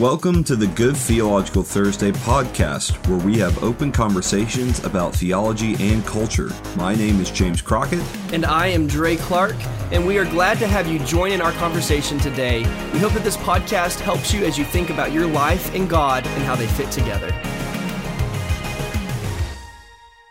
Welcome 0.00 0.44
to 0.44 0.56
the 0.56 0.66
Good 0.66 0.96
Theological 0.96 1.62
Thursday 1.62 2.10
podcast, 2.10 3.06
where 3.06 3.18
we 3.18 3.36
have 3.36 3.62
open 3.62 3.92
conversations 3.92 4.82
about 4.82 5.14
theology 5.14 5.76
and 5.78 6.02
culture. 6.06 6.48
My 6.74 6.94
name 6.94 7.20
is 7.20 7.30
James 7.30 7.60
Crockett. 7.60 8.00
And 8.32 8.46
I 8.46 8.68
am 8.68 8.86
Dre 8.86 9.16
Clark, 9.16 9.56
and 9.92 10.06
we 10.06 10.16
are 10.16 10.24
glad 10.24 10.58
to 10.60 10.66
have 10.66 10.86
you 10.86 11.00
join 11.00 11.32
in 11.32 11.42
our 11.42 11.52
conversation 11.52 12.16
today. 12.18 12.60
We 12.94 12.98
hope 12.98 13.12
that 13.12 13.24
this 13.24 13.36
podcast 13.36 14.00
helps 14.00 14.32
you 14.32 14.42
as 14.46 14.56
you 14.56 14.64
think 14.64 14.88
about 14.88 15.12
your 15.12 15.26
life 15.26 15.74
and 15.74 15.86
God 15.86 16.26
and 16.26 16.44
how 16.44 16.56
they 16.56 16.66
fit 16.66 16.90
together. 16.90 17.30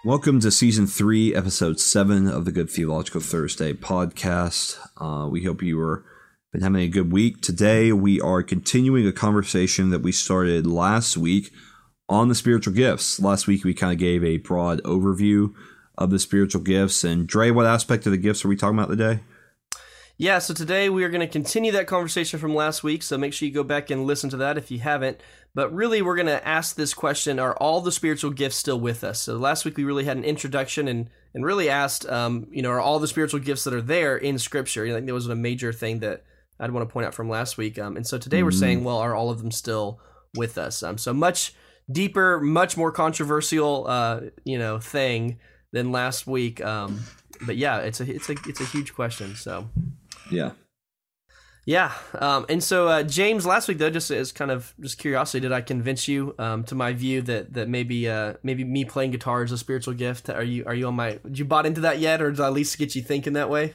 Welcome 0.03 0.39
to 0.39 0.49
season 0.49 0.87
three, 0.87 1.35
episode 1.35 1.79
seven 1.79 2.27
of 2.27 2.45
the 2.45 2.51
Good 2.51 2.71
Theological 2.71 3.21
Thursday 3.21 3.73
podcast. 3.73 4.79
Uh, 4.97 5.29
we 5.29 5.43
hope 5.43 5.61
you 5.61 5.79
are 5.79 6.03
been 6.51 6.61
having 6.61 6.81
a 6.81 6.87
good 6.87 7.11
week. 7.11 7.41
Today, 7.41 7.91
we 7.91 8.19
are 8.19 8.41
continuing 8.41 9.05
a 9.05 9.11
conversation 9.11 9.91
that 9.91 10.01
we 10.01 10.11
started 10.11 10.65
last 10.65 11.15
week 11.15 11.51
on 12.07 12.27
the 12.27 12.33
spiritual 12.33 12.73
gifts. 12.73 13.19
Last 13.19 13.45
week, 13.45 13.63
we 13.63 13.75
kind 13.75 13.93
of 13.93 13.99
gave 13.99 14.23
a 14.23 14.37
broad 14.37 14.81
overview 14.81 15.53
of 15.95 16.09
the 16.09 16.17
spiritual 16.17 16.61
gifts. 16.61 17.03
And 17.03 17.27
Dre, 17.27 17.51
what 17.51 17.67
aspect 17.67 18.07
of 18.07 18.11
the 18.11 18.17
gifts 18.17 18.43
are 18.43 18.47
we 18.47 18.55
talking 18.55 18.79
about 18.79 18.89
today? 18.89 19.19
Yeah, 20.17 20.39
so 20.39 20.55
today 20.55 20.89
we 20.89 21.03
are 21.03 21.09
going 21.09 21.21
to 21.21 21.27
continue 21.27 21.71
that 21.71 21.85
conversation 21.85 22.39
from 22.39 22.55
last 22.55 22.83
week. 22.83 23.03
So 23.03 23.15
make 23.15 23.31
sure 23.31 23.47
you 23.47 23.53
go 23.53 23.63
back 23.63 23.91
and 23.91 24.05
listen 24.05 24.31
to 24.31 24.37
that 24.37 24.57
if 24.57 24.71
you 24.71 24.79
haven't. 24.79 25.21
But 25.53 25.71
really, 25.71 26.01
we're 26.01 26.15
going 26.15 26.25
to 26.25 26.45
ask 26.47 26.75
this 26.75 26.95
question 26.95 27.37
Are 27.37 27.55
all 27.57 27.79
the 27.79 27.91
spiritual 27.91 28.31
gifts 28.31 28.55
still 28.55 28.79
with 28.79 29.03
us? 29.03 29.19
So 29.19 29.37
last 29.37 29.65
week 29.65 29.77
we 29.77 29.83
really 29.83 30.05
had 30.05 30.17
an 30.17 30.23
introduction 30.23 30.87
and, 30.87 31.11
and 31.35 31.45
really 31.45 31.69
asked, 31.69 32.09
um, 32.09 32.47
you 32.49 32.63
know, 32.63 32.71
are 32.71 32.81
all 32.81 32.97
the 32.97 33.07
spiritual 33.07 33.39
gifts 33.39 33.65
that 33.65 33.73
are 33.73 33.83
there 33.83 34.17
in 34.17 34.39
Scripture? 34.39 34.83
I 34.83 34.93
think 34.93 35.05
that 35.05 35.13
was 35.13 35.27
a 35.27 35.35
major 35.35 35.71
thing 35.71 35.99
that 35.99 36.23
I'd 36.59 36.71
want 36.71 36.87
to 36.87 36.91
point 36.91 37.07
out 37.07 37.13
from 37.13 37.29
last 37.29 37.57
week. 37.57 37.79
Um, 37.79 37.95
and 37.95 38.05
so 38.05 38.17
today 38.17 38.43
we're 38.43 38.51
saying, 38.51 38.79
mm-hmm. 38.79 38.87
well, 38.87 38.97
are 38.97 39.15
all 39.15 39.29
of 39.29 39.39
them 39.39 39.51
still 39.51 39.99
with 40.35 40.57
us? 40.57 40.83
Um, 40.83 40.97
so 40.97 41.13
much 41.13 41.53
deeper, 41.91 42.39
much 42.39 42.77
more 42.77 42.91
controversial, 42.91 43.85
uh, 43.87 44.21
you 44.43 44.57
know, 44.57 44.79
thing 44.79 45.39
than 45.71 45.91
last 45.91 46.27
week. 46.27 46.63
Um, 46.63 47.01
but 47.45 47.57
yeah, 47.57 47.79
it's 47.79 48.01
a 48.01 48.13
it's 48.13 48.29
a 48.29 48.35
it's 48.47 48.61
a 48.61 48.65
huge 48.65 48.93
question. 48.93 49.35
So 49.35 49.69
yeah, 50.29 50.51
yeah. 51.65 51.93
Um, 52.15 52.45
and 52.49 52.63
so 52.63 52.87
uh, 52.87 53.03
James, 53.03 53.45
last 53.45 53.67
week 53.67 53.77
though, 53.77 53.89
just 53.89 54.11
as 54.11 54.31
kind 54.31 54.51
of 54.51 54.73
just 54.79 54.97
curiosity, 54.97 55.39
did 55.41 55.51
I 55.51 55.61
convince 55.61 56.07
you 56.07 56.35
um, 56.37 56.63
to 56.65 56.75
my 56.75 56.93
view 56.93 57.21
that 57.23 57.53
that 57.53 57.69
maybe 57.69 58.09
uh, 58.09 58.33
maybe 58.43 58.63
me 58.63 58.85
playing 58.85 59.11
guitar 59.11 59.43
is 59.43 59.51
a 59.51 59.57
spiritual 59.57 59.93
gift? 59.93 60.29
Are 60.29 60.43
you 60.43 60.65
are 60.65 60.75
you 60.75 60.87
on 60.87 60.95
my? 60.95 61.19
Did 61.23 61.39
you 61.39 61.45
bought 61.45 61.65
into 61.65 61.81
that 61.81 61.99
yet, 61.99 62.21
or 62.21 62.31
did 62.31 62.39
I 62.39 62.47
at 62.47 62.53
least 62.53 62.77
get 62.77 62.95
you 62.95 63.01
thinking 63.01 63.33
that 63.33 63.49
way? 63.49 63.73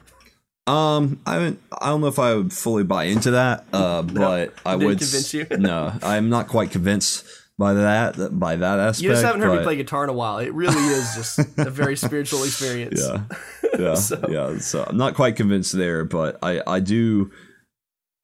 Um, 0.66 1.20
I 1.26 1.38
don't, 1.38 1.60
I 1.80 1.88
don't 1.88 2.00
know 2.00 2.06
if 2.06 2.18
I 2.18 2.34
would 2.34 2.52
fully 2.52 2.84
buy 2.84 3.04
into 3.04 3.32
that, 3.32 3.66
uh, 3.72 4.02
but 4.02 4.54
I 4.64 4.76
would 4.76 4.98
convince 4.98 5.34
you. 5.34 5.46
no, 5.50 5.92
I'm 6.02 6.30
not 6.30 6.48
quite 6.48 6.70
convinced 6.70 7.24
by 7.58 7.74
that 7.74 8.38
by 8.38 8.56
that 8.56 8.78
aspect. 8.78 9.02
You 9.02 9.10
just 9.10 9.24
haven't 9.24 9.42
heard 9.42 9.50
but, 9.50 9.58
me 9.58 9.62
play 9.64 9.76
guitar 9.76 10.04
in 10.04 10.10
a 10.10 10.14
while. 10.14 10.38
It 10.38 10.52
really 10.54 10.74
is 10.74 11.14
just 11.14 11.38
a 11.58 11.70
very 11.70 11.96
spiritual 11.96 12.44
experience. 12.44 13.00
Yeah, 13.02 13.24
yeah, 13.78 13.94
so. 13.94 14.24
yeah. 14.28 14.58
So 14.58 14.84
I'm 14.88 14.96
not 14.96 15.14
quite 15.14 15.36
convinced 15.36 15.76
there, 15.76 16.04
but 16.04 16.38
I 16.42 16.62
I 16.66 16.80
do. 16.80 17.30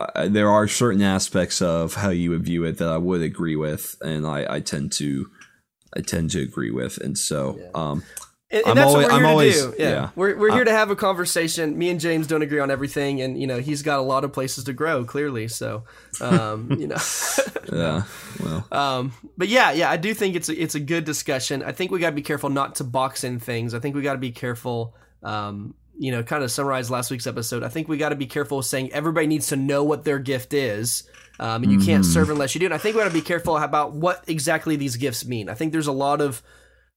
I, 0.00 0.28
there 0.28 0.50
are 0.50 0.66
certain 0.66 1.02
aspects 1.02 1.60
of 1.60 1.94
how 1.94 2.08
you 2.08 2.30
would 2.30 2.44
view 2.44 2.64
it 2.64 2.78
that 2.78 2.88
I 2.88 2.97
would 2.97 3.20
agree 3.20 3.56
with, 3.56 3.97
and 4.00 4.27
I 4.27 4.47
I 4.54 4.60
tend 4.60 4.92
to 4.92 5.27
I 5.94 6.00
tend 6.00 6.30
to 6.30 6.41
agree 6.41 6.70
with, 6.70 6.97
and 6.97 7.19
so 7.19 7.58
yeah. 7.60 7.69
um 7.75 8.02
and, 8.52 8.66
and 8.66 8.78
that's 8.78 8.88
always, 8.88 9.06
what 9.06 9.12
we're 9.12 9.18
here 9.20 9.28
I'm 9.28 9.38
to 9.38 9.52
do. 9.52 9.74
Yeah. 9.78 9.90
yeah. 9.90 10.10
We're, 10.16 10.36
we're 10.36 10.52
here 10.52 10.64
to 10.64 10.72
have 10.72 10.90
a 10.90 10.96
conversation. 10.96 11.78
Me 11.78 11.88
and 11.88 12.00
James 12.00 12.26
don't 12.26 12.42
agree 12.42 12.58
on 12.58 12.70
everything, 12.70 13.20
and 13.20 13.40
you 13.40 13.46
know 13.46 13.60
he's 13.60 13.82
got 13.82 14.00
a 14.00 14.02
lot 14.02 14.24
of 14.24 14.32
places 14.32 14.64
to 14.64 14.72
grow. 14.72 15.04
Clearly, 15.04 15.46
so 15.46 15.84
um, 16.20 16.70
you 16.78 16.88
know. 16.88 16.96
yeah. 17.72 18.02
Well. 18.42 18.66
Um, 18.72 19.12
but 19.36 19.48
yeah, 19.48 19.70
yeah, 19.70 19.88
I 19.88 19.96
do 19.96 20.12
think 20.14 20.34
it's 20.34 20.48
a, 20.48 20.60
it's 20.60 20.74
a 20.74 20.80
good 20.80 21.04
discussion. 21.04 21.62
I 21.62 21.70
think 21.70 21.92
we 21.92 22.00
got 22.00 22.10
to 22.10 22.16
be 22.16 22.22
careful 22.22 22.50
not 22.50 22.76
to 22.76 22.84
box 22.84 23.22
in 23.22 23.38
things. 23.38 23.72
I 23.72 23.78
think 23.78 23.94
we 23.94 24.02
got 24.02 24.14
to 24.14 24.19
be 24.19 24.32
careful. 24.32 24.96
Um, 25.22 25.75
you 25.96 26.10
know, 26.10 26.22
kind 26.22 26.42
of 26.42 26.50
summarize 26.50 26.91
last 26.91 27.10
week's 27.10 27.26
episode. 27.26 27.62
I 27.62 27.69
think 27.69 27.86
we 27.86 27.98
got 27.98 28.08
to 28.08 28.16
be 28.16 28.26
careful 28.26 28.62
saying 28.62 28.91
everybody 28.92 29.26
needs 29.26 29.48
to 29.48 29.56
know 29.56 29.84
what 29.84 30.04
their 30.04 30.19
gift 30.19 30.54
is. 30.54 31.04
Um, 31.38 31.62
and 31.62 31.70
you 31.70 31.78
mm. 31.78 31.84
can't 31.84 32.04
mm-hmm. 32.04 32.12
serve 32.12 32.30
unless 32.30 32.54
you 32.54 32.58
do. 32.58 32.64
And 32.64 32.75
I 32.75 32.78
think 32.78 32.96
we 32.96 33.02
got 33.02 33.08
to 33.08 33.14
be 33.14 33.20
careful 33.20 33.56
about 33.56 33.92
what 33.92 34.25
exactly 34.26 34.76
these 34.76 34.96
gifts 34.96 35.26
mean. 35.26 35.50
I 35.50 35.54
think 35.54 35.72
there's 35.72 35.86
a 35.86 35.92
lot 35.92 36.22
of 36.22 36.42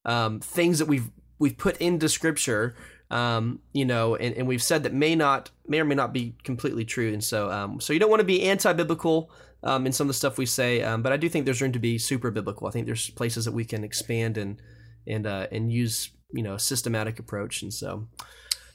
um, 0.05 0.39
things 0.39 0.79
that 0.79 0.87
we've 0.87 1.09
we've 1.43 1.57
put 1.57 1.77
into 1.77 2.07
scripture 2.09 2.75
um, 3.13 3.59
you 3.73 3.85
know, 3.85 4.15
and, 4.15 4.35
and 4.35 4.47
we've 4.47 4.63
said 4.63 4.83
that 4.83 4.93
may 4.93 5.13
not, 5.13 5.51
may 5.67 5.79
or 5.79 5.85
may 5.85 5.93
not 5.93 6.13
be 6.13 6.35
completely 6.43 6.83
true. 6.83 7.13
And 7.13 7.23
so, 7.23 7.51
um, 7.51 7.79
so 7.79 7.93
you 7.93 7.99
don't 7.99 8.09
want 8.09 8.21
to 8.21 8.25
be 8.25 8.41
anti-biblical 8.41 9.29
um, 9.61 9.85
in 9.85 9.93
some 9.93 10.05
of 10.05 10.09
the 10.09 10.15
stuff 10.15 10.39
we 10.39 10.47
say, 10.47 10.81
um, 10.81 11.03
but 11.03 11.13
I 11.13 11.17
do 11.17 11.29
think 11.29 11.45
there's 11.45 11.61
room 11.61 11.73
to 11.73 11.79
be 11.79 11.99
super 11.99 12.31
biblical. 12.31 12.67
I 12.67 12.71
think 12.71 12.87
there's 12.87 13.11
places 13.11 13.45
that 13.45 13.53
we 13.53 13.65
can 13.65 13.83
expand 13.83 14.37
and 14.37 14.59
and 15.05 15.27
uh, 15.27 15.47
and 15.51 15.71
use, 15.71 16.09
you 16.31 16.41
know, 16.43 16.55
a 16.55 16.59
systematic 16.59 17.19
approach. 17.19 17.61
And 17.61 17.73
so, 17.73 18.07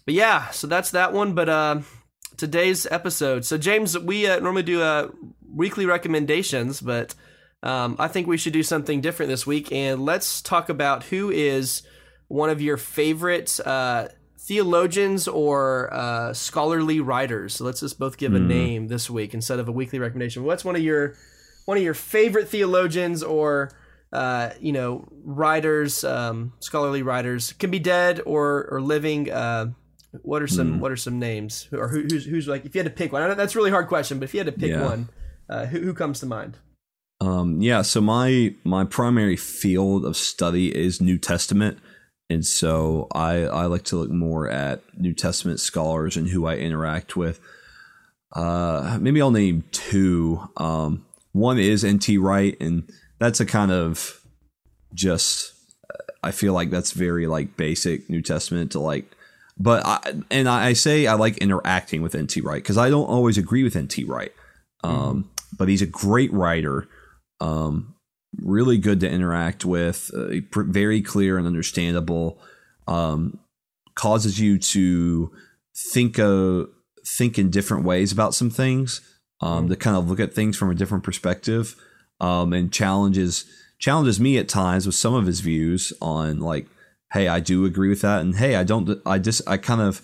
but 0.04 0.14
yeah, 0.14 0.50
so 0.50 0.66
that's 0.66 0.92
that 0.92 1.12
one. 1.12 1.34
But 1.34 1.48
uh, 1.48 1.80
today's 2.36 2.86
episode. 2.86 3.44
So 3.44 3.58
James, 3.58 3.98
we 3.98 4.26
uh, 4.26 4.38
normally 4.38 4.62
do 4.62 4.80
uh, 4.80 5.08
weekly 5.52 5.84
recommendations, 5.84 6.80
but 6.80 7.14
um, 7.62 7.96
I 7.98 8.08
think 8.08 8.26
we 8.26 8.38
should 8.38 8.52
do 8.52 8.62
something 8.62 9.00
different 9.00 9.30
this 9.30 9.46
week, 9.46 9.72
and 9.72 10.04
let's 10.04 10.40
talk 10.40 10.68
about 10.68 11.04
who 11.04 11.30
is 11.30 11.82
one 12.28 12.50
of 12.50 12.61
your 12.61 12.77
favorite 12.77 13.59
uh, 13.66 14.09
theologians 14.39 15.28
or 15.28 15.93
uh, 15.93 16.33
scholarly 16.33 17.00
writers. 17.00 17.55
So 17.55 17.65
let's 17.65 17.81
just 17.81 17.99
both 17.99 18.16
give 18.16 18.34
a 18.34 18.39
mm. 18.39 18.47
name 18.47 18.89
this 18.89 19.11
week 19.11 19.34
instead 19.34 19.59
of 19.59 19.69
a 19.69 19.72
weekly 19.72 19.99
recommendation. 19.99 20.44
What's 20.44 20.65
one 20.65 20.77
of 20.77 20.83
your 20.83 21.15
one 21.65 21.77
of 21.77 21.83
your 21.83 21.94
favorite 21.94 22.49
theologians 22.49 23.22
or 23.22 23.72
uh, 24.12 24.50
you 24.61 24.72
know 24.72 25.06
writers, 25.22 26.05
um, 26.05 26.53
scholarly 26.61 27.03
writers 27.03 27.53
can 27.53 27.71
be 27.71 27.78
dead 27.78 28.21
or 28.25 28.69
or 28.71 28.81
living. 28.81 29.31
Uh, 29.31 29.72
what 30.22 30.41
are 30.41 30.47
some 30.47 30.77
mm. 30.77 30.78
What 30.81 30.93
are 30.93 30.97
some 30.97 31.19
names 31.19 31.69
or 31.72 31.89
who, 31.89 32.03
who's 32.03 32.25
who's 32.25 32.49
like 32.49 32.65
if 32.65 32.75
you 32.75 32.78
had 32.78 32.91
to 32.91 32.97
pick 32.97 33.12
one? 33.12 33.22
I 33.22 33.28
know 33.28 33.34
that's 33.34 33.55
a 33.55 33.59
really 33.59 33.71
hard 33.71 33.89
question, 33.89 34.19
but 34.19 34.25
if 34.25 34.34
you 34.34 34.41
had 34.41 34.47
to 34.47 34.53
pick 34.53 34.71
yeah. 34.71 34.84
one, 34.84 35.09
uh, 35.50 35.66
who 35.66 35.81
who 35.81 35.93
comes 35.93 36.21
to 36.21 36.27
mind? 36.27 36.56
Um, 37.21 37.60
yeah, 37.60 37.83
so 37.83 38.00
my 38.00 38.55
my 38.65 38.84
primary 38.84 39.37
field 39.37 40.06
of 40.06 40.16
study 40.16 40.75
is 40.75 41.03
New 41.03 41.19
Testament 41.19 41.78
and 42.31 42.44
so 42.44 43.09
I 43.12 43.44
I 43.44 43.66
like 43.66 43.84
to 43.84 43.97
look 43.97 44.11
more 44.11 44.49
at 44.49 44.83
New 44.99 45.15
Testament 45.15 45.61
scholars 45.61 46.16
and 46.16 46.28
who 46.28 46.47
I 46.47 46.56
interact 46.56 47.16
with. 47.16 47.41
Uh, 48.33 48.99
maybe 49.00 49.22
I'll 49.22 49.31
name 49.31 49.65
two. 49.72 50.49
Um, 50.56 51.06
one 51.33 51.59
is 51.59 51.84
N.T. 51.84 52.19
Wright, 52.19 52.56
and 52.61 52.91
that's 53.19 53.41
a 53.41 53.47
kind 53.47 53.72
of 53.72 54.21
just 54.93 55.55
I 56.22 56.31
feel 56.31 56.53
like 56.53 56.71
that's 56.71 56.93
very 56.93 57.27
like 57.27 57.56
basic 57.56 58.11
New 58.11 58.22
Testament 58.22 58.72
to 58.72 58.81
like. 58.81 59.10
But 59.59 59.84
I 59.87 60.21
and 60.31 60.49
I 60.49 60.75
say 60.75 61.06
I 61.06 61.15
like 61.15 61.39
interacting 61.39 62.03
with 62.03 62.15
N.T. 62.15 62.41
Wright 62.43 62.62
because 62.62 62.78
I 62.78 62.91
don't 62.91 63.06
always 63.06 63.39
agree 63.39 63.62
with 63.62 63.75
N.T. 63.75 64.05
Wright, 64.05 64.33
um, 64.84 64.93
mm-hmm. 64.93 65.56
but 65.56 65.69
he's 65.69 65.83
a 65.83 65.87
great 65.87 66.33
writer. 66.33 66.87
Um, 67.41 67.95
really 68.37 68.78
good 68.78 69.00
to 69.00 69.11
interact 69.11 69.65
with, 69.65 70.11
uh, 70.15 70.41
very 70.55 71.03
clear 71.03 71.39
and 71.39 71.47
understandable. 71.47 72.41
Um, 72.87 73.39
causes 73.94 74.39
you 74.39 74.59
to 74.59 75.31
think 75.77 76.19
of 76.19 76.69
think 77.06 77.39
in 77.39 77.50
different 77.50 77.84
ways 77.84 78.12
about 78.12 78.34
some 78.34 78.50
things, 78.50 79.00
um, 79.41 79.65
mm-hmm. 79.65 79.69
to 79.71 79.77
kind 79.77 79.97
of 79.97 80.09
look 80.09 80.21
at 80.21 80.34
things 80.34 80.56
from 80.56 80.71
a 80.71 80.75
different 80.75 81.05
perspective, 81.05 81.75
um, 82.21 82.53
and 82.53 82.72
challenges 82.72 83.44
challenges 83.78 84.19
me 84.19 84.39
at 84.39 84.49
times 84.49 84.87
with 84.87 84.95
some 84.95 85.15
of 85.15 85.27
his 85.27 85.41
views 85.41 85.93
on 86.00 86.41
like, 86.41 86.66
hey, 87.12 87.28
I 87.28 87.41
do 87.41 87.65
agree 87.65 87.89
with 87.89 88.03
that, 88.03 88.21
and 88.21 88.37
hey, 88.37 88.56
I 88.56 88.65
don't. 88.65 89.00
I 89.05 89.19
just 89.19 89.43
I 89.47 89.56
kind 89.56 89.81
of 89.81 90.03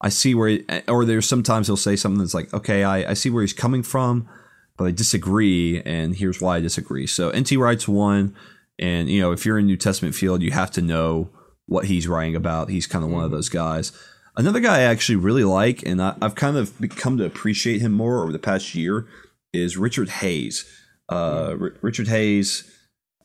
I 0.00 0.08
see 0.08 0.34
where, 0.34 0.48
he, 0.48 0.64
or 0.88 1.04
there's 1.04 1.28
sometimes 1.28 1.66
he'll 1.66 1.76
say 1.76 1.96
something 1.96 2.18
that's 2.18 2.34
like, 2.34 2.52
okay, 2.52 2.84
I, 2.84 3.10
I 3.10 3.14
see 3.14 3.30
where 3.30 3.42
he's 3.42 3.52
coming 3.52 3.82
from 3.82 4.28
but 4.76 4.84
I 4.84 4.90
disagree, 4.90 5.80
and 5.82 6.16
here's 6.16 6.40
why 6.40 6.56
I 6.56 6.60
disagree. 6.60 7.06
So 7.06 7.30
NT 7.30 7.52
Wright's 7.52 7.86
one, 7.86 8.34
and 8.78 9.08
you 9.08 9.20
know 9.20 9.32
if 9.32 9.46
you're 9.46 9.58
in 9.58 9.66
New 9.66 9.76
Testament 9.76 10.14
field, 10.14 10.42
you 10.42 10.50
have 10.50 10.70
to 10.72 10.82
know 10.82 11.30
what 11.66 11.86
he's 11.86 12.08
writing 12.08 12.34
about. 12.34 12.68
He's 12.68 12.86
kind 12.86 13.04
of 13.04 13.10
one 13.10 13.24
of 13.24 13.28
mm-hmm. 13.28 13.36
those 13.36 13.48
guys. 13.48 13.92
Another 14.36 14.60
guy 14.60 14.78
I 14.78 14.82
actually 14.82 15.16
really 15.16 15.44
like, 15.44 15.82
and 15.84 16.02
I, 16.02 16.16
have 16.20 16.34
kind 16.34 16.56
of 16.56 16.72
come 16.96 17.16
to 17.18 17.24
appreciate 17.24 17.80
him 17.80 17.92
more 17.92 18.22
over 18.22 18.32
the 18.32 18.38
past 18.38 18.74
year, 18.74 19.06
is 19.52 19.76
Richard 19.76 20.08
Hays. 20.08 20.64
Uh, 21.08 21.50
mm-hmm. 21.50 21.62
R- 21.62 21.74
Richard 21.80 22.08
Hays 22.08 22.70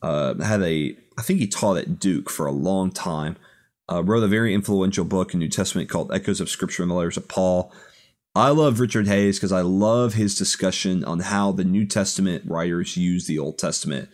uh, 0.02 0.36
had 0.44 0.62
a, 0.62 0.96
I 1.18 1.22
think 1.24 1.40
he 1.40 1.48
taught 1.48 1.78
at 1.78 2.00
Duke 2.00 2.30
for 2.30 2.46
a 2.46 2.52
long 2.52 2.92
time. 2.92 3.38
Uh, 3.92 4.04
wrote 4.04 4.22
a 4.22 4.28
very 4.28 4.54
influential 4.54 5.04
book 5.04 5.34
in 5.34 5.40
New 5.40 5.50
Testament 5.50 5.90
called 5.90 6.14
Echoes 6.14 6.40
of 6.40 6.48
Scripture 6.48 6.84
and 6.84 6.92
the 6.92 6.96
Letters 6.96 7.18
of 7.18 7.28
Paul. 7.28 7.74
I 8.36 8.50
love 8.50 8.80
Richard 8.80 9.08
Hays 9.08 9.38
because 9.38 9.52
I 9.52 9.62
love 9.62 10.14
his 10.14 10.38
discussion 10.38 11.04
on 11.04 11.20
how 11.20 11.52
the 11.52 11.64
New 11.64 11.86
Testament 11.86 12.44
writers 12.46 12.96
use 12.96 13.26
the 13.26 13.40
Old 13.40 13.58
Testament 13.58 14.10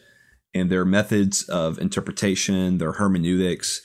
and 0.53 0.69
their 0.69 0.85
methods 0.85 1.43
of 1.49 1.77
interpretation, 1.77 2.77
their 2.77 2.93
hermeneutics. 2.93 3.81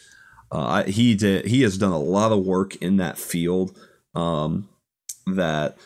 Uh, 0.52 0.84
he 0.84 1.14
did. 1.14 1.46
He 1.46 1.62
has 1.62 1.76
done 1.76 1.92
a 1.92 1.98
lot 1.98 2.32
of 2.32 2.44
work 2.44 2.76
in 2.76 2.96
that 2.98 3.18
field 3.18 3.76
um, 4.14 4.68
that 5.26 5.76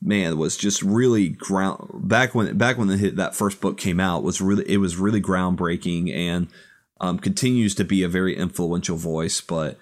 man 0.00 0.38
was 0.38 0.56
just 0.56 0.82
really 0.82 1.28
ground 1.28 2.08
back 2.08 2.34
when 2.34 2.56
back 2.56 2.78
when 2.78 2.88
the 2.88 3.10
that 3.10 3.34
first 3.34 3.60
book 3.60 3.76
came 3.76 3.98
out 3.98 4.22
was 4.22 4.40
really 4.40 4.64
it 4.70 4.76
was 4.76 4.96
really 4.96 5.20
groundbreaking 5.20 6.14
and 6.14 6.46
um, 7.00 7.18
continues 7.18 7.74
to 7.74 7.84
be 7.84 8.02
a 8.02 8.08
very 8.08 8.36
influential 8.36 8.96
voice. 8.96 9.40
But 9.40 9.78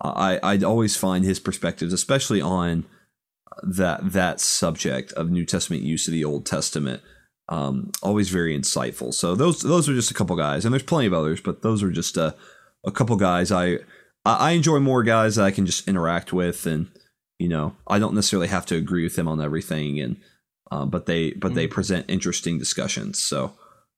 I 0.00 0.38
I 0.42 0.58
always 0.58 0.96
find 0.96 1.24
his 1.24 1.40
perspectives, 1.40 1.92
especially 1.92 2.40
on 2.40 2.86
that 3.62 4.12
that 4.12 4.40
subject 4.40 5.12
of 5.12 5.30
New 5.30 5.44
Testament 5.44 5.82
use 5.82 6.06
of 6.06 6.12
the 6.12 6.24
Old 6.24 6.46
Testament, 6.46 7.02
um, 7.48 7.90
always 8.02 8.28
very 8.30 8.58
insightful. 8.58 9.12
So 9.12 9.34
those 9.34 9.60
those 9.60 9.88
are 9.88 9.94
just 9.94 10.10
a 10.10 10.14
couple 10.14 10.36
guys, 10.36 10.64
and 10.64 10.72
there's 10.72 10.82
plenty 10.82 11.06
of 11.06 11.14
others, 11.14 11.40
but 11.40 11.62
those 11.62 11.82
are 11.82 11.90
just 11.90 12.16
a 12.16 12.34
a 12.86 12.90
couple 12.90 13.16
guys 13.16 13.50
I 13.50 13.78
I 14.24 14.52
enjoy 14.52 14.78
more 14.78 15.02
guys 15.02 15.36
that 15.36 15.44
I 15.44 15.50
can 15.50 15.66
just 15.66 15.88
interact 15.88 16.32
with 16.32 16.66
and 16.66 16.88
you 17.38 17.48
know 17.48 17.74
i 17.86 17.98
don't 17.98 18.14
necessarily 18.14 18.48
have 18.48 18.66
to 18.66 18.76
agree 18.76 19.04
with 19.04 19.16
them 19.16 19.28
on 19.28 19.40
everything 19.40 20.00
and 20.00 20.16
uh, 20.70 20.84
but 20.84 21.06
they 21.06 21.30
but 21.32 21.48
mm-hmm. 21.48 21.56
they 21.56 21.66
present 21.66 22.04
interesting 22.08 22.58
discussions 22.58 23.22
so 23.22 23.54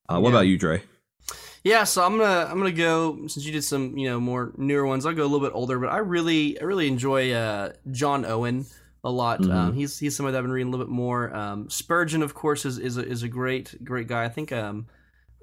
uh, 0.09 0.21
what 0.21 0.31
yeah. 0.31 0.37
about 0.37 0.47
you 0.47 0.59
dre 0.59 0.83
yeah 1.65 1.85
so 1.85 2.05
i'm 2.05 2.19
gonna 2.19 2.47
i'm 2.51 2.59
gonna 2.59 2.71
go 2.71 3.17
since 3.27 3.45
you 3.45 3.53
did 3.53 3.65
some 3.65 3.97
you 3.97 4.09
know 4.09 4.21
more 4.21 4.53
newer 4.57 4.87
ones 4.87 5.05
i'll 5.05 5.15
go 5.15 5.23
a 5.23 5.25
little 5.25 5.47
bit 5.47 5.55
older 5.55 5.79
but 5.79 5.89
i 5.89 5.99
really 5.99 6.61
i 6.61 6.65
really 6.65 6.87
enjoy 6.87 7.33
uh, 7.33 7.73
john 7.91 8.25
owen 8.25 8.67
a 9.03 9.11
lot 9.11 9.41
mm-hmm. 9.41 9.51
um, 9.51 9.75
he's 9.75 9.99
he's 9.99 10.17
somebody 10.17 10.33
that 10.33 10.39
i've 10.39 10.45
been 10.45 10.53
reading 10.53 10.69
a 10.69 10.71
little 10.71 10.87
bit 10.87 10.93
more 10.93 11.35
um, 11.35 11.69
spurgeon 11.71 12.23
of 12.23 12.35
course 12.35 12.65
is 12.65 12.79
is 12.79 12.97
a, 12.97 13.07
is 13.07 13.23
a 13.23 13.29
great 13.29 13.83
great 13.85 14.07
guy 14.07 14.25
i 14.25 14.29
think 14.29 14.53
um, 14.53 14.87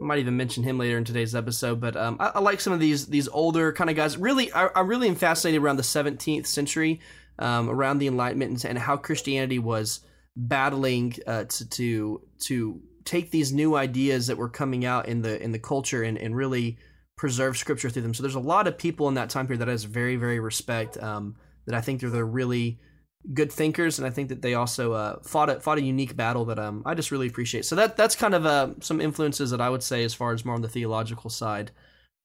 I 0.02 0.06
might 0.06 0.20
even 0.20 0.38
mention 0.38 0.64
him 0.64 0.78
later 0.78 0.98
in 0.98 1.06
today's 1.06 1.34
episode, 1.34 1.82
but 1.82 1.96
um, 1.96 2.18
I, 2.20 2.34
I, 2.36 2.40
like 2.40 2.62
some 2.62 2.72
of 2.72 2.80
these 2.80 3.08
these 3.08 3.28
older 3.28 3.74
kind 3.74 3.90
of 3.90 3.96
guys. 3.96 4.16
Really, 4.16 4.54
I, 4.54 4.68
I 4.68 4.82
really 4.82 5.08
am 5.08 5.16
fascinated 5.16 5.62
around 5.62 5.78
the 5.78 5.84
17th 5.84 6.46
century 6.46 7.00
um, 7.40 7.70
around 7.70 7.98
the 7.98 8.08
Enlightenment 8.08 8.52
and, 8.52 8.66
and, 8.66 8.80
how 8.80 8.98
Christianity 8.98 9.60
was 9.60 10.02
battling 10.36 11.16
uh, 11.26 11.46
to, 11.46 11.70
to 11.70 12.22
to 12.42 12.82
take 13.06 13.32
these 13.32 13.52
new 13.52 13.76
ideas 13.76 14.28
that 14.28 14.38
were 14.38 14.50
coming 14.50 14.86
out 14.86 15.08
in 15.08 15.22
the 15.24 15.42
in 15.42 15.52
the 15.52 15.60
culture 15.60 16.04
and, 16.04 16.18
and 16.18 16.36
really 16.36 16.78
preserve 17.18 17.58
Scripture 17.58 17.90
through 17.90 18.04
them. 18.04 18.14
So 18.14 18.22
there's 18.22 18.36
a 18.36 18.40
lot 18.40 18.68
of 18.68 18.78
people 18.78 19.08
in 19.08 19.16
that 19.16 19.32
time 19.32 19.48
period 19.48 19.62
that 19.62 19.68
has 19.68 19.84
very 19.84 20.16
very 20.16 20.40
respect. 20.40 21.02
Um, 21.02 21.36
that 21.66 21.76
I 21.76 21.82
think 21.82 22.00
they're 22.00 22.10
the 22.10 22.24
really 22.24 22.80
good 23.34 23.52
thinkers, 23.52 24.00
and 24.00 24.08
I 24.08 24.10
think 24.10 24.30
that 24.30 24.42
they 24.42 24.54
also 24.54 24.94
uh, 24.94 25.20
fought 25.24 25.50
a, 25.50 25.60
fought 25.60 25.78
a 25.78 25.82
unique 25.82 26.16
battle 26.16 26.46
that 26.46 26.60
um, 26.60 26.84
I 26.86 26.94
just 26.94 27.12
really 27.12 27.28
appreciate. 27.28 27.66
So 27.66 27.76
that 27.76 27.98
that's 27.98 28.16
kind 28.16 28.34
of 28.34 28.46
uh, 28.46 28.70
some 28.80 29.02
influences 29.02 29.52
that 29.52 29.62
I 29.62 29.70
would 29.70 29.84
say 29.84 30.04
as 30.04 30.14
far 30.14 30.34
as 30.34 30.46
more 30.46 30.56
on 30.56 30.62
the 30.62 30.70
theological 30.70 31.30
side. 31.30 31.72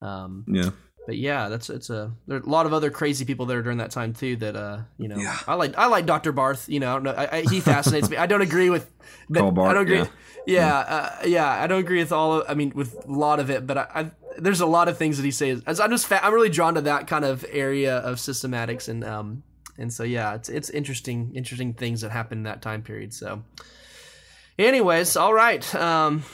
Um, 0.01 0.45
yeah 0.49 0.71
but 1.07 1.17
yeah, 1.17 1.49
that's 1.49 1.69
it's 1.69 1.91
a 1.91 2.13
there 2.27 2.39
are 2.39 2.41
a 2.41 2.49
lot 2.49 2.67
of 2.67 2.73
other 2.73 2.91
crazy 2.91 3.25
people 3.25 3.47
there 3.47 3.63
during 3.63 3.79
that 3.79 3.91
time 3.91 4.13
too. 4.13 4.37
That 4.37 4.55
uh, 4.55 4.79
you 4.99 5.09
know, 5.09 5.17
yeah. 5.17 5.37
I 5.49 5.55
like 5.55 5.77
I 5.77 5.87
like 5.87 6.07
Dr. 6.07 6.33
Barth. 6.33 6.69
You 6.69 6.81
know, 6.81 6.91
I 6.91 6.95
don't 6.95 7.03
know, 7.03 7.11
I, 7.13 7.39
I, 7.39 7.41
he 7.43 7.61
fascinates 7.61 8.09
me. 8.09 8.17
I 8.17 8.27
don't 8.27 8.41
agree 8.43 8.71
with 8.71 8.91
Karl 9.33 9.51
Barth. 9.51 9.71
I 9.71 9.75
don't 9.75 9.83
agree. 9.83 9.99
Yeah, 9.99 10.07
yeah, 10.47 10.77
uh, 10.77 11.11
yeah, 11.27 11.51
I 11.51 11.67
don't 11.67 11.81
agree 11.81 11.99
with 11.99 12.13
all. 12.13 12.41
Of, 12.41 12.47
I 12.49 12.55
mean, 12.55 12.73
with 12.75 13.05
a 13.05 13.13
lot 13.13 13.41
of 13.41 13.51
it, 13.51 13.67
but 13.67 13.79
I, 13.79 13.87
I 13.95 14.11
there's 14.39 14.61
a 14.61 14.67
lot 14.67 14.89
of 14.89 14.97
things 14.97 15.17
that 15.17 15.25
he 15.25 15.33
says. 15.33 15.63
I'm 15.67 15.91
just 15.91 16.07
fa- 16.07 16.25
I'm 16.25 16.33
really 16.33 16.49
drawn 16.49 16.75
to 16.75 16.83
that 16.83 17.09
kind 17.09 17.25
of 17.25 17.45
area 17.51 17.99
of 17.99 18.17
systematics 18.17 18.89
and 18.89 19.03
um 19.03 19.43
and 19.79 19.93
so 19.93 20.03
yeah, 20.03 20.35
it's 20.35 20.49
it's 20.49 20.71
interesting 20.71 21.33
interesting 21.35 21.75
things 21.75 22.01
that 22.03 22.11
happened 22.11 22.41
in 22.41 22.45
that 22.45 22.63
time 22.63 22.83
period. 22.83 23.15
So, 23.15 23.43
anyways, 24.59 25.17
all 25.17 25.35
right. 25.35 25.75
Um, 25.75 26.25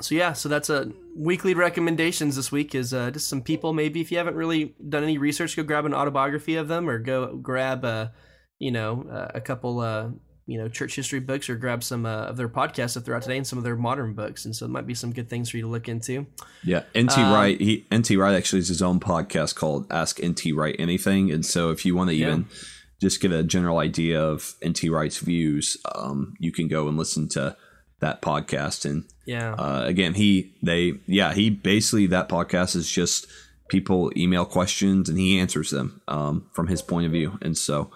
so 0.00 0.14
yeah, 0.14 0.32
so 0.32 0.48
that's 0.48 0.70
a 0.70 0.90
weekly 1.16 1.54
recommendations 1.54 2.36
this 2.36 2.50
week 2.50 2.74
is 2.74 2.92
uh, 2.92 3.10
just 3.10 3.28
some 3.28 3.42
people. 3.42 3.72
Maybe 3.72 4.00
if 4.00 4.10
you 4.10 4.18
haven't 4.18 4.34
really 4.34 4.74
done 4.88 5.04
any 5.04 5.18
research, 5.18 5.56
go 5.56 5.62
grab 5.62 5.86
an 5.86 5.94
autobiography 5.94 6.56
of 6.56 6.68
them, 6.68 6.88
or 6.88 6.98
go 6.98 7.36
grab 7.36 7.84
a, 7.84 8.12
you 8.58 8.72
know, 8.72 9.30
a 9.32 9.40
couple, 9.40 9.78
uh, 9.80 10.08
you 10.46 10.58
know, 10.58 10.68
church 10.68 10.94
history 10.96 11.20
books, 11.20 11.48
or 11.48 11.56
grab 11.56 11.82
some 11.82 12.04
uh, 12.04 12.24
of 12.24 12.36
their 12.36 12.48
podcasts 12.48 12.94
that 12.94 13.04
they're 13.04 13.14
out 13.14 13.22
today 13.22 13.36
and 13.36 13.46
some 13.46 13.58
of 13.58 13.64
their 13.64 13.76
modern 13.76 14.14
books. 14.14 14.44
And 14.44 14.54
so 14.54 14.66
it 14.66 14.70
might 14.70 14.86
be 14.86 14.94
some 14.94 15.12
good 15.12 15.28
things 15.28 15.50
for 15.50 15.56
you 15.56 15.62
to 15.62 15.68
look 15.68 15.88
into. 15.88 16.26
Yeah, 16.62 16.82
NT 16.98 17.18
um, 17.18 17.32
Wright. 17.32 17.60
He 17.60 17.86
NT 17.94 18.10
Wright 18.12 18.34
actually 18.34 18.60
has 18.60 18.68
his 18.68 18.82
own 18.82 19.00
podcast 19.00 19.54
called 19.54 19.86
Ask 19.90 20.22
NT 20.24 20.54
Wright 20.54 20.76
Anything. 20.78 21.30
And 21.30 21.44
so 21.44 21.70
if 21.70 21.84
you 21.84 21.96
want 21.96 22.10
to 22.10 22.16
even 22.16 22.46
yeah. 22.50 22.56
just 23.00 23.20
get 23.20 23.32
a 23.32 23.42
general 23.42 23.78
idea 23.78 24.22
of 24.22 24.54
NT 24.66 24.84
Wright's 24.90 25.18
views, 25.18 25.76
um, 25.94 26.34
you 26.38 26.52
can 26.52 26.68
go 26.68 26.88
and 26.88 26.96
listen 26.96 27.28
to 27.30 27.56
that 28.04 28.20
podcast 28.20 28.84
and 28.84 29.04
yeah 29.24 29.54
uh, 29.54 29.82
again 29.86 30.12
he 30.12 30.54
they 30.62 30.92
yeah 31.06 31.32
he 31.32 31.48
basically 31.48 32.06
that 32.06 32.28
podcast 32.28 32.76
is 32.76 32.90
just 32.90 33.26
people 33.68 34.12
email 34.14 34.44
questions 34.44 35.08
and 35.08 35.18
he 35.18 35.38
answers 35.38 35.70
them 35.70 36.02
um, 36.06 36.46
from 36.52 36.66
his 36.66 36.82
point 36.82 37.06
of 37.06 37.12
view 37.12 37.38
and 37.40 37.56
so 37.56 37.90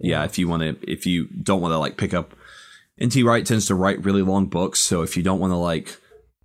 yeah, 0.00 0.24
if 0.24 0.38
you 0.38 0.48
want 0.48 0.62
to 0.62 0.90
if 0.90 1.06
you 1.06 1.26
don't 1.26 1.60
want 1.60 1.72
to 1.72 1.78
like 1.78 1.96
pick 1.96 2.14
up 2.14 2.34
nt 3.02 3.16
wright 3.24 3.46
tends 3.46 3.66
to 3.66 3.74
write 3.74 4.04
really 4.04 4.22
long 4.22 4.46
books 4.46 4.78
so 4.78 5.02
if 5.02 5.16
you 5.16 5.22
don't 5.22 5.40
want 5.40 5.52
to 5.52 5.56
like 5.56 5.96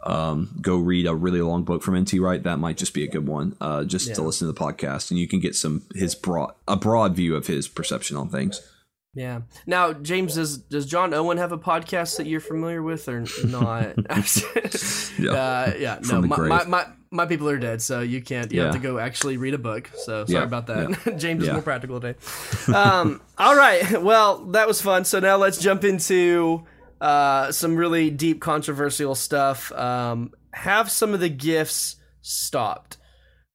um, 0.04 0.56
go 0.62 0.78
read 0.78 1.08
a 1.08 1.16
really 1.16 1.42
long 1.42 1.64
book 1.64 1.82
from 1.82 2.00
nt 2.00 2.14
wright 2.14 2.44
that 2.44 2.60
might 2.60 2.78
just 2.78 2.94
be 2.94 3.04
a 3.04 3.08
good 3.08 3.28
one 3.28 3.56
uh, 3.60 3.84
just 3.84 4.10
yeah. 4.10 4.14
to 4.14 4.22
listen 4.22 4.48
to 4.48 4.54
the 4.54 4.60
podcast 4.60 5.10
and 5.10 5.20
you 5.20 5.28
can 5.28 5.40
get 5.40 5.56
some 5.56 5.84
his 5.94 6.16
broad 6.16 6.54
a 6.68 6.76
broad 6.76 7.16
view 7.16 7.36
of 7.36 7.48
his 7.48 7.68
perception 7.68 8.16
on 8.16 8.30
things 8.30 8.62
yeah. 9.16 9.42
Now, 9.66 9.94
James, 9.94 10.36
does 10.36 10.58
does 10.58 10.86
John 10.86 11.14
Owen 11.14 11.38
have 11.38 11.54
a 11.54 11.58
podcast 11.58 12.18
that 12.18 12.28
you're 12.28 12.42
familiar 12.42 12.84
with 12.84 13.08
or 13.08 13.22
not? 13.46 13.96
yeah. 15.20 15.32
Uh, 15.32 15.74
yeah. 15.80 16.00
No, 16.08 16.22
my, 16.22 16.38
my, 16.38 16.66
my, 16.66 16.86
my, 17.12 17.26
people 17.26 17.48
are 17.48 17.58
dead, 17.58 17.82
so 17.82 18.02
you 18.02 18.22
can't. 18.22 18.52
You 18.52 18.60
yeah. 18.60 18.66
have 18.66 18.76
to 18.76 18.80
go 18.82 19.00
actually 19.00 19.38
read 19.38 19.54
a 19.54 19.58
book. 19.58 19.90
So 19.96 20.26
sorry 20.26 20.40
yeah. 20.40 20.44
about 20.44 20.68
that. 20.68 21.00
Yeah. 21.06 21.14
James 21.18 21.44
is 21.44 21.50
more 21.50 21.62
practical 21.62 22.02
today. 22.02 22.20
Um, 22.74 23.22
all 23.38 23.56
right. 23.56 24.02
Well, 24.02 24.46
that 24.48 24.68
was 24.68 24.82
fun. 24.82 25.06
So 25.06 25.22
now 25.22 25.38
let's 25.38 25.60
jump 25.60 25.86
into 25.86 26.66
uh, 27.00 27.54
some 27.54 27.78
really 27.78 28.10
deep, 28.10 28.42
controversial 28.42 29.16
stuff. 29.16 29.72
Um, 29.72 30.34
have 30.52 30.92
some 30.92 31.14
of 31.14 31.22
the 31.22 31.30
gifts 31.30 31.96
stopped? 32.22 32.98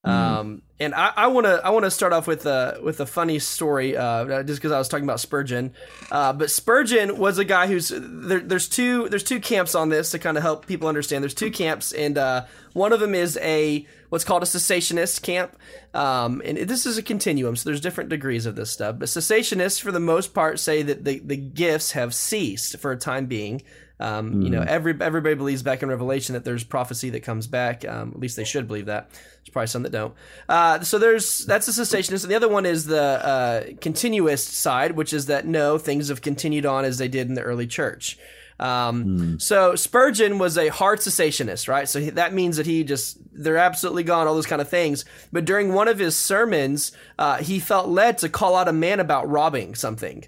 Mm. 0.04 0.10
Um, 0.10 0.62
and 0.80 0.94
I 0.94 1.26
want 1.26 1.44
to 1.44 1.60
I 1.62 1.68
want 1.70 1.84
to 1.84 1.90
start 1.90 2.14
off 2.14 2.26
with 2.26 2.46
a 2.46 2.80
with 2.82 3.00
a 3.00 3.06
funny 3.06 3.38
story, 3.38 3.98
uh, 3.98 4.42
just 4.44 4.60
because 4.60 4.72
I 4.72 4.78
was 4.78 4.88
talking 4.88 5.04
about 5.04 5.20
Spurgeon. 5.20 5.74
Uh, 6.10 6.32
but 6.32 6.50
Spurgeon 6.50 7.18
was 7.18 7.36
a 7.36 7.44
guy 7.44 7.66
who's 7.66 7.92
there, 7.94 8.40
there's 8.40 8.66
two 8.66 9.06
there's 9.10 9.22
two 9.22 9.40
camps 9.40 9.74
on 9.74 9.90
this 9.90 10.10
to 10.12 10.18
kind 10.18 10.38
of 10.38 10.42
help 10.42 10.66
people 10.66 10.88
understand. 10.88 11.22
There's 11.22 11.34
two 11.34 11.50
camps, 11.50 11.92
and 11.92 12.16
uh, 12.16 12.46
one 12.72 12.94
of 12.94 13.00
them 13.00 13.14
is 13.14 13.36
a 13.42 13.86
what's 14.08 14.24
called 14.24 14.42
a 14.42 14.46
cessationist 14.46 15.20
camp, 15.20 15.54
um, 15.92 16.40
and 16.46 16.56
this 16.56 16.86
is 16.86 16.96
a 16.96 17.02
continuum. 17.02 17.56
So 17.56 17.68
there's 17.68 17.82
different 17.82 18.08
degrees 18.08 18.46
of 18.46 18.56
this 18.56 18.70
stuff. 18.70 18.96
But 18.98 19.08
cessationists, 19.08 19.82
for 19.82 19.92
the 19.92 20.00
most 20.00 20.32
part, 20.32 20.60
say 20.60 20.80
that 20.80 21.04
the 21.04 21.18
the 21.18 21.36
gifts 21.36 21.92
have 21.92 22.14
ceased 22.14 22.78
for 22.78 22.90
a 22.90 22.96
time 22.96 23.26
being. 23.26 23.60
Um, 24.00 24.34
mm. 24.34 24.44
You 24.44 24.50
know, 24.50 24.60
mm. 24.62 24.66
every 24.66 24.96
everybody 25.00 25.34
believes 25.34 25.62
back 25.62 25.82
in 25.82 25.88
Revelation 25.88 26.32
that 26.32 26.44
there's 26.44 26.64
prophecy 26.64 27.10
that 27.10 27.20
comes 27.20 27.46
back. 27.46 27.86
Um, 27.86 28.12
at 28.14 28.18
least 28.18 28.36
they 28.36 28.44
should 28.44 28.66
believe 28.66 28.86
that. 28.86 29.10
There's 29.10 29.50
probably 29.52 29.66
some 29.68 29.82
that 29.82 29.92
don't. 29.92 30.14
Uh, 30.48 30.80
so 30.80 30.98
there's 30.98 31.44
that's 31.44 31.66
the 31.66 31.72
cessationist, 31.72 32.22
and 32.22 32.30
the 32.30 32.36
other 32.36 32.48
one 32.48 32.66
is 32.66 32.86
the 32.86 33.02
uh, 33.02 33.62
continuist 33.80 34.48
side, 34.54 34.92
which 34.92 35.12
is 35.12 35.26
that 35.26 35.46
no, 35.46 35.78
things 35.78 36.08
have 36.08 36.22
continued 36.22 36.66
on 36.66 36.84
as 36.84 36.98
they 36.98 37.08
did 37.08 37.28
in 37.28 37.34
the 37.34 37.42
early 37.42 37.66
church. 37.66 38.18
Um, 38.58 39.04
mm. 39.04 39.42
So 39.42 39.74
Spurgeon 39.74 40.38
was 40.38 40.58
a 40.58 40.68
hard 40.68 41.00
cessationist, 41.00 41.66
right? 41.66 41.88
So 41.88 41.98
he, 41.98 42.10
that 42.10 42.34
means 42.34 42.58
that 42.58 42.66
he 42.66 42.84
just 42.84 43.18
they're 43.32 43.56
absolutely 43.56 44.02
gone, 44.02 44.26
all 44.26 44.34
those 44.34 44.46
kind 44.46 44.60
of 44.60 44.68
things. 44.68 45.04
But 45.32 45.46
during 45.46 45.72
one 45.72 45.88
of 45.88 45.98
his 45.98 46.16
sermons, 46.16 46.92
uh, 47.18 47.38
he 47.38 47.58
felt 47.58 47.88
led 47.88 48.18
to 48.18 48.28
call 48.28 48.56
out 48.56 48.68
a 48.68 48.72
man 48.72 49.00
about 49.00 49.28
robbing 49.28 49.74
something. 49.74 50.24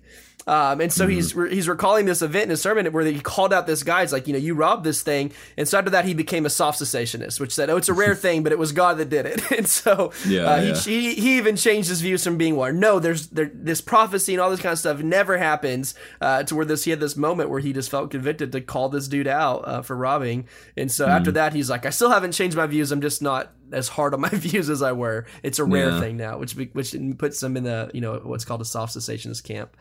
Um, 0.47 0.81
and 0.81 0.93
so 0.93 1.07
mm-hmm. 1.07 1.15
he's 1.15 1.53
he's 1.53 1.69
recalling 1.69 2.07
this 2.07 2.23
event 2.23 2.45
in 2.45 2.51
his 2.51 2.63
sermon 2.63 2.87
where 2.93 3.05
he 3.05 3.21
called 3.21 3.53
out 3.53 3.67
this 3.67 3.83
guy. 3.83 4.03
It's 4.03 4.13
like, 4.13 4.27
you 4.27 4.33
know, 4.33 4.39
you 4.39 4.55
robbed 4.55 4.85
this 4.85 5.03
thing. 5.03 5.33
And 5.57 5.69
so 5.69 5.79
after 5.79 5.91
that, 5.91 6.05
he 6.05 6.15
became 6.15 6.47
a 6.47 6.51
soft 6.51 6.81
cessationist, 6.81 7.39
which 7.39 7.55
said, 7.55 7.71
oh, 7.71 7.77
it's 7.77 7.89
a 7.89 7.95
rare 7.95 8.15
thing, 8.23 8.43
but 8.43 8.53
it 8.53 8.59
was 8.59 8.73
God 8.73 8.99
that 8.99 9.09
did 9.09 9.27
it. 9.27 9.51
and 9.57 9.69
so 9.69 10.13
yeah, 10.27 10.43
uh, 10.43 10.61
yeah. 10.61 10.75
He, 10.75 11.15
he, 11.15 11.33
even 11.39 11.57
changed 11.57 11.89
his 11.89 12.01
views 12.01 12.23
from 12.23 12.37
being 12.37 12.57
one. 12.57 12.79
No, 12.79 12.99
there's 12.99 13.29
there, 13.29 13.51
this 13.53 13.81
prophecy 13.81 14.35
and 14.35 14.41
all 14.41 14.51
this 14.51 14.61
kind 14.61 14.73
of 14.73 14.79
stuff 14.79 15.01
never 15.01 15.39
happens 15.39 15.95
uh, 16.21 16.43
to 16.45 16.55
where 16.55 16.65
this 16.65 16.85
he 16.85 16.91
had 16.91 17.01
this 17.01 17.17
moment 17.17 17.49
where 17.49 17.61
he 17.61 17.73
just 17.73 17.91
felt 17.91 18.11
convicted 18.11 18.53
to 18.53 18.61
call 18.61 18.89
this 18.89 19.09
dude 19.09 19.27
out 19.27 19.67
uh, 19.67 19.83
for 19.83 19.97
robbing. 19.97 20.47
And 20.77 20.91
so 20.91 21.05
mm-hmm. 21.05 21.17
after 21.17 21.33
that, 21.33 21.53
he's 21.55 21.71
like, 21.71 21.87
I 21.87 21.91
still 21.91 22.11
haven't 22.11 22.33
changed 22.33 22.57
my 22.57 22.67
views. 22.67 22.93
I'm 22.93 23.01
just 23.01 23.23
not 23.23 23.53
as 23.73 23.89
hard 23.89 24.15
on 24.15 24.21
my 24.21 24.29
views 24.33 24.69
as 24.71 24.83
I 24.83 24.93
were. 24.93 25.27
It's 25.43 25.59
a 25.59 25.65
rare 25.65 25.91
yeah. 25.91 26.01
thing 26.01 26.17
now, 26.17 26.39
which 26.39 26.55
which 26.55 26.95
puts 27.19 27.43
him 27.43 27.57
in 27.57 27.65
the 27.65 27.91
you 27.95 28.01
know 28.01 28.21
what's 28.23 28.45
called 28.45 28.61
a 28.61 28.67
soft 28.67 28.97
cessationist 28.97 29.45
camp. 29.45 29.77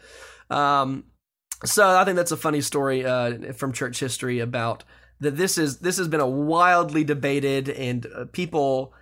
Um, 0.52 1.06
so 1.64 1.88
I 1.88 2.04
think 2.06 2.18
that's 2.18 2.32
a 2.32 2.38
funny 2.38 2.62
story 2.62 3.06
uh, 3.06 3.54
from 3.54 3.72
church 3.72 4.00
history 4.00 4.40
about 4.40 4.84
that. 5.20 5.38
This 5.38 5.58
is 5.58 5.80
this 5.80 5.98
has 5.98 6.08
been 6.08 6.20
a 6.20 6.28
wildly 6.28 7.04
debated 7.04 7.70
and 7.70 8.06
uh, 8.06 8.26
people 8.32 8.94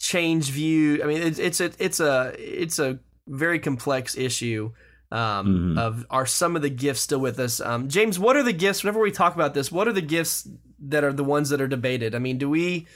change 0.00 0.50
view. 0.50 1.02
I 1.02 1.06
mean, 1.06 1.22
it's 1.22 1.38
it's 1.38 1.60
a 1.60 1.72
it's 1.78 2.00
a 2.00 2.34
it's 2.38 2.78
a 2.78 2.98
very 3.26 3.58
complex 3.58 4.16
issue. 4.16 4.72
Um, 5.12 5.46
mm-hmm. 5.46 5.78
Of 5.78 6.06
are 6.10 6.26
some 6.26 6.56
of 6.56 6.62
the 6.62 6.70
gifts 6.70 7.00
still 7.00 7.20
with 7.20 7.38
us? 7.38 7.60
Um, 7.60 7.88
James, 7.88 8.18
what 8.18 8.36
are 8.36 8.42
the 8.42 8.52
gifts? 8.52 8.82
Whenever 8.82 9.00
we 9.00 9.12
talk 9.12 9.34
about 9.34 9.54
this, 9.54 9.70
what 9.70 9.86
are 9.86 9.92
the 9.92 10.00
gifts 10.00 10.48
that 10.86 11.04
are 11.04 11.12
the 11.12 11.24
ones 11.24 11.50
that 11.50 11.60
are 11.60 11.68
debated? 11.68 12.14
I 12.14 12.18
mean, 12.18 12.38
do 12.38 12.48
we 12.48 12.86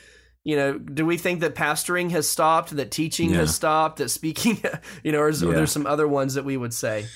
you 0.45 0.57
know, 0.57 0.79
do 0.79 1.05
we 1.05 1.19
think 1.19 1.41
that 1.41 1.55
pastoring 1.55 2.11
has 2.12 2.27
stopped, 2.27 2.71
that 2.77 2.91
teaching 2.91 3.31
yeah. 3.31 3.38
has 3.38 3.55
stopped, 3.55 3.99
that 3.99 4.09
speaking, 4.09 4.62
you 5.05 5.12
know, 5.12 5.19
or 5.19 5.29
is, 5.29 5.43
yeah. 5.43 5.50
there 5.50 5.67
some 5.67 5.87
other 5.87 6.09
ones 6.09 6.35
that 6.35 6.45
we 6.45 6.57
would 6.57 6.73
say? 6.73 7.07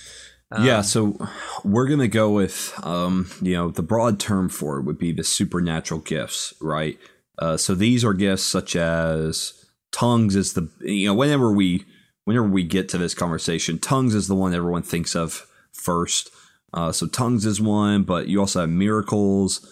Um, 0.53 0.67
yeah, 0.67 0.83
so 0.83 1.17
we're 1.65 1.89
gonna 1.89 2.09
go 2.09 2.31
with 2.31 2.79
um, 2.83 3.31
you 3.41 3.55
know 3.55 3.71
the 3.71 3.83
broad 3.83 4.21
term 4.21 4.49
for 4.49 4.79
it 4.79 4.83
would 4.83 4.99
be 4.99 5.11
the 5.11 5.25
supernatural 5.25 6.01
gifts, 6.01 6.53
right? 6.61 6.99
Uh, 7.39 7.57
so 7.57 7.75
these 7.75 8.05
are 8.05 8.13
gifts 8.13 8.43
such 8.43 8.77
as 8.77 9.65
tongues 9.93 10.37
is 10.37 10.53
the 10.53 10.69
you 10.81 11.07
know 11.07 11.15
whenever 11.15 11.53
we 11.53 11.85
whenever 12.25 12.47
we 12.47 12.65
get 12.65 12.89
to 12.91 12.99
this 12.99 13.15
conversation, 13.15 13.79
tongues 13.79 14.15
is 14.15 14.29
the 14.29 14.35
one 14.35 14.55
everyone 14.55 14.83
thinks 14.83 15.17
of 15.17 15.47
first. 15.73 16.31
Uh, 16.75 16.93
so 16.93 17.07
tongues 17.07 17.45
is 17.47 17.61
one, 17.61 18.03
but 18.03 18.29
you 18.29 18.41
also 18.41 18.61
have 18.61 18.71
miracles, 18.71 19.67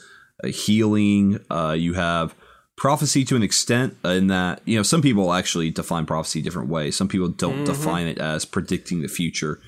uh, 0.45 0.49
healing. 0.49 1.39
Uh, 1.51 1.75
you 1.79 1.95
have 1.95 2.35
prophecy 2.77 3.25
to 3.27 3.37
an 3.37 3.43
extent 3.43 3.95
in 4.05 4.29
that 4.29 4.63
you 4.65 4.77
know 4.77 4.83
some 4.83 5.03
people 5.03 5.35
actually 5.35 5.71
define 5.71 6.07
prophecy 6.07 6.41
different 6.41 6.71
ways. 6.71 6.97
Some 6.97 7.09
people 7.09 7.29
don't 7.29 7.65
define 7.65 8.07
it 8.07 8.19
as 8.19 8.47
predicting 8.47 9.03
the 9.03 9.09
future. 9.09 9.61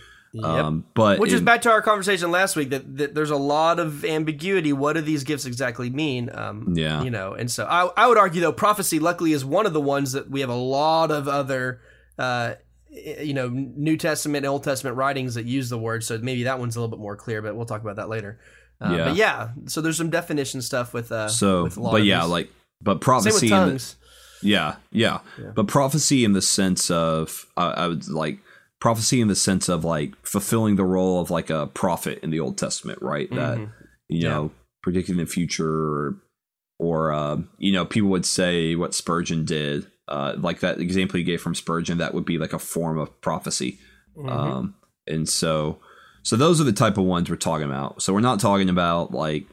Um, 0.42 0.86
but 0.94 1.18
Which 1.18 1.32
is 1.32 1.42
back 1.42 1.62
to 1.62 1.70
our 1.70 1.82
conversation 1.82 2.30
last 2.30 2.56
week 2.56 2.70
that, 2.70 2.96
that 2.96 3.14
there's 3.14 3.30
a 3.30 3.36
lot 3.36 3.78
of 3.78 4.02
ambiguity. 4.04 4.72
What 4.72 4.94
do 4.94 5.02
these 5.02 5.24
gifts 5.24 5.44
exactly 5.44 5.90
mean? 5.90 6.30
Um, 6.32 6.72
Yeah. 6.74 7.02
You 7.02 7.10
know, 7.10 7.34
and 7.34 7.50
so 7.50 7.64
I, 7.66 7.90
I 8.02 8.06
would 8.06 8.16
argue, 8.16 8.40
though, 8.40 8.52
prophecy 8.52 8.98
luckily 8.98 9.32
is 9.32 9.44
one 9.44 9.66
of 9.66 9.74
the 9.74 9.80
ones 9.80 10.12
that 10.12 10.30
we 10.30 10.40
have 10.40 10.48
a 10.48 10.54
lot 10.54 11.10
of 11.10 11.28
other, 11.28 11.80
uh, 12.18 12.54
you 12.88 13.34
know, 13.34 13.48
New 13.50 13.96
Testament, 13.98 14.46
Old 14.46 14.64
Testament 14.64 14.96
writings 14.96 15.34
that 15.34 15.44
use 15.44 15.68
the 15.68 15.78
word. 15.78 16.02
So 16.04 16.16
maybe 16.18 16.44
that 16.44 16.58
one's 16.58 16.76
a 16.76 16.80
little 16.80 16.96
bit 16.96 17.00
more 17.02 17.16
clear, 17.16 17.42
but 17.42 17.54
we'll 17.54 17.66
talk 17.66 17.82
about 17.82 17.96
that 17.96 18.08
later. 18.08 18.40
Uh, 18.80 18.94
Yeah. 18.94 19.04
But 19.04 19.16
yeah, 19.16 19.48
so 19.66 19.80
there's 19.82 19.96
some 19.98 20.10
definition 20.10 20.62
stuff 20.62 20.94
with, 20.94 21.12
uh, 21.12 21.28
so 21.28 21.64
with 21.64 21.76
a 21.76 21.80
but 21.80 22.04
yeah 22.04 22.24
like 22.24 22.50
but 22.80 23.00
prophecy 23.02 23.34
with 23.34 23.42
in 23.44 23.48
the- 23.50 23.54
tongues. 23.54 23.96
yeah, 24.42 24.76
yeah 24.90 25.18
but 25.54 25.68
prophecy 25.68 26.24
in 26.24 26.32
the 26.32 26.42
sense 26.42 26.90
of 26.90 27.46
I 27.56 27.66
I 27.70 27.86
would 27.88 28.08
like 28.08 28.38
prophecy 28.82 29.20
in 29.20 29.28
the 29.28 29.36
sense 29.36 29.68
of 29.68 29.84
like 29.84 30.10
fulfilling 30.26 30.74
the 30.74 30.84
role 30.84 31.20
of 31.20 31.30
like 31.30 31.50
a 31.50 31.68
prophet 31.68 32.18
in 32.24 32.30
the 32.30 32.40
old 32.40 32.58
testament 32.58 32.98
right 33.00 33.30
that 33.30 33.56
Mhm. 33.58 33.70
you 34.08 34.24
know 34.28 34.50
predicting 34.82 35.18
the 35.18 35.26
future 35.26 35.70
or 35.92 36.16
or 36.80 37.12
um, 37.12 37.48
you 37.58 37.70
know 37.72 37.84
people 37.86 38.10
would 38.10 38.26
say 38.26 38.74
what 38.74 38.92
spurgeon 38.92 39.44
did 39.44 39.86
uh, 40.08 40.34
like 40.36 40.58
that 40.60 40.80
example 40.80 41.16
you 41.16 41.24
gave 41.24 41.40
from 41.40 41.54
spurgeon 41.54 41.98
that 41.98 42.12
would 42.12 42.24
be 42.24 42.38
like 42.38 42.52
a 42.52 42.58
form 42.58 42.98
of 42.98 43.08
prophecy 43.20 43.78
Mhm. 44.18 44.28
um, 44.30 44.74
and 45.06 45.28
so 45.28 45.78
so 46.24 46.34
those 46.36 46.60
are 46.60 46.64
the 46.64 46.72
type 46.72 46.98
of 46.98 47.04
ones 47.04 47.30
we're 47.30 47.36
talking 47.36 47.66
about 47.72 48.02
so 48.02 48.12
we're 48.12 48.18
not 48.30 48.40
talking 48.40 48.68
about 48.68 49.12
like 49.12 49.46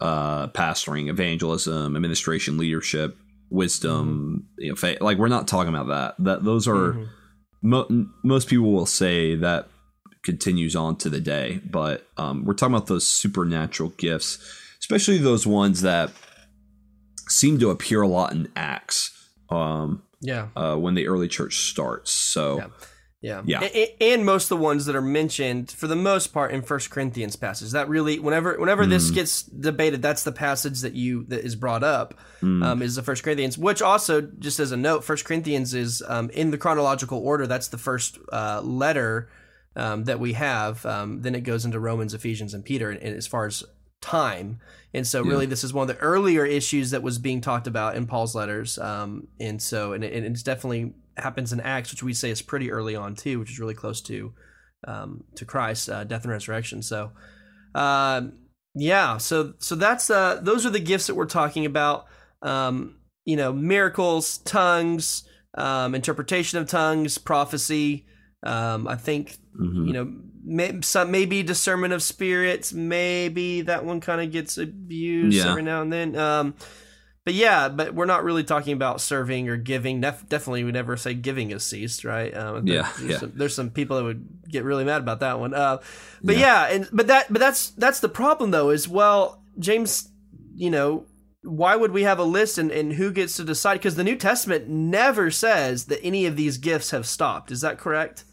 uh 0.00 0.48
pastoring 0.48 1.08
evangelism 1.08 1.94
administration 1.94 2.58
leadership 2.58 3.16
wisdom 3.50 4.46
you 4.58 4.70
know 4.70 4.74
fa- 4.76 4.96
like 5.00 5.18
we're 5.18 5.28
not 5.28 5.46
talking 5.46 5.72
about 5.74 5.86
that 5.88 6.14
that 6.24 6.42
those 6.44 6.66
are 6.66 6.94
Mhm. 6.94 7.06
Mo- 7.62 8.06
most 8.22 8.48
people 8.48 8.72
will 8.72 8.86
say 8.86 9.34
that 9.36 9.68
continues 10.22 10.76
on 10.76 10.96
to 10.96 11.08
the 11.08 11.20
day 11.20 11.60
but 11.64 12.06
um 12.18 12.44
we're 12.44 12.52
talking 12.54 12.74
about 12.74 12.86
those 12.88 13.06
supernatural 13.06 13.88
gifts 13.96 14.38
especially 14.78 15.16
those 15.18 15.46
ones 15.46 15.80
that 15.82 16.10
seem 17.28 17.58
to 17.58 17.70
appear 17.70 18.02
a 18.02 18.08
lot 18.08 18.32
in 18.32 18.48
acts 18.56 19.28
um 19.48 20.02
yeah. 20.20 20.48
uh 20.56 20.76
when 20.76 20.94
the 20.94 21.06
early 21.06 21.28
church 21.28 21.56
starts 21.70 22.10
so 22.10 22.58
Yeah. 22.58 22.66
Yeah. 23.22 23.42
Yeah. 23.44 23.60
A- 23.62 24.02
a- 24.02 24.14
And, 24.14 24.24
most 24.24 24.44
of 24.44 24.58
the 24.58 24.64
ones 24.64 24.86
that 24.86 24.96
are 24.96 25.02
mentioned 25.02 25.70
for 25.70 25.86
the 25.86 25.96
most 25.96 26.28
part 26.28 26.52
in 26.52 26.62
First 26.62 26.90
Corinthians 26.90 27.36
passage. 27.36 27.72
That 27.72 27.88
really 27.88 28.18
whenever 28.18 28.58
whenever 28.58 28.86
this 28.86 29.10
gets 29.10 29.42
debated, 29.42 30.00
that's 30.00 30.24
the 30.24 30.32
passage 30.32 30.80
that 30.80 30.94
you 30.94 31.24
that 31.28 31.44
is 31.44 31.54
brought 31.54 31.82
up 31.84 32.14
mm, 32.42 32.64
um, 32.64 32.80
is 32.82 32.94
the 32.94 33.02
First 33.02 33.22
Corinthians, 33.22 33.58
which 33.58 33.82
also 33.82 34.22
just 34.22 34.58
as 34.58 34.72
a 34.72 34.76
note, 34.76 35.04
First 35.04 35.24
Corinthians 35.26 35.74
is 35.74 36.02
um, 36.08 36.30
in 36.30 36.50
the 36.50 36.58
chronological 36.58 37.18
order. 37.18 37.46
That's 37.46 37.68
the 37.68 37.78
first 37.78 38.18
uh, 38.32 38.62
letter 38.62 39.28
um, 39.76 40.04
that 40.04 40.18
we 40.18 40.32
have. 40.32 40.84
Um, 40.86 41.20
then 41.20 41.34
it 41.34 41.42
goes 41.42 41.64
into 41.66 41.78
Romans, 41.78 42.14
Ephesians, 42.14 42.54
and 42.54 42.64
Peter, 42.64 42.90
and, 42.90 43.00
and 43.00 43.16
as 43.16 43.26
far 43.26 43.46
as 43.46 43.62
time. 44.00 44.60
And 44.94 45.06
so, 45.06 45.22
really, 45.22 45.46
this 45.46 45.62
is 45.62 45.72
one 45.72 45.88
of 45.88 45.94
the 45.94 46.02
earlier 46.02 46.44
issues 46.44 46.90
that 46.90 47.02
was 47.02 47.18
being 47.18 47.40
talked 47.42 47.66
about 47.66 47.96
in 47.96 48.06
Paul's 48.06 48.34
letters. 48.34 48.78
Um, 48.78 49.28
and 49.38 49.60
so, 49.62 49.92
and, 49.92 50.02
it, 50.02 50.12
and 50.14 50.24
it's 50.26 50.42
definitely 50.42 50.94
happens 51.16 51.52
in 51.52 51.60
Acts, 51.60 51.90
which 51.90 52.02
we 52.02 52.14
say 52.14 52.30
is 52.30 52.42
pretty 52.42 52.70
early 52.70 52.96
on 52.96 53.14
too, 53.14 53.38
which 53.38 53.50
is 53.50 53.58
really 53.58 53.74
close 53.74 54.00
to 54.02 54.32
um, 54.86 55.24
to 55.36 55.44
Christ's 55.44 55.88
uh, 55.88 56.04
death 56.04 56.24
and 56.24 56.32
resurrection. 56.32 56.82
So, 56.82 57.12
um, 57.74 58.38
yeah, 58.74 59.18
so 59.18 59.54
so 59.58 59.74
that's 59.74 60.10
uh, 60.10 60.40
those 60.42 60.64
are 60.64 60.70
the 60.70 60.80
gifts 60.80 61.06
that 61.06 61.14
we're 61.14 61.26
talking 61.26 61.66
about. 61.66 62.06
Um, 62.42 62.96
you 63.24 63.36
know, 63.36 63.52
miracles, 63.52 64.38
tongues, 64.38 65.24
um, 65.54 65.94
interpretation 65.94 66.58
of 66.58 66.68
tongues, 66.68 67.18
prophecy. 67.18 68.06
Um, 68.42 68.88
I 68.88 68.96
think 68.96 69.36
mhm. 69.60 69.86
you 69.86 69.92
know 69.92 70.12
may, 70.42 70.80
some 70.80 71.10
maybe 71.10 71.42
discernment 71.42 71.92
of 71.92 72.02
spirits. 72.02 72.72
Maybe 72.72 73.62
that 73.62 73.84
one 73.84 74.00
kind 74.00 74.20
of 74.20 74.32
gets 74.32 74.56
abused 74.58 75.36
Yeah. 75.36 75.50
every 75.50 75.62
now 75.62 75.82
and 75.82 75.92
then. 75.92 76.16
Um, 76.16 76.54
but 77.30 77.34
yeah, 77.34 77.68
but 77.68 77.94
we're 77.94 78.06
not 78.06 78.24
really 78.24 78.44
talking 78.44 78.72
about 78.72 79.00
serving 79.00 79.48
or 79.48 79.56
giving. 79.56 80.00
Def- 80.00 80.28
definitely, 80.28 80.64
we 80.64 80.72
never 80.72 80.96
say 80.96 81.14
giving 81.14 81.50
has 81.50 81.64
ceased, 81.64 82.04
right? 82.04 82.36
Um, 82.36 82.66
Yeah, 82.66 82.90
there's, 82.98 83.10
yeah. 83.10 83.18
Some, 83.18 83.32
there's 83.36 83.54
some 83.54 83.70
people 83.70 83.96
that 83.98 84.04
would 84.04 84.26
get 84.48 84.64
really 84.64 84.84
mad 84.84 85.02
about 85.02 85.20
that 85.20 85.38
one. 85.38 85.54
Uh, 85.54 85.78
but 86.22 86.36
yeah. 86.36 86.66
and 86.66 86.88
but 86.92 87.06
that 87.06 87.32
but 87.32 87.38
that's 87.40 87.70
that's 87.70 88.00
the 88.00 88.08
problem 88.08 88.50
though. 88.50 88.70
Is 88.70 88.88
well, 88.88 89.42
James, 89.58 90.08
you 90.54 90.70
know, 90.70 91.06
why 91.42 91.76
would 91.76 91.92
we 91.92 92.02
have 92.02 92.18
a 92.18 92.24
list 92.24 92.58
and, 92.58 92.70
and 92.70 92.94
who 92.94 93.12
gets 93.12 93.36
to 93.36 93.44
decide? 93.44 93.74
Because 93.74 93.94
the 93.94 94.04
New 94.04 94.16
Testament 94.16 94.68
never 94.68 95.30
says 95.30 95.84
that 95.86 96.02
any 96.02 96.26
of 96.26 96.36
these 96.36 96.58
gifts 96.58 96.90
have 96.90 97.06
stopped. 97.06 97.50
Is 97.50 97.60
that 97.60 97.78
correct? 97.78 98.24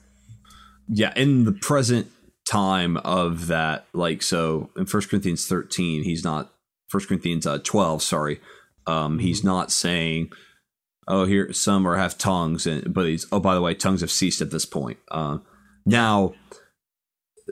yeah 0.90 1.14
in 1.16 1.46
the 1.46 1.52
present 1.52 2.12
time 2.46 2.98
of 2.98 3.48
that 3.48 3.86
like 3.94 4.24
so 4.24 4.70
in 4.78 4.86
First 4.86 5.10
corinthians 5.10 5.46
13 5.48 6.04
he's 6.04 6.24
not 6.24 6.52
First 6.88 7.08
corinthians 7.08 7.46
uh, 7.46 7.60
12 7.64 8.02
sorry 8.02 8.40
um 8.88 9.20
he's 9.20 9.44
not 9.44 9.72
saying 9.72 10.32
oh 11.08 11.26
here 11.26 11.52
some 11.54 11.88
are 11.88 11.98
have 11.98 12.18
tongues 12.18 12.66
and 12.66 12.94
but 12.94 13.06
he's 13.06 13.26
oh 13.32 13.40
by 13.40 13.54
the 13.54 13.62
way 13.62 13.74
tongues 13.74 14.02
have 14.02 14.12
ceased 14.12 14.42
at 14.42 14.52
this 14.52 14.66
point. 14.66 14.98
Uh, 15.12 15.38
now 15.86 16.34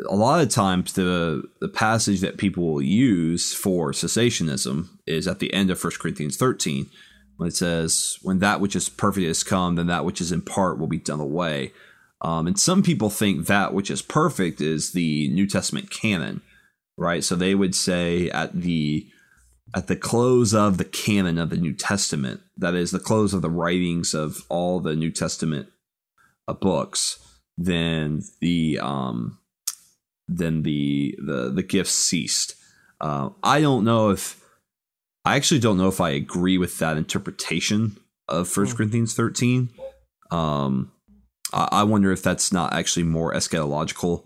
a 0.09 0.15
lot 0.15 0.41
of 0.41 0.49
times 0.49 0.93
the 0.93 1.43
the 1.61 1.69
passage 1.69 2.19
that 2.21 2.37
people 2.37 2.65
will 2.65 2.81
use 2.81 3.53
for 3.53 3.91
cessationism 3.91 4.89
is 5.07 5.27
at 5.27 5.39
the 5.39 5.53
end 5.53 5.69
of 5.69 5.79
First 5.79 5.99
corinthians 5.99 6.37
13 6.37 6.89
when 7.37 7.47
it 7.47 7.55
says 7.55 8.17
when 8.21 8.39
that 8.39 8.59
which 8.59 8.75
is 8.75 8.89
perfect 8.89 9.27
has 9.27 9.43
come 9.43 9.75
then 9.75 9.87
that 9.87 10.05
which 10.05 10.21
is 10.21 10.31
in 10.31 10.41
part 10.41 10.79
will 10.79 10.87
be 10.87 10.99
done 10.99 11.19
away. 11.19 11.71
Um, 12.21 12.47
and 12.47 12.59
some 12.59 12.81
people 12.81 13.09
think 13.09 13.45
that 13.45 13.73
which 13.73 13.91
is 13.91 14.01
perfect 14.01 14.61
is 14.61 14.93
the 14.93 15.27
New 15.29 15.47
Testament 15.47 15.91
canon, 15.91 16.41
right? 16.97 17.23
So 17.23 17.35
they 17.35 17.53
would 17.53 17.75
say 17.75 18.29
at 18.29 18.53
the 18.61 19.05
at 19.73 19.87
the 19.87 19.95
close 19.95 20.53
of 20.53 20.77
the 20.77 20.85
canon 20.85 21.37
of 21.37 21.49
the 21.49 21.57
New 21.57 21.73
Testament, 21.73 22.41
that 22.57 22.75
is 22.75 22.91
the 22.91 22.99
close 22.99 23.33
of 23.33 23.41
the 23.41 23.49
writings 23.49 24.13
of 24.13 24.45
all 24.49 24.79
the 24.79 24.95
New 24.95 25.11
Testament 25.11 25.69
uh, 26.47 26.53
books, 26.53 27.19
then 27.57 28.21
the 28.41 28.79
um, 28.81 29.39
then 30.27 30.63
the 30.63 31.17
the 31.17 31.51
the 31.51 31.63
gifts 31.63 31.93
ceased. 31.93 32.55
Uh, 33.01 33.29
I 33.43 33.61
don't 33.61 33.83
know 33.83 34.09
if 34.11 34.41
I 35.25 35.35
actually 35.35 35.59
don't 35.59 35.77
know 35.77 35.87
if 35.87 35.99
I 35.99 36.09
agree 36.11 36.57
with 36.57 36.77
that 36.79 36.97
interpretation 36.97 37.97
of 38.27 38.47
First 38.47 38.71
Hmm. 38.73 38.77
Corinthians 38.77 39.13
thirteen. 39.13 39.69
Um, 40.31 40.91
I 41.51 41.67
I 41.71 41.83
wonder 41.83 42.11
if 42.11 42.21
that's 42.23 42.53
not 42.53 42.73
actually 42.73 43.03
more 43.03 43.33
eschatological. 43.33 44.23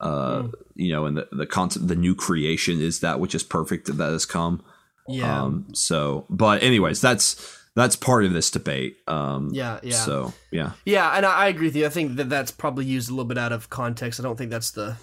Uh, 0.00 0.42
Hmm. 0.42 0.50
You 0.74 0.92
know, 0.92 1.06
and 1.06 1.16
the 1.16 1.28
the 1.32 1.46
concept, 1.46 1.88
the 1.88 1.96
new 1.96 2.14
creation 2.14 2.80
is 2.80 3.00
that 3.00 3.20
which 3.20 3.34
is 3.34 3.42
perfect 3.42 3.86
that 3.86 4.12
has 4.12 4.24
come. 4.26 4.62
Yeah. 5.08 5.42
Um, 5.42 5.66
so, 5.74 6.26
but 6.30 6.62
anyways, 6.62 7.00
that's 7.00 7.56
that's 7.74 7.96
part 7.96 8.24
of 8.24 8.32
this 8.32 8.50
debate. 8.50 8.96
Um, 9.06 9.50
yeah. 9.52 9.78
Yeah. 9.82 9.94
So 9.96 10.32
yeah, 10.50 10.72
Yeah, 10.84 11.10
and 11.16 11.24
I, 11.24 11.32
I 11.44 11.48
agree 11.48 11.68
with 11.68 11.76
you. 11.76 11.86
I 11.86 11.90
think 11.90 12.16
that 12.16 12.28
that's 12.28 12.50
probably 12.50 12.84
used 12.84 13.08
a 13.08 13.12
little 13.12 13.24
bit 13.24 13.38
out 13.38 13.52
of 13.52 13.70
context. 13.70 14.18
I 14.20 14.22
don't 14.22 14.36
think 14.36 14.50
that's 14.50 14.72
the. 14.72 14.96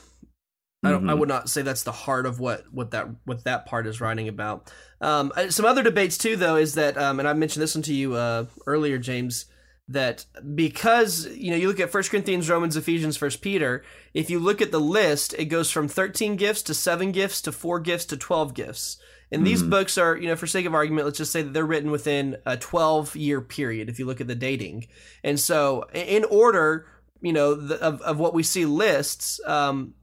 I 0.84 0.92
don't. 0.92 1.10
I 1.10 1.14
Mhm. 1.14 1.20
would 1.20 1.30
not 1.30 1.50
say 1.50 1.62
that's 1.64 1.84
the 1.84 1.92
heart 1.92 2.26
of 2.26 2.40
what 2.40 2.66
what 2.72 2.92
that 2.92 3.08
what 3.24 3.44
that 3.46 3.66
part 3.66 3.88
is 3.88 4.02
writing 4.02 4.28
about. 4.28 4.72
Um, 5.02 5.32
uh, 5.36 5.50
some 5.50 5.66
other 5.66 5.82
debates 5.84 6.18
too, 6.18 6.36
though, 6.36 6.58
is 6.58 6.76
that, 6.76 6.98
um, 6.98 7.20
and 7.20 7.28
I 7.28 7.34
mentioned 7.34 7.64
this 7.64 7.76
one 7.76 7.82
to 7.84 7.94
you 7.94 8.14
uh, 8.16 8.46
earlier, 8.68 8.98
James. 8.98 9.46
That 9.88 10.26
because 10.56 11.28
you 11.28 11.52
know 11.52 11.58
you 11.58 11.68
look 11.68 11.80
at 11.80 11.92
First 11.92 12.10
Corinthians, 12.10 12.50
Romans, 12.50 12.76
Ephesians, 12.76 13.18
First 13.18 13.42
Peter. 13.42 13.84
If 14.16 14.30
you 14.32 14.40
look 14.40 14.60
at 14.62 14.72
the 14.72 14.80
list, 14.80 15.34
it 15.38 15.46
goes 15.46 15.70
from 15.70 15.88
thirteen 15.88 16.36
gifts 16.38 16.64
to 16.64 16.74
seven 16.74 17.12
gifts 17.12 17.40
to 17.44 17.52
four 17.52 17.80
gifts 17.80 18.06
to 18.06 18.18
twelve 18.18 18.54
gifts. 18.56 18.98
And 19.36 19.46
these 19.46 19.62
Mhm. 19.62 19.70
books 19.70 19.98
are, 19.98 20.16
you 20.16 20.28
know, 20.28 20.36
for 20.36 20.48
sake 20.48 20.66
of 20.66 20.74
argument, 20.74 21.06
let's 21.06 21.18
just 21.18 21.32
say 21.32 21.42
that 21.42 21.54
they're 21.54 21.66
written 21.66 21.92
within 21.92 22.38
a 22.46 22.56
12 22.56 23.16
year 23.16 23.42
period 23.42 23.90
if 23.90 24.00
you 24.00 24.06
look 24.06 24.22
at 24.22 24.28
the 24.28 24.36
dating. 24.36 24.88
And 25.24 25.40
so, 25.40 25.84
in 25.94 26.24
order, 26.26 26.88
you 27.22 27.34
know, 27.34 27.54
the, 27.54 27.76
of, 27.82 28.02
of 28.02 28.18
what 28.18 28.34
we 28.34 28.44
see 28.44 28.66
lists, 28.66 29.40
um, 29.46 29.94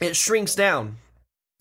it 0.00 0.16
shrinks 0.16 0.54
down, 0.54 0.96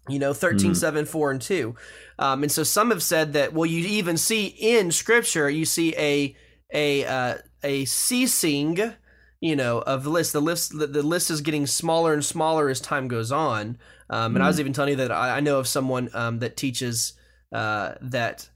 you 0.09 0.17
know, 0.19 0.33
13, 0.33 0.71
Mhm. 0.71 0.77
7, 0.77 1.05
4, 1.05 1.31
and 1.31 1.41
2. 1.41 1.75
Um, 2.17 2.43
and 2.43 2.51
so 2.51 2.63
some 2.63 2.89
have 2.89 3.03
said 3.03 3.33
that, 3.33 3.53
well, 3.53 3.65
you 3.67 3.85
even 3.87 4.17
see 4.17 4.47
in 4.47 4.91
scripture, 4.91 5.49
you 5.49 5.65
see 5.65 5.93
a, 5.97 6.35
a, 6.73 7.05
uh, 7.05 7.37
a 7.63 7.85
ceasing 7.85 8.93
you 9.41 9.55
know 9.55 9.79
of 9.79 10.03
the 10.03 10.09
list. 10.09 10.31
The 10.33 10.41
list 10.41 10.77
the, 10.77 10.87
the 10.87 11.03
list 11.03 11.29
is 11.29 11.41
getting 11.41 11.67
smaller 11.67 12.13
and 12.13 12.23
smaller 12.23 12.69
as 12.69 12.79
time 12.79 13.07
goes 13.07 13.31
on. 13.31 13.77
Um, 14.09 14.35
and 14.35 14.41
mm. 14.41 14.45
I 14.45 14.47
was 14.47 14.59
even 14.59 14.71
telling 14.71 14.91
you 14.91 14.95
that 14.97 15.11
I, 15.11 15.37
I 15.37 15.39
know 15.41 15.59
of 15.59 15.67
someone 15.67 16.09
um, 16.13 16.39
that 16.39 16.55
teaches 16.55 17.13
uh, 17.51 17.95
that 18.01 18.47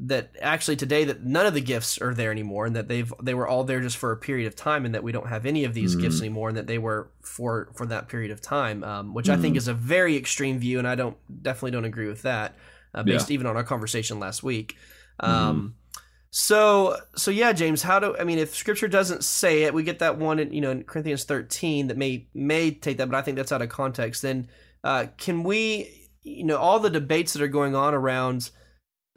that 0.00 0.30
actually 0.40 0.76
today 0.76 1.04
that 1.04 1.24
none 1.24 1.46
of 1.46 1.54
the 1.54 1.60
gifts 1.60 1.98
are 1.98 2.14
there 2.14 2.30
anymore 2.30 2.66
and 2.66 2.74
that 2.74 2.88
they've 2.88 3.12
they 3.22 3.34
were 3.34 3.46
all 3.46 3.64
there 3.64 3.80
just 3.80 3.96
for 3.96 4.12
a 4.12 4.16
period 4.16 4.46
of 4.46 4.56
time 4.56 4.84
and 4.84 4.94
that 4.94 5.02
we 5.02 5.12
don't 5.12 5.28
have 5.28 5.46
any 5.46 5.64
of 5.64 5.74
these 5.74 5.94
mm. 5.94 6.00
gifts 6.00 6.20
anymore 6.20 6.48
and 6.48 6.58
that 6.58 6.66
they 6.66 6.78
were 6.78 7.10
for 7.20 7.70
for 7.74 7.86
that 7.86 8.08
period 8.08 8.30
of 8.30 8.40
time 8.40 8.82
um, 8.82 9.14
which 9.14 9.26
mm. 9.26 9.34
i 9.34 9.36
think 9.36 9.56
is 9.56 9.68
a 9.68 9.74
very 9.74 10.16
extreme 10.16 10.58
view 10.58 10.78
and 10.78 10.88
i 10.88 10.94
don't 10.94 11.16
definitely 11.42 11.70
don't 11.70 11.84
agree 11.84 12.08
with 12.08 12.22
that 12.22 12.56
uh, 12.94 13.02
based 13.02 13.30
yeah. 13.30 13.34
even 13.34 13.46
on 13.46 13.56
our 13.56 13.62
conversation 13.62 14.18
last 14.18 14.42
week 14.42 14.76
um, 15.20 15.76
so 16.36 16.96
so 17.14 17.30
yeah, 17.30 17.52
James, 17.52 17.82
how 17.82 18.00
do 18.00 18.16
I 18.18 18.24
mean 18.24 18.40
if 18.40 18.56
scripture 18.56 18.88
doesn't 18.88 19.22
say 19.22 19.62
it, 19.62 19.72
we 19.72 19.84
get 19.84 20.00
that 20.00 20.18
one 20.18 20.40
in 20.40 20.52
you 20.52 20.60
know 20.60 20.72
in 20.72 20.82
Corinthians 20.82 21.22
13 21.22 21.86
that 21.86 21.96
may 21.96 22.26
may 22.34 22.72
take 22.72 22.96
that, 22.96 23.08
but 23.08 23.16
I 23.16 23.22
think 23.22 23.36
that's 23.36 23.52
out 23.52 23.62
of 23.62 23.68
context. 23.68 24.22
Then 24.22 24.48
uh, 24.82 25.06
can 25.16 25.44
we 25.44 26.08
you 26.24 26.42
know 26.42 26.56
all 26.56 26.80
the 26.80 26.90
debates 26.90 27.34
that 27.34 27.42
are 27.42 27.46
going 27.46 27.76
on 27.76 27.94
around 27.94 28.50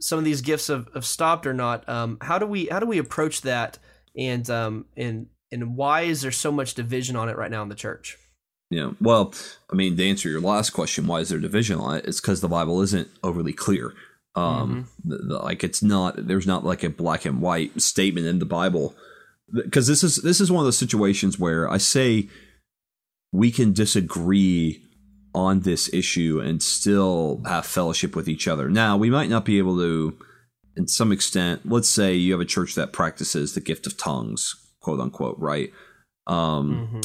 some 0.00 0.16
of 0.16 0.24
these 0.24 0.42
gifts 0.42 0.68
have, 0.68 0.86
have 0.94 1.04
stopped 1.04 1.44
or 1.44 1.52
not, 1.52 1.88
um, 1.88 2.18
how 2.20 2.38
do 2.38 2.46
we 2.46 2.66
how 2.66 2.78
do 2.78 2.86
we 2.86 2.98
approach 2.98 3.40
that 3.40 3.80
and 4.16 4.48
um 4.48 4.84
and 4.96 5.26
and 5.50 5.76
why 5.76 6.02
is 6.02 6.22
there 6.22 6.30
so 6.30 6.52
much 6.52 6.74
division 6.74 7.16
on 7.16 7.28
it 7.28 7.36
right 7.36 7.50
now 7.50 7.64
in 7.64 7.68
the 7.68 7.74
church? 7.74 8.16
Yeah, 8.70 8.92
well, 9.00 9.34
I 9.72 9.74
mean, 9.74 9.96
to 9.96 10.08
answer 10.08 10.28
your 10.28 10.40
last 10.40 10.70
question, 10.70 11.08
why 11.08 11.18
is 11.18 11.30
there 11.30 11.40
division 11.40 11.80
on 11.80 11.96
it? 11.96 12.04
It's 12.04 12.20
because 12.20 12.42
the 12.42 12.48
Bible 12.48 12.80
isn't 12.82 13.08
overly 13.24 13.54
clear. 13.54 13.92
Um, 14.34 14.86
mm-hmm. 15.04 15.10
the, 15.10 15.16
the, 15.16 15.38
like 15.38 15.64
it's 15.64 15.82
not 15.82 16.14
there's 16.26 16.46
not 16.46 16.64
like 16.64 16.84
a 16.84 16.90
black 16.90 17.24
and 17.24 17.40
white 17.40 17.80
statement 17.80 18.26
in 18.26 18.38
the 18.38 18.44
Bible 18.44 18.94
because 19.52 19.86
this 19.86 20.04
is 20.04 20.16
this 20.16 20.40
is 20.40 20.52
one 20.52 20.60
of 20.60 20.66
those 20.66 20.78
situations 20.78 21.38
where 21.38 21.68
I 21.68 21.78
say 21.78 22.28
we 23.32 23.50
can 23.50 23.72
disagree 23.72 24.82
on 25.34 25.60
this 25.60 25.92
issue 25.92 26.40
and 26.42 26.62
still 26.62 27.42
have 27.46 27.66
fellowship 27.66 28.16
with 28.16 28.28
each 28.28 28.48
other. 28.48 28.68
Now, 28.68 28.96
we 28.96 29.10
might 29.10 29.28
not 29.28 29.44
be 29.44 29.58
able 29.58 29.76
to, 29.76 30.18
in 30.76 30.88
some 30.88 31.12
extent, 31.12 31.62
let's 31.64 31.88
say 31.88 32.14
you 32.14 32.32
have 32.32 32.40
a 32.40 32.46
church 32.46 32.74
that 32.74 32.92
practices 32.92 33.54
the 33.54 33.60
gift 33.60 33.86
of 33.86 33.96
tongues, 33.96 34.54
quote 34.80 35.00
unquote, 35.00 35.38
right? 35.38 35.70
Um, 36.26 36.88
mm-hmm. 36.88 37.00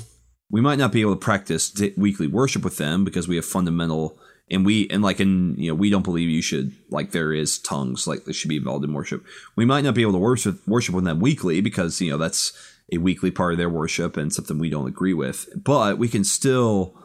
We 0.50 0.62
might 0.62 0.80
not 0.80 0.92
be 0.92 1.02
able 1.02 1.16
to 1.16 1.20
practice 1.20 1.74
weekly 1.98 2.28
worship 2.28 2.64
with 2.64 2.78
them 2.78 3.04
because 3.04 3.28
we 3.28 3.36
have 3.36 3.46
fundamental 3.46 4.18
and 4.54 4.66
we 4.66 4.88
and 4.90 5.04
like 5.04 5.20
in 5.20 5.56
you 5.58 5.70
know 5.70 5.76
we 5.76 5.90
don't 5.90 6.04
believe 6.04 6.30
you 6.30 6.42
should 6.42 6.74
like 6.90 7.12
there 7.12 7.34
is 7.34 7.60
tongues 7.60 8.08
like 8.08 8.26
they 8.26 8.32
should 8.32 8.50
be 8.50 8.58
involved 8.58 8.86
in 8.86 8.94
worship. 8.94 9.26
We 9.56 9.66
might 9.66 9.84
not 9.84 9.96
be 9.96 10.04
able 10.04 10.14
to 10.14 10.20
worship 10.20 10.66
worship 10.68 10.96
with 10.96 11.04
them 11.04 11.20
weekly 11.20 11.60
because 11.60 12.00
you 12.00 12.12
know 12.12 12.18
that's 12.18 12.54
a 12.92 13.00
weekly 13.00 13.32
part 13.32 13.54
of 13.54 13.58
their 13.58 13.70
worship 13.70 14.16
and 14.16 14.32
something 14.32 14.60
we 14.60 14.70
don't 14.70 14.88
agree 14.88 15.14
with. 15.14 15.50
But 15.56 15.98
we 15.98 16.08
can 16.08 16.24
still 16.24 16.96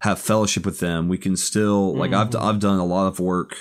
have 0.00 0.18
fellowship 0.18 0.64
with 0.64 0.80
them. 0.80 1.08
We 1.08 1.18
can 1.18 1.36
still 1.36 1.94
like 1.94 2.10
mm-hmm. 2.10 2.36
I've, 2.36 2.54
I've 2.54 2.60
done 2.60 2.78
a 2.78 2.86
lot 2.86 3.06
of 3.06 3.20
work 3.20 3.54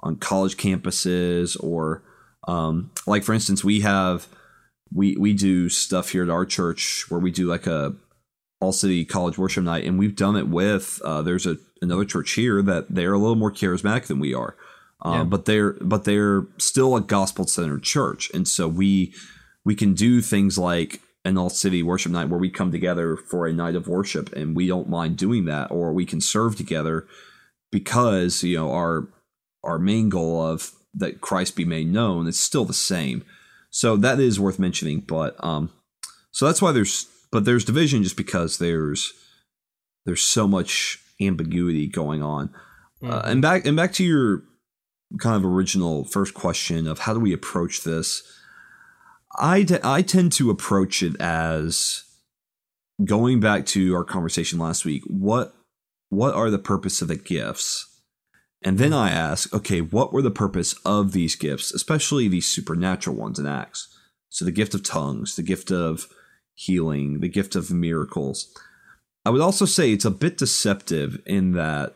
on 0.00 0.16
college 0.16 0.56
campuses 0.56 1.56
or 1.62 2.02
um, 2.46 2.90
like 3.06 3.24
for 3.24 3.32
instance 3.32 3.64
we 3.64 3.80
have 3.80 4.28
we 4.92 5.16
we 5.16 5.32
do 5.32 5.68
stuff 5.68 6.10
here 6.10 6.22
at 6.22 6.30
our 6.30 6.44
church 6.44 7.06
where 7.08 7.20
we 7.20 7.30
do 7.30 7.46
like 7.46 7.66
a 7.66 7.94
all 8.60 8.72
city 8.72 9.04
college 9.04 9.38
worship 9.38 9.64
night 9.64 9.84
and 9.84 9.98
we've 9.98 10.16
done 10.16 10.36
it 10.36 10.48
with 10.48 11.00
uh, 11.04 11.22
there's 11.22 11.46
a 11.46 11.56
another 11.80 12.04
church 12.04 12.32
here 12.32 12.62
that 12.62 12.86
they're 12.94 13.12
a 13.12 13.18
little 13.18 13.36
more 13.36 13.50
charismatic 13.50 14.06
than 14.06 14.18
we 14.18 14.34
are, 14.34 14.56
uh, 15.04 15.10
yeah. 15.10 15.24
but 15.24 15.44
they're 15.44 15.72
but 15.74 16.04
they're 16.04 16.46
still 16.58 16.96
a 16.96 17.00
gospel 17.00 17.46
centered 17.46 17.82
church, 17.82 18.30
and 18.34 18.46
so 18.46 18.68
we 18.68 19.12
we 19.64 19.74
can 19.74 19.94
do 19.94 20.20
things 20.20 20.58
like 20.58 21.00
an 21.24 21.36
all 21.36 21.50
city 21.50 21.82
worship 21.82 22.12
night 22.12 22.28
where 22.28 22.40
we 22.40 22.50
come 22.50 22.72
together 22.72 23.16
for 23.16 23.46
a 23.46 23.52
night 23.52 23.74
of 23.74 23.88
worship, 23.88 24.32
and 24.34 24.56
we 24.56 24.66
don't 24.66 24.88
mind 24.88 25.16
doing 25.16 25.44
that, 25.46 25.70
or 25.70 25.92
we 25.92 26.06
can 26.06 26.20
serve 26.20 26.56
together 26.56 27.06
because 27.70 28.42
you 28.42 28.56
know 28.56 28.72
our 28.72 29.08
our 29.62 29.78
main 29.78 30.08
goal 30.08 30.44
of 30.44 30.72
that 30.94 31.20
Christ 31.20 31.56
be 31.56 31.64
made 31.64 31.90
known 31.90 32.26
is 32.26 32.38
still 32.38 32.64
the 32.64 32.72
same. 32.74 33.24
So 33.70 33.96
that 33.96 34.18
is 34.18 34.40
worth 34.40 34.58
mentioning, 34.58 35.00
but 35.00 35.36
um, 35.44 35.70
so 36.32 36.46
that's 36.46 36.60
why 36.60 36.72
there's 36.72 37.06
but 37.30 37.44
there's 37.44 37.64
division 37.64 38.02
just 38.02 38.16
because 38.16 38.58
there's 38.58 39.12
there's 40.04 40.22
so 40.22 40.48
much 40.48 40.98
ambiguity 41.20 41.86
going 41.86 42.22
on. 42.22 42.50
Uh, 43.02 43.06
mm-hmm. 43.06 43.12
Uh, 43.12 43.22
and 43.24 43.42
back 43.42 43.66
and 43.66 43.76
back 43.76 43.92
to 43.94 44.04
your 44.04 44.42
kind 45.18 45.36
of 45.36 45.44
original 45.44 46.04
first 46.04 46.34
question 46.34 46.86
of 46.86 47.00
how 47.00 47.14
do 47.14 47.20
we 47.20 47.32
approach 47.32 47.82
this? 47.82 48.22
I, 49.38 49.62
t- 49.62 49.78
I 49.82 50.02
tend 50.02 50.32
to 50.32 50.50
approach 50.50 51.02
it 51.02 51.20
as 51.20 52.04
going 53.04 53.40
back 53.40 53.64
to 53.66 53.94
our 53.94 54.04
conversation 54.04 54.58
last 54.58 54.84
week. 54.84 55.02
What 55.06 55.54
what 56.08 56.34
are 56.34 56.50
the 56.50 56.58
purpose 56.58 57.00
of 57.00 57.08
the 57.08 57.16
gifts? 57.16 57.86
And 58.62 58.78
then 58.78 58.92
I 58.92 59.10
ask, 59.10 59.54
okay, 59.54 59.80
what 59.80 60.12
were 60.12 60.22
the 60.22 60.30
purpose 60.30 60.74
of 60.84 61.12
these 61.12 61.36
gifts, 61.36 61.72
especially 61.72 62.28
these 62.28 62.48
supernatural 62.48 63.16
ones 63.16 63.38
in 63.38 63.46
Acts? 63.46 63.96
So 64.28 64.44
the 64.44 64.52
gift 64.52 64.74
of 64.74 64.82
tongues, 64.82 65.36
the 65.36 65.42
gift 65.42 65.70
of 65.70 66.08
healing, 66.54 67.20
the 67.20 67.28
gift 67.28 67.56
of 67.56 67.70
miracles. 67.70 68.54
I 69.24 69.30
would 69.30 69.40
also 69.40 69.64
say 69.64 69.92
it's 69.92 70.04
a 70.04 70.10
bit 70.10 70.38
deceptive 70.38 71.20
in 71.26 71.52
that 71.52 71.94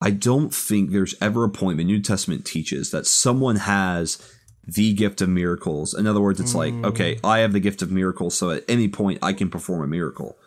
I 0.00 0.10
don't 0.10 0.54
think 0.54 0.90
there's 0.90 1.14
ever 1.20 1.44
a 1.44 1.50
point 1.50 1.78
the 1.78 1.84
New 1.84 2.00
Testament 2.00 2.46
teaches 2.46 2.90
that 2.90 3.06
someone 3.06 3.56
has 3.56 4.18
the 4.66 4.92
gift 4.94 5.20
of 5.20 5.28
miracles. 5.28 5.94
In 5.94 6.06
other 6.06 6.20
words, 6.20 6.40
it's 6.40 6.54
mm. 6.54 6.82
like, 6.82 6.92
okay, 6.92 7.18
I 7.22 7.40
have 7.40 7.52
the 7.52 7.60
gift 7.60 7.82
of 7.82 7.90
miracles, 7.90 8.36
so 8.36 8.50
at 8.50 8.64
any 8.68 8.88
point 8.88 9.18
I 9.22 9.32
can 9.32 9.50
perform 9.50 9.82
a 9.82 9.86
miracle. 9.86 10.38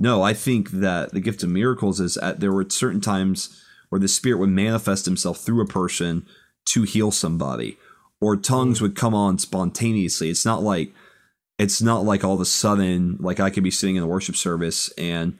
No, 0.00 0.22
I 0.22 0.34
think 0.34 0.70
that 0.70 1.12
the 1.12 1.20
gift 1.20 1.42
of 1.42 1.50
miracles 1.50 2.00
is 2.00 2.16
at 2.18 2.40
there 2.40 2.52
were 2.52 2.66
certain 2.68 3.00
times 3.00 3.64
where 3.88 4.00
the 4.00 4.08
Spirit 4.08 4.38
would 4.38 4.50
manifest 4.50 5.06
himself 5.06 5.38
through 5.38 5.62
a 5.62 5.66
person 5.66 6.26
to 6.66 6.82
heal 6.82 7.10
somebody, 7.10 7.78
or 8.20 8.36
tongues 8.36 8.78
mm. 8.78 8.82
would 8.82 8.96
come 8.96 9.14
on 9.14 9.38
spontaneously. 9.38 10.28
It's 10.28 10.44
not 10.44 10.62
like 10.62 10.92
it's 11.58 11.82
not 11.82 12.04
like 12.04 12.24
all 12.24 12.34
of 12.34 12.40
a 12.40 12.46
sudden 12.46 13.16
like 13.20 13.40
I 13.40 13.50
could 13.50 13.64
be 13.64 13.70
sitting 13.70 13.96
in 13.96 14.02
a 14.02 14.06
worship 14.06 14.36
service 14.36 14.92
and 14.96 15.38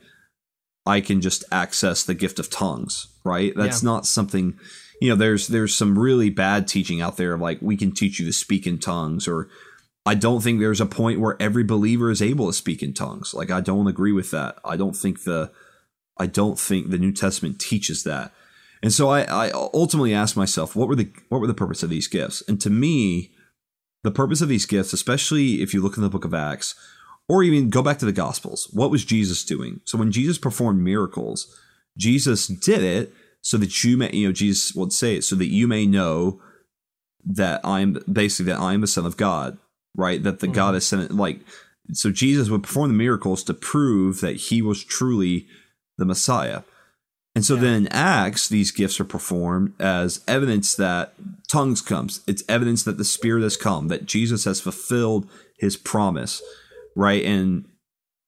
I 0.85 1.00
can 1.00 1.20
just 1.20 1.44
access 1.52 2.02
the 2.02 2.14
gift 2.14 2.38
of 2.38 2.50
tongues, 2.50 3.09
right? 3.24 3.52
That's 3.54 3.83
yeah. 3.83 3.90
not 3.90 4.07
something 4.07 4.59
you 5.00 5.09
know, 5.09 5.16
there's 5.16 5.48
there's 5.48 5.76
some 5.76 5.98
really 5.98 6.31
bad 6.31 6.66
teaching 6.66 7.00
out 7.00 7.16
there 7.16 7.35
of 7.35 7.40
like 7.40 7.59
we 7.61 7.76
can 7.76 7.92
teach 7.92 8.18
you 8.18 8.26
to 8.26 8.33
speak 8.33 8.66
in 8.66 8.78
tongues 8.78 9.28
or 9.28 9.48
I 10.04 10.14
don't 10.14 10.40
think 10.42 10.59
there's 10.59 10.81
a 10.81 10.87
point 10.87 11.20
where 11.20 11.37
every 11.40 11.64
believer 11.64 12.11
is 12.11 12.22
able 12.22 12.46
to 12.46 12.52
speak 12.52 12.83
in 12.83 12.94
tongues. 12.94 13.35
Like 13.35 13.50
I 13.50 13.61
don't 13.61 13.87
agree 13.87 14.12
with 14.12 14.31
that. 14.31 14.57
I 14.64 14.76
don't 14.76 14.96
think 14.96 15.24
the 15.24 15.52
I 16.18 16.26
don't 16.26 16.59
think 16.59 16.90
the 16.90 16.98
New 16.98 17.12
Testament 17.12 17.61
teaches 17.61 18.02
that. 18.04 18.33
And 18.83 18.92
so 18.92 19.09
I, 19.09 19.22
I 19.22 19.50
ultimately 19.50 20.14
asked 20.14 20.37
myself, 20.37 20.74
what 20.74 20.88
were 20.88 20.96
the 20.96 21.12
what 21.28 21.40
were 21.40 21.46
the 21.46 21.54
purpose 21.54 21.83
of 21.83 21.90
these 21.90 22.09
gifts? 22.09 22.42
And 22.48 22.61
to 22.61 22.70
me, 22.70 23.33
the 24.05 24.11
purpose 24.11 24.41
of 24.41 24.49
these 24.49 24.67
gifts, 24.67 24.93
especially 24.93 25.63
if 25.63 25.75
you 25.75 25.83
look 25.83 25.97
in 25.97 26.03
the 26.03 26.09
book 26.09 26.25
of 26.25 26.35
Acts, 26.35 26.75
or 27.29 27.43
even 27.43 27.71
go 27.71 27.83
back 27.83 27.99
to 27.99 28.07
the 28.07 28.13
Gospels, 28.13 28.69
what 28.73 28.91
was 28.91 29.05
Jesus 29.05 29.45
doing? 29.45 29.81
So 29.85 29.99
when 29.99 30.13
Jesus 30.13 30.39
performed 30.39 30.83
miracles, 30.83 31.55
Jesus 31.97 32.47
did 32.47 32.83
it 32.83 33.13
so 33.43 33.57
that 33.59 33.85
you 33.85 33.97
may, 33.97 34.11
you 34.13 34.29
know, 34.29 34.33
Jesus 34.33 34.75
would 34.75 34.93
say 34.93 35.17
it 35.17 35.25
so 35.25 35.37
that 35.37 35.53
you 35.53 35.69
may 35.69 35.87
know 35.87 36.41
that 37.25 37.61
I'm 37.65 38.03
basically 38.11 38.53
that 38.53 38.61
I 38.61 38.75
am 38.75 38.81
the 38.81 38.87
Son 38.87 39.05
of 39.05 39.17
God, 39.17 39.59
right? 39.95 40.23
That 40.23 40.41
the 40.41 40.47
mm-hmm. 40.47 40.55
God 40.55 40.75
is 40.75 40.87
sent, 40.87 41.03
it. 41.03 41.13
like, 41.13 41.41
so 41.93 42.11
Jesus 42.11 42.49
would 42.49 42.63
perform 42.63 42.91
the 42.91 42.97
miracles 42.97 43.43
to 43.45 43.55
prove 43.55 44.21
that 44.21 44.37
he 44.37 44.63
was 44.63 44.85
truly 44.85 45.47
the 45.97 46.05
Messiah. 46.05 46.63
And 47.38 47.44
so 47.44 47.55
yeah. 47.55 47.61
then 47.61 47.74
in 47.74 47.88
Acts, 47.92 48.48
these 48.48 48.72
gifts 48.72 48.98
are 48.98 49.05
performed 49.05 49.81
as 49.81 50.24
evidence 50.27 50.74
that 50.74 51.14
tongues 51.46 51.81
comes. 51.81 52.20
It's 52.27 52.42
evidence 52.48 52.83
that 52.83 52.98
the 52.98 53.05
Spirit 53.05 53.44
has 53.44 53.57
come, 53.57 53.87
that 53.87 54.07
Jesus 54.07 54.44
has 54.44 54.61
fulfilled 54.61 55.31
his 55.57 55.77
promise, 55.77 56.42
right? 56.96 57.24
And 57.24 57.66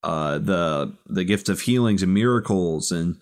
uh, 0.04 0.38
the 0.38 0.96
the 1.06 1.24
gift 1.24 1.48
of 1.48 1.62
healings 1.62 2.04
and 2.04 2.14
miracles 2.14 2.92
and 2.92 3.16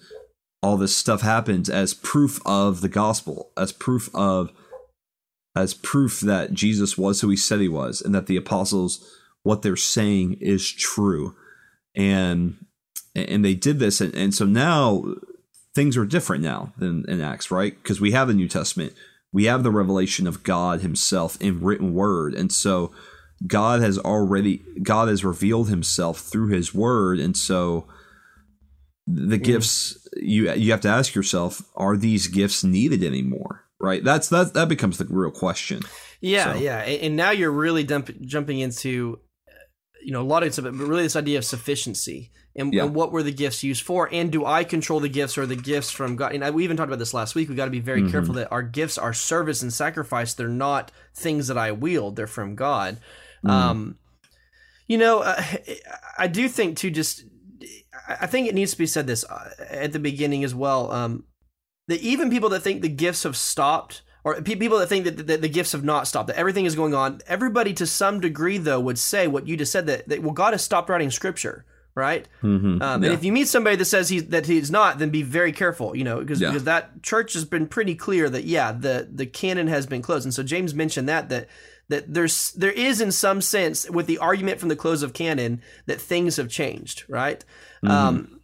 all 0.62 0.76
this 0.76 0.94
stuff 0.94 1.22
happens 1.22 1.70
as 1.70 1.94
proof 1.94 2.38
of 2.44 2.82
the 2.82 2.90
gospel, 2.90 3.50
as 3.56 3.72
proof 3.72 4.10
of 4.14 4.52
as 5.56 5.72
proof 5.72 6.20
that 6.20 6.52
Jesus 6.52 6.98
was 6.98 7.22
who 7.22 7.30
he 7.30 7.36
said 7.36 7.60
he 7.60 7.68
was, 7.68 8.02
and 8.02 8.14
that 8.14 8.26
the 8.26 8.36
apostles 8.36 9.10
what 9.42 9.62
they're 9.62 9.74
saying 9.74 10.36
is 10.38 10.70
true. 10.70 11.34
And 11.94 12.66
and 13.14 13.42
they 13.42 13.54
did 13.54 13.78
this 13.78 14.02
and, 14.02 14.14
and 14.14 14.34
so 14.34 14.44
now 14.44 15.14
things 15.78 15.96
are 15.96 16.04
different 16.04 16.42
now 16.42 16.72
than 16.76 17.04
in 17.06 17.20
Acts, 17.20 17.52
right? 17.52 17.80
Because 17.80 18.00
we 18.00 18.10
have 18.10 18.26
the 18.26 18.34
New 18.34 18.48
Testament, 18.48 18.94
we 19.32 19.44
have 19.44 19.62
the 19.62 19.70
revelation 19.70 20.26
of 20.26 20.42
God 20.42 20.80
Himself 20.80 21.40
in 21.40 21.60
written 21.60 21.94
word, 21.94 22.34
and 22.34 22.50
so 22.50 22.90
God 23.46 23.80
has 23.80 23.96
already 23.96 24.64
God 24.82 25.06
has 25.06 25.24
revealed 25.24 25.68
Himself 25.68 26.18
through 26.18 26.48
His 26.48 26.74
word, 26.74 27.20
and 27.20 27.36
so 27.36 27.86
the 29.06 29.38
mm. 29.38 29.44
gifts 29.44 30.08
you 30.16 30.52
you 30.52 30.72
have 30.72 30.80
to 30.80 30.88
ask 30.88 31.14
yourself: 31.14 31.62
Are 31.76 31.96
these 31.96 32.26
gifts 32.26 32.64
needed 32.64 33.04
anymore? 33.04 33.64
Right? 33.78 34.02
That's 34.02 34.28
that 34.30 34.54
that 34.54 34.68
becomes 34.68 34.98
the 34.98 35.04
real 35.04 35.30
question. 35.30 35.82
Yeah, 36.20 36.54
so. 36.54 36.58
yeah, 36.58 36.78
and 36.78 37.14
now 37.14 37.30
you're 37.30 37.52
really 37.52 37.84
dump, 37.84 38.10
jumping 38.22 38.58
into 38.58 39.20
you 40.02 40.10
know 40.10 40.22
a 40.22 40.24
lot 40.24 40.42
of 40.42 40.48
it's 40.48 40.58
but 40.58 40.74
really 40.74 41.04
this 41.04 41.14
idea 41.14 41.38
of 41.38 41.44
sufficiency 41.44 42.32
and, 42.58 42.72
Yeah. 42.74 42.84
and 42.84 42.94
what 42.94 43.12
were 43.12 43.22
the 43.22 43.32
gifts 43.32 43.62
used 43.62 43.82
for 43.82 44.08
and 44.12 44.30
do 44.30 44.44
i 44.44 44.64
control 44.64 45.00
the 45.00 45.08
gifts 45.08 45.38
or 45.38 45.46
the 45.46 45.56
gifts 45.56 45.90
from 45.90 46.16
god? 46.16 46.34
And 46.34 46.44
I, 46.44 46.50
we 46.50 46.64
even 46.64 46.76
talked 46.76 46.88
about 46.88 46.98
this 46.98 47.14
last 47.14 47.34
week. 47.34 47.48
We 47.48 47.54
got 47.54 47.66
to 47.66 47.70
be 47.70 47.80
very 47.80 48.10
careful 48.10 48.34
that 48.34 48.52
our 48.52 48.62
gifts 48.62 48.98
are 48.98 49.12
service 49.14 49.62
and 49.62 49.72
sacrifice. 49.72 50.34
They're 50.34 50.48
not 50.48 50.90
things 51.14 51.46
that 51.46 51.56
i 51.58 51.72
wield. 51.72 52.16
They're 52.16 52.26
from 52.26 52.54
god. 52.54 52.98
Um 53.44 53.96
you 54.86 54.98
know 54.98 55.20
uh, 55.20 55.42
i 56.18 56.26
do 56.26 56.48
think 56.48 56.76
too 56.78 56.90
just 56.90 57.24
I 58.08 58.26
think 58.26 58.48
it 58.48 58.54
needs 58.54 58.72
to 58.72 58.78
be 58.78 58.86
said 58.86 59.06
this 59.06 59.24
uh, 59.24 59.50
at 59.68 59.92
the 59.92 59.98
beginning 59.98 60.44
as 60.44 60.54
well. 60.54 60.90
Um, 60.90 61.24
that 61.88 62.00
even 62.00 62.30
people 62.30 62.48
that 62.50 62.60
think 62.60 62.80
the 62.80 62.88
gifts 62.88 63.24
have 63.24 63.36
stopped, 63.36 64.02
or 64.24 64.40
people 64.40 64.78
that 64.78 64.88
think 64.88 65.04
that 65.04 65.26
the, 65.26 65.36
the 65.36 65.48
gifts 65.48 65.72
have 65.72 65.84
not 65.84 66.06
stopped, 66.06 66.28
that 66.28 66.36
everything 66.38 66.64
is 66.64 66.74
going 66.74 66.94
on, 66.94 67.20
everybody 67.26 67.72
to 67.74 67.86
some 67.86 68.20
degree 68.20 68.56
though 68.58 68.80
would 68.80 68.98
say 68.98 69.26
what 69.26 69.46
you 69.46 69.56
just 69.56 69.72
said 69.72 69.86
that, 69.86 70.08
that 70.08 70.22
well, 70.22 70.32
God 70.32 70.54
has 70.54 70.62
stopped 70.64 70.88
writing 70.88 71.10
scripture, 71.10 71.64
right? 71.98 72.26
Mhm. 72.42 72.80
Um, 72.80 73.02
Yeah. 73.02 73.10
And 73.10 73.18
if 73.18 73.22
you 73.24 73.32
meet 73.32 73.48
somebody 73.48 73.76
that 73.76 73.84
says 73.84 74.08
he's 74.08 74.24
that 74.28 74.46
he's 74.46 74.70
not, 74.70 74.98
then 74.98 75.10
be 75.10 75.22
very 75.22 75.52
careful, 75.52 75.94
you 75.96 76.04
know, 76.04 76.20
because 76.20 76.40
Yeah. 76.40 76.48
because 76.48 76.64
that 76.64 77.02
church 77.02 77.34
has 77.34 77.44
been 77.44 77.66
pretty 77.66 77.94
clear 77.94 78.30
that 78.30 78.44
yeah, 78.44 78.72
the 78.72 79.06
the 79.12 79.26
canon 79.26 79.66
has 79.66 79.86
been 79.86 80.00
closed, 80.00 80.24
and 80.24 80.32
so 80.32 80.42
James 80.42 80.72
mentioned 80.74 81.08
that 81.08 81.28
that 81.28 81.48
that 81.90 82.14
there's 82.14 82.52
there 82.52 82.72
is 82.72 83.00
in 83.00 83.10
some 83.12 83.40
sense 83.40 83.88
with 83.90 84.06
the 84.06 84.18
argument 84.18 84.60
from 84.60 84.68
the 84.68 84.76
close 84.76 85.02
of 85.02 85.12
canon 85.12 85.60
that 85.86 86.00
things 86.00 86.36
have 86.36 86.48
changed, 86.48 87.04
right? 87.08 87.44
Mm-hmm. 87.84 87.90
Um, 87.94 88.40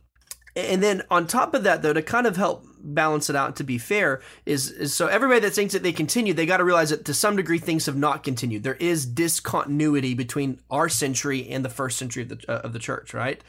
and 0.57 0.83
then 0.83 1.03
on 1.11 1.27
top 1.27 1.55
of 1.55 1.63
that, 1.65 1.83
though, 1.83 1.93
to 1.93 2.01
kind 2.03 2.27
of 2.27 2.37
help 2.37 2.65
balance 2.85 3.31
it 3.31 3.37
out, 3.37 3.57
to 3.57 3.65
be 3.65 3.79
fair, 3.79 4.21
is, 4.45 4.71
is 4.71 4.95
so 4.95 5.07
everybody 5.07 5.41
that 5.41 5.53
thinks 5.53 5.73
that 5.73 5.83
they 5.83 5.93
continue, 5.93 6.35
they 6.35 6.47
got 6.47 6.59
to 6.59 6.65
realize 6.65 6.91
that 6.91 7.05
to 7.07 7.15
some 7.15 7.37
degree 7.37 7.59
things 7.59 7.87
have 7.87 7.97
not 7.97 8.23
continued. 8.23 8.63
There 8.63 8.75
is 8.75 9.07
discontinuity 9.07 10.15
between 10.15 10.61
our 10.71 10.89
century 10.89 11.49
and 11.49 11.65
the 11.65 11.71
first 11.71 11.99
century 11.99 12.23
of 12.25 12.29
the 12.29 12.45
uh, 12.49 12.61
of 12.61 12.73
the 12.73 12.79
church, 12.79 13.15
right? 13.15 13.43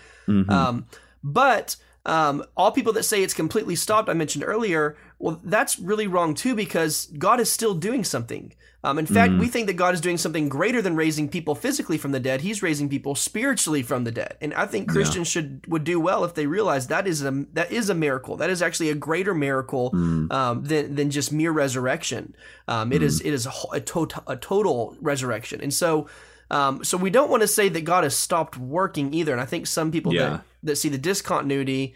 Um, 0.49 0.85
but 1.23 1.75
um, 2.05 2.43
all 2.55 2.71
people 2.71 2.93
that 2.93 3.03
say 3.03 3.23
it's 3.23 3.33
completely 3.33 3.75
stopped, 3.75 4.09
I 4.09 4.13
mentioned 4.13 4.43
earlier, 4.45 4.95
well, 5.19 5.41
that's 5.43 5.79
really 5.79 6.07
wrong 6.07 6.33
too 6.35 6.55
because 6.55 7.07
God 7.17 7.39
is 7.39 7.51
still 7.51 7.73
doing 7.73 8.03
something. 8.03 8.53
Um, 8.83 8.99
in 8.99 9.07
fact, 9.07 9.33
we 9.39 9.47
think 9.47 9.65
that 9.65 9.73
God 9.73 9.95
is 9.95 10.01
doing 10.01 10.15
something 10.19 10.47
greater 10.47 10.79
than 10.79 10.95
raising 10.95 11.27
people 11.27 11.55
physically 11.55 11.97
from 11.97 12.11
the 12.11 12.19
dead. 12.19 12.41
He's 12.41 12.61
raising 12.61 12.87
people 12.87 13.15
spiritually 13.15 13.81
from 13.81 14.03
the 14.03 14.11
dead, 14.11 14.37
and 14.41 14.53
I 14.53 14.67
think 14.67 14.89
Christians 14.89 15.27
should 15.27 15.65
would 15.67 15.83
do 15.83 15.99
well 15.99 16.23
if 16.23 16.35
they 16.35 16.45
realize 16.45 16.85
that 16.87 17.07
is 17.07 17.23
a 17.25 17.31
that 17.53 17.71
is 17.71 17.89
a 17.89 17.95
miracle. 17.95 18.37
That 18.37 18.51
is 18.51 18.61
actually 18.61 18.91
a 18.91 18.95
greater 18.95 19.33
miracle 19.33 19.89
um, 20.29 20.63
than 20.63 20.93
than 20.93 21.09
just 21.09 21.31
mere 21.31 21.51
resurrection. 21.51 22.35
Um, 22.67 22.93
it 22.93 23.01
is 23.01 23.21
it 23.21 23.33
is 23.33 23.47
a, 23.47 23.51
a 23.73 23.81
total 23.81 24.21
a 24.27 24.35
total 24.35 24.95
resurrection, 25.01 25.61
and 25.61 25.73
so. 25.73 26.07
Um, 26.51 26.83
so 26.83 26.95
we 26.95 27.09
don't 27.09 27.31
want 27.31 27.41
to 27.41 27.47
say 27.47 27.69
that 27.69 27.85
God 27.85 28.03
has 28.03 28.15
stopped 28.15 28.55
working 28.55 29.15
either, 29.15 29.31
and 29.31 29.41
I 29.41 29.45
think 29.45 29.65
some 29.65 29.91
people 29.91 30.13
Yeah. 30.13 30.29
that, 30.29 30.43
that 30.65 30.77
see 30.77 30.89
the 30.89 30.97
discontinuity 30.97 31.95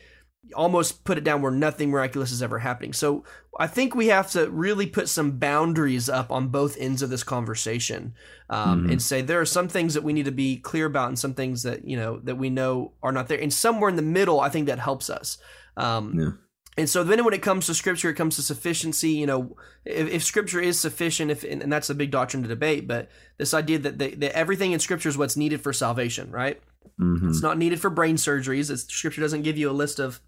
almost 0.55 1.03
put 1.03 1.17
it 1.17 1.23
down 1.23 1.41
where 1.41 1.51
nothing 1.51 1.89
miraculous 1.89 2.31
is 2.31 2.41
ever 2.41 2.59
happening. 2.59 2.93
So 2.93 3.23
I 3.59 3.67
think 3.67 3.93
we 3.93 4.07
have 4.07 4.31
to 4.31 4.49
really 4.49 4.87
put 4.87 5.09
some 5.09 5.37
boundaries 5.37 6.09
up 6.09 6.31
on 6.31 6.47
both 6.47 6.77
ends 6.79 7.01
of 7.01 7.09
this 7.09 7.23
conversation 7.23 8.13
um, 8.49 8.89
and 8.89 9.01
say 9.01 9.21
there 9.21 9.41
are 9.41 9.45
some 9.45 9.67
things 9.67 9.93
that 9.93 10.03
we 10.03 10.13
need 10.13 10.25
to 10.25 10.31
be 10.31 10.57
clear 10.57 10.85
about 10.85 11.09
and 11.09 11.19
some 11.19 11.33
things 11.33 11.63
that 11.63 11.85
you 11.85 11.97
know 11.97 12.19
that 12.23 12.37
we 12.37 12.49
know 12.49 12.93
are 13.03 13.11
not 13.11 13.27
there. 13.27 13.39
And 13.39 13.53
somewhere 13.53 13.89
in 13.89 13.95
the 13.95 14.01
middle, 14.01 14.39
I 14.39 14.49
think 14.49 14.67
that 14.67 14.79
helps 14.79 15.09
us. 15.09 15.37
Um, 15.77 16.17
Yeah. 16.17 16.31
And 16.77 16.89
so 16.89 17.03
then 17.03 17.25
when 17.25 17.33
it 17.33 17.41
comes 17.41 17.65
to 17.65 17.73
scripture, 17.73 18.09
it 18.09 18.13
comes 18.13 18.37
to 18.37 18.41
sufficiency. 18.41 19.09
You 19.09 19.25
know, 19.25 19.57
if, 19.83 20.07
if 20.07 20.23
scripture 20.23 20.61
is 20.61 20.79
sufficient, 20.79 21.29
if 21.29 21.43
and, 21.43 21.61
and 21.61 21.73
that's 21.73 21.89
a 21.89 21.95
big 21.95 22.09
doctrine 22.09 22.41
to 22.43 22.47
debate, 22.47 22.87
but 22.87 23.09
this 23.37 23.53
idea 23.53 23.79
that, 23.79 23.99
that 23.99 24.23
everything 24.33 24.71
in 24.71 24.79
scripture 24.79 25.09
is 25.09 25.17
what's 25.17 25.35
needed 25.35 25.59
for 25.59 25.73
salvation, 25.73 26.31
right? 26.31 26.61
Mhm. 26.99 27.29
It's 27.29 27.41
not 27.41 27.57
needed 27.57 27.79
for 27.79 27.89
brain 27.89 28.15
surgeries. 28.15 28.69
It's, 28.69 28.83
scripture 28.93 29.21
doesn't 29.21 29.43
give 29.43 29.57
you 29.57 29.69
a 29.69 29.71
list 29.71 29.99
of, 29.99 30.19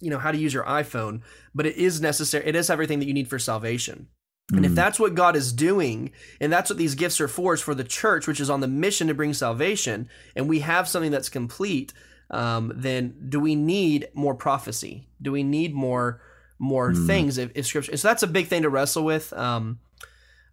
you 0.00 0.10
know, 0.10 0.18
how 0.18 0.32
to 0.32 0.38
use 0.38 0.54
your 0.54 0.64
iPhone, 0.64 1.20
but 1.54 1.66
it 1.66 1.76
is 1.76 2.00
necessary. 2.00 2.46
It 2.46 2.56
is 2.56 2.70
everything 2.70 2.98
that 2.98 3.06
you 3.06 3.14
need 3.14 3.28
for 3.28 3.38
salvation. 3.38 4.08
And 4.52 4.66
if 4.66 4.72
Mhm. 4.72 4.76
that's 4.76 4.98
what 4.98 5.14
God 5.14 5.36
is 5.36 5.52
doing, 5.52 6.10
and 6.40 6.52
that's 6.52 6.70
what 6.70 6.78
these 6.78 6.96
gifts 6.96 7.20
are 7.20 7.28
for, 7.28 7.54
is 7.54 7.60
for 7.60 7.74
the 7.74 7.84
church, 7.84 8.26
which 8.26 8.40
is 8.40 8.50
on 8.50 8.60
the 8.60 8.66
mission 8.66 9.06
to 9.06 9.14
bring 9.14 9.32
salvation, 9.32 10.08
and 10.34 10.48
we 10.48 10.60
have 10.60 10.88
something 10.88 11.12
that's 11.12 11.28
complete, 11.28 11.92
um, 12.32 12.72
then 12.74 13.14
do 13.28 13.38
we 13.38 13.54
need 13.54 14.08
more 14.14 14.34
prophecy? 14.34 15.08
Do 15.22 15.32
we 15.32 15.42
need 15.42 15.74
more 15.74 16.20
more 16.62 16.92
things 16.94 17.38
if, 17.38 17.50
if 17.54 17.66
scripture? 17.66 17.96
So 17.96 18.06
that's 18.08 18.22
a 18.22 18.26
big 18.26 18.48
thing 18.48 18.62
to 18.62 18.68
wrestle 18.68 19.04
with. 19.04 19.32
Um, 19.32 19.78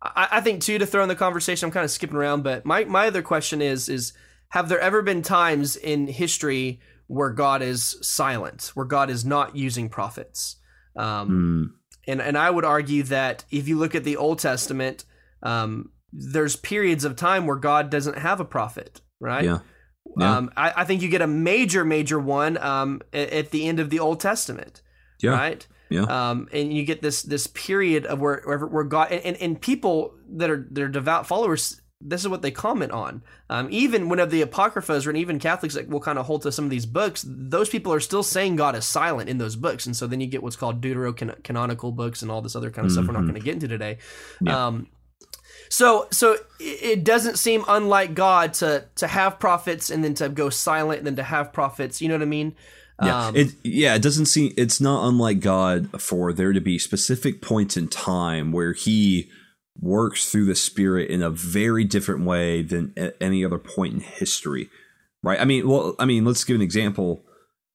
I, 0.01 0.27
I 0.33 0.41
think 0.41 0.61
too 0.61 0.77
to 0.77 0.85
throw 0.85 1.03
in 1.03 1.09
the 1.09 1.15
conversation. 1.15 1.65
I'm 1.65 1.71
kind 1.73 1.83
of 1.83 1.91
skipping 1.91 2.15
around, 2.15 2.43
but 2.43 2.65
my 2.65 2.85
my 2.85 3.07
other 3.07 3.21
question 3.23 3.61
is 3.61 3.89
is 3.89 4.13
have 4.49 4.69
there 4.69 4.79
ever 4.79 5.01
been 5.01 5.21
times 5.21 5.75
in 5.75 6.07
history 6.07 6.79
where 7.07 7.29
God 7.31 7.61
is 7.61 7.97
silent, 8.01 8.71
where 8.73 8.85
God 8.85 9.09
is 9.09 9.25
not 9.25 9.55
using 9.55 9.89
prophets? 9.89 10.57
Um, 10.95 11.29
Mm. 11.29 11.73
and 12.07 12.21
and 12.21 12.37
I 12.37 12.49
would 12.49 12.65
argue 12.65 13.03
that 13.03 13.45
if 13.51 13.67
you 13.67 13.77
look 13.77 13.93
at 13.95 14.03
the 14.03 14.17
Old 14.17 14.39
Testament, 14.39 15.05
um, 15.43 15.91
there's 16.11 16.55
periods 16.55 17.03
of 17.05 17.15
time 17.15 17.45
where 17.45 17.57
God 17.57 17.89
doesn't 17.89 18.17
have 18.17 18.39
a 18.39 18.45
prophet, 18.45 19.01
right? 19.19 19.43
Yeah. 19.45 19.59
Yeah. 20.17 20.37
Um, 20.37 20.51
I, 20.55 20.73
I 20.77 20.83
think 20.85 21.01
you 21.01 21.09
get 21.09 21.21
a 21.21 21.27
major, 21.27 21.83
major 21.83 22.17
one 22.17 22.57
um, 22.57 23.01
at, 23.13 23.29
at 23.29 23.51
the 23.51 23.67
end 23.67 23.79
of 23.79 23.89
the 23.89 23.99
Old 23.99 24.19
Testament, 24.21 24.81
Yeah. 25.21 25.31
right? 25.31 25.67
Yeah. 25.89 26.03
Um, 26.03 26.47
and 26.53 26.73
you 26.73 26.83
get 26.85 27.01
this 27.01 27.21
this 27.23 27.45
period 27.47 28.05
of 28.05 28.19
where 28.19 28.41
where, 28.45 28.65
where 28.65 28.83
God 28.85 29.11
and, 29.11 29.35
and, 29.37 29.61
people 29.61 30.15
that 30.37 30.49
are 30.49 30.65
that 30.71 30.81
are 30.83 30.87
devout 30.89 31.27
followers. 31.27 31.79
This 31.99 32.21
is 32.21 32.27
what 32.27 32.43
they 32.43 32.51
comment 32.51 32.91
on. 32.91 33.23
Um, 33.49 33.67
even 33.71 34.07
whenever 34.07 34.29
the 34.29 34.43
apocryphas 34.43 35.07
or 35.07 35.11
even 35.15 35.39
Catholics 35.39 35.75
like 35.75 35.89
will 35.89 35.99
kind 35.99 36.19
of 36.19 36.27
hold 36.27 36.43
to 36.43 36.51
some 36.51 36.63
of 36.65 36.69
these 36.71 36.85
books, 36.85 37.25
those 37.27 37.69
people 37.69 37.91
are 37.91 37.99
still 37.99 38.21
saying 38.21 38.55
God 38.55 38.75
is 38.75 38.85
silent 38.85 39.29
in 39.29 39.39
those 39.39 39.55
books, 39.55 39.87
and 39.87 39.95
so 39.95 40.05
then 40.05 40.21
you 40.21 40.27
get 40.27 40.43
what's 40.43 40.55
called 40.55 40.79
deuterocanonical 40.79 41.95
books 41.95 42.21
and 42.21 42.29
all 42.29 42.41
this 42.41 42.55
other 42.55 42.69
kind 42.69 42.85
of 42.85 42.91
stuff 42.91 43.07
we're 43.07 43.13
not 43.13 43.23
Mhm. 43.23 43.29
going 43.29 43.39
to 43.41 43.45
get 43.45 43.53
into 43.55 43.67
today. 43.67 43.97
Yeah. 44.41 44.67
Um, 44.67 44.87
so 45.69 46.07
so 46.11 46.33
it 46.33 46.39
it 46.59 47.03
doesn't 47.03 47.37
seem 47.39 47.65
unlike 47.67 48.13
God 48.13 48.53
to 48.55 48.85
to 48.95 49.07
have 49.07 49.39
prophets 49.39 49.89
and 49.89 50.03
then 50.03 50.13
to 50.15 50.29
go 50.29 50.49
silent 50.49 50.99
and 50.99 51.07
then 51.07 51.15
to 51.17 51.23
have 51.23 51.51
prophets. 51.51 51.99
You 52.01 52.09
know 52.09 52.15
what 52.15 52.21
I 52.21 52.25
mean? 52.25 52.55
Yeah, 53.03 53.27
Um, 53.27 53.35
it 53.35 53.53
yeah, 53.63 53.95
it 53.95 54.01
doesn't 54.03 54.27
seem 54.27 54.53
it's 54.55 54.79
not 54.79 55.07
unlike 55.07 55.39
God 55.39 55.89
for 56.01 56.31
there 56.31 56.53
to 56.53 56.61
be 56.61 56.77
specific 56.79 57.41
points 57.41 57.75
in 57.75 57.87
time 57.89 58.51
where 58.51 58.73
he 58.73 59.29
works 59.79 60.29
through 60.29 60.45
the 60.45 60.55
spirit 60.55 61.09
in 61.09 61.21
a 61.21 61.29
very 61.29 61.83
different 61.83 62.25
way 62.25 62.61
than 62.61 62.93
at 62.97 63.15
any 63.21 63.45
other 63.45 63.57
point 63.57 63.93
in 63.93 63.99
history. 63.99 64.69
Right? 65.23 65.39
I 65.39 65.45
mean, 65.45 65.67
well, 65.67 65.95
I 65.99 66.05
mean, 66.05 66.25
let's 66.25 66.43
give 66.43 66.55
an 66.55 66.61
example. 66.61 67.23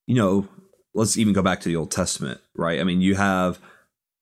You 0.07 0.15
know, 0.17 0.49
let's 0.95 1.17
even 1.17 1.33
go 1.33 1.43
back 1.43 1.61
to 1.61 1.69
the 1.69 1.77
Old 1.77 1.91
Testament, 1.91 2.41
right? 2.57 2.81
I 2.81 2.85
mean, 2.85 3.01
you 3.01 3.15
have 3.15 3.59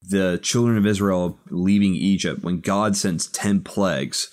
the 0.02 0.38
children 0.42 0.78
of 0.78 0.86
Israel 0.86 1.38
leaving 1.50 1.94
Egypt 1.94 2.42
when 2.42 2.60
God 2.60 2.96
sends 2.96 3.26
10 3.28 3.60
plagues 3.60 4.30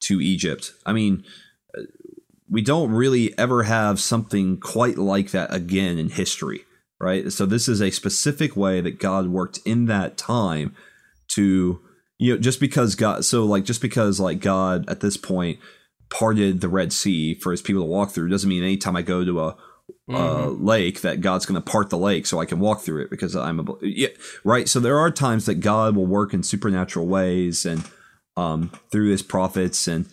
to 0.00 0.20
Egypt. 0.20 0.72
I 0.86 0.92
mean, 0.92 1.24
uh, 1.76 1.82
we 2.48 2.62
don't 2.62 2.90
really 2.90 3.36
ever 3.38 3.64
have 3.64 4.00
something 4.00 4.58
quite 4.58 4.98
like 4.98 5.30
that 5.30 5.52
again 5.52 5.98
in 5.98 6.10
history, 6.10 6.64
right? 6.98 7.30
So 7.32 7.46
this 7.46 7.68
is 7.68 7.80
a 7.80 7.90
specific 7.90 8.56
way 8.56 8.80
that 8.80 8.98
God 8.98 9.28
worked 9.28 9.60
in 9.64 9.86
that 9.86 10.16
time 10.16 10.74
to 11.28 11.80
you 12.20 12.34
know 12.34 12.40
just 12.40 12.60
because 12.60 12.94
God 12.94 13.24
so 13.24 13.44
like 13.44 13.64
just 13.64 13.82
because 13.82 14.20
like 14.20 14.40
God 14.40 14.88
at 14.88 15.00
this 15.00 15.16
point 15.16 15.58
parted 16.10 16.60
the 16.60 16.68
Red 16.68 16.92
Sea 16.92 17.34
for 17.34 17.50
his 17.50 17.62
people 17.62 17.82
to 17.82 17.88
walk 17.88 18.10
through 18.10 18.28
doesn't 18.28 18.48
mean 18.48 18.62
anytime 18.62 18.94
I 18.94 19.02
go 19.02 19.24
to 19.24 19.40
a 19.40 19.56
uh, 20.12 20.48
lake 20.48 21.00
that 21.00 21.20
God's 21.20 21.46
going 21.46 21.60
to 21.60 21.70
part 21.70 21.90
the 21.90 21.98
lake 21.98 22.26
so 22.26 22.40
I 22.40 22.44
can 22.44 22.58
walk 22.58 22.80
through 22.80 23.02
it 23.02 23.10
because 23.10 23.34
I'm 23.34 23.60
a 23.60 23.64
yeah 23.82 24.08
right. 24.44 24.68
So 24.68 24.80
there 24.80 24.98
are 24.98 25.10
times 25.10 25.46
that 25.46 25.56
God 25.56 25.96
will 25.96 26.06
work 26.06 26.34
in 26.34 26.42
supernatural 26.42 27.06
ways 27.06 27.64
and 27.64 27.84
um, 28.36 28.70
through 28.90 29.10
His 29.10 29.22
prophets 29.22 29.88
and 29.88 30.06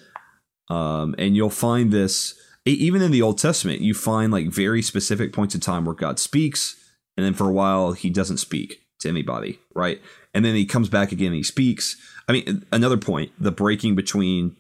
um, 0.70 1.16
and 1.18 1.36
you'll 1.36 1.50
find 1.50 1.92
this 1.92 2.40
even 2.66 3.02
in 3.02 3.12
the 3.12 3.22
Old 3.22 3.40
Testament. 3.40 3.82
You 3.82 3.94
find 3.94 4.32
like 4.32 4.48
very 4.48 4.82
specific 4.82 5.34
points 5.34 5.56
in 5.56 5.62
time 5.62 5.86
where 5.86 5.96
God 5.96 6.20
speaks, 6.20 6.76
and 7.16 7.26
then 7.26 7.34
for 7.34 7.48
a 7.48 7.54
while 7.54 7.94
He 7.94 8.10
doesn't 8.10 8.38
speak 8.38 8.84
to 9.00 9.10
anybody, 9.10 9.60
right? 9.76 10.02
And 10.38 10.46
then 10.46 10.54
He 10.54 10.66
comes 10.66 10.88
back 10.88 11.12
again 11.12 11.28
and 11.28 11.38
He 11.38 11.44
speaks. 11.44 11.98
I 12.28 12.32
mean, 12.32 12.64
another 12.72 12.98
point: 12.98 13.32
the 13.40 13.52
breaking 13.52 13.96
between 13.96 14.56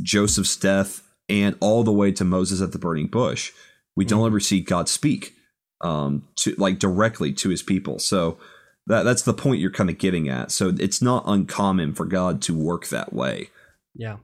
Joseph's 0.00 0.56
death 0.56 1.02
and 1.28 1.56
all 1.58 1.82
the 1.82 1.92
way 1.92 2.12
to 2.12 2.24
Moses 2.24 2.62
at 2.62 2.70
the 2.70 2.78
burning 2.78 3.08
bush. 3.08 3.50
We 3.96 4.04
don't 4.04 4.24
ever 4.24 4.38
see 4.38 4.60
God 4.60 4.88
speak 4.88 5.34
um, 5.80 6.28
to 6.36 6.54
like 6.56 6.78
directly 6.78 7.32
to 7.32 7.48
His 7.48 7.64
people. 7.64 7.98
So 7.98 8.38
that 8.86 9.02
that's 9.02 9.22
the 9.22 9.34
point 9.34 9.60
you're 9.60 9.72
kind 9.72 9.90
of 9.90 9.98
getting 9.98 10.28
at. 10.28 10.52
So 10.52 10.72
it's 10.78 11.02
not 11.02 11.24
uncommon 11.26 11.94
for 11.94 12.04
God 12.04 12.40
to 12.42 12.56
work 12.56 12.86
that 12.86 13.12
way. 13.12 13.50
Yeah. 13.96 14.18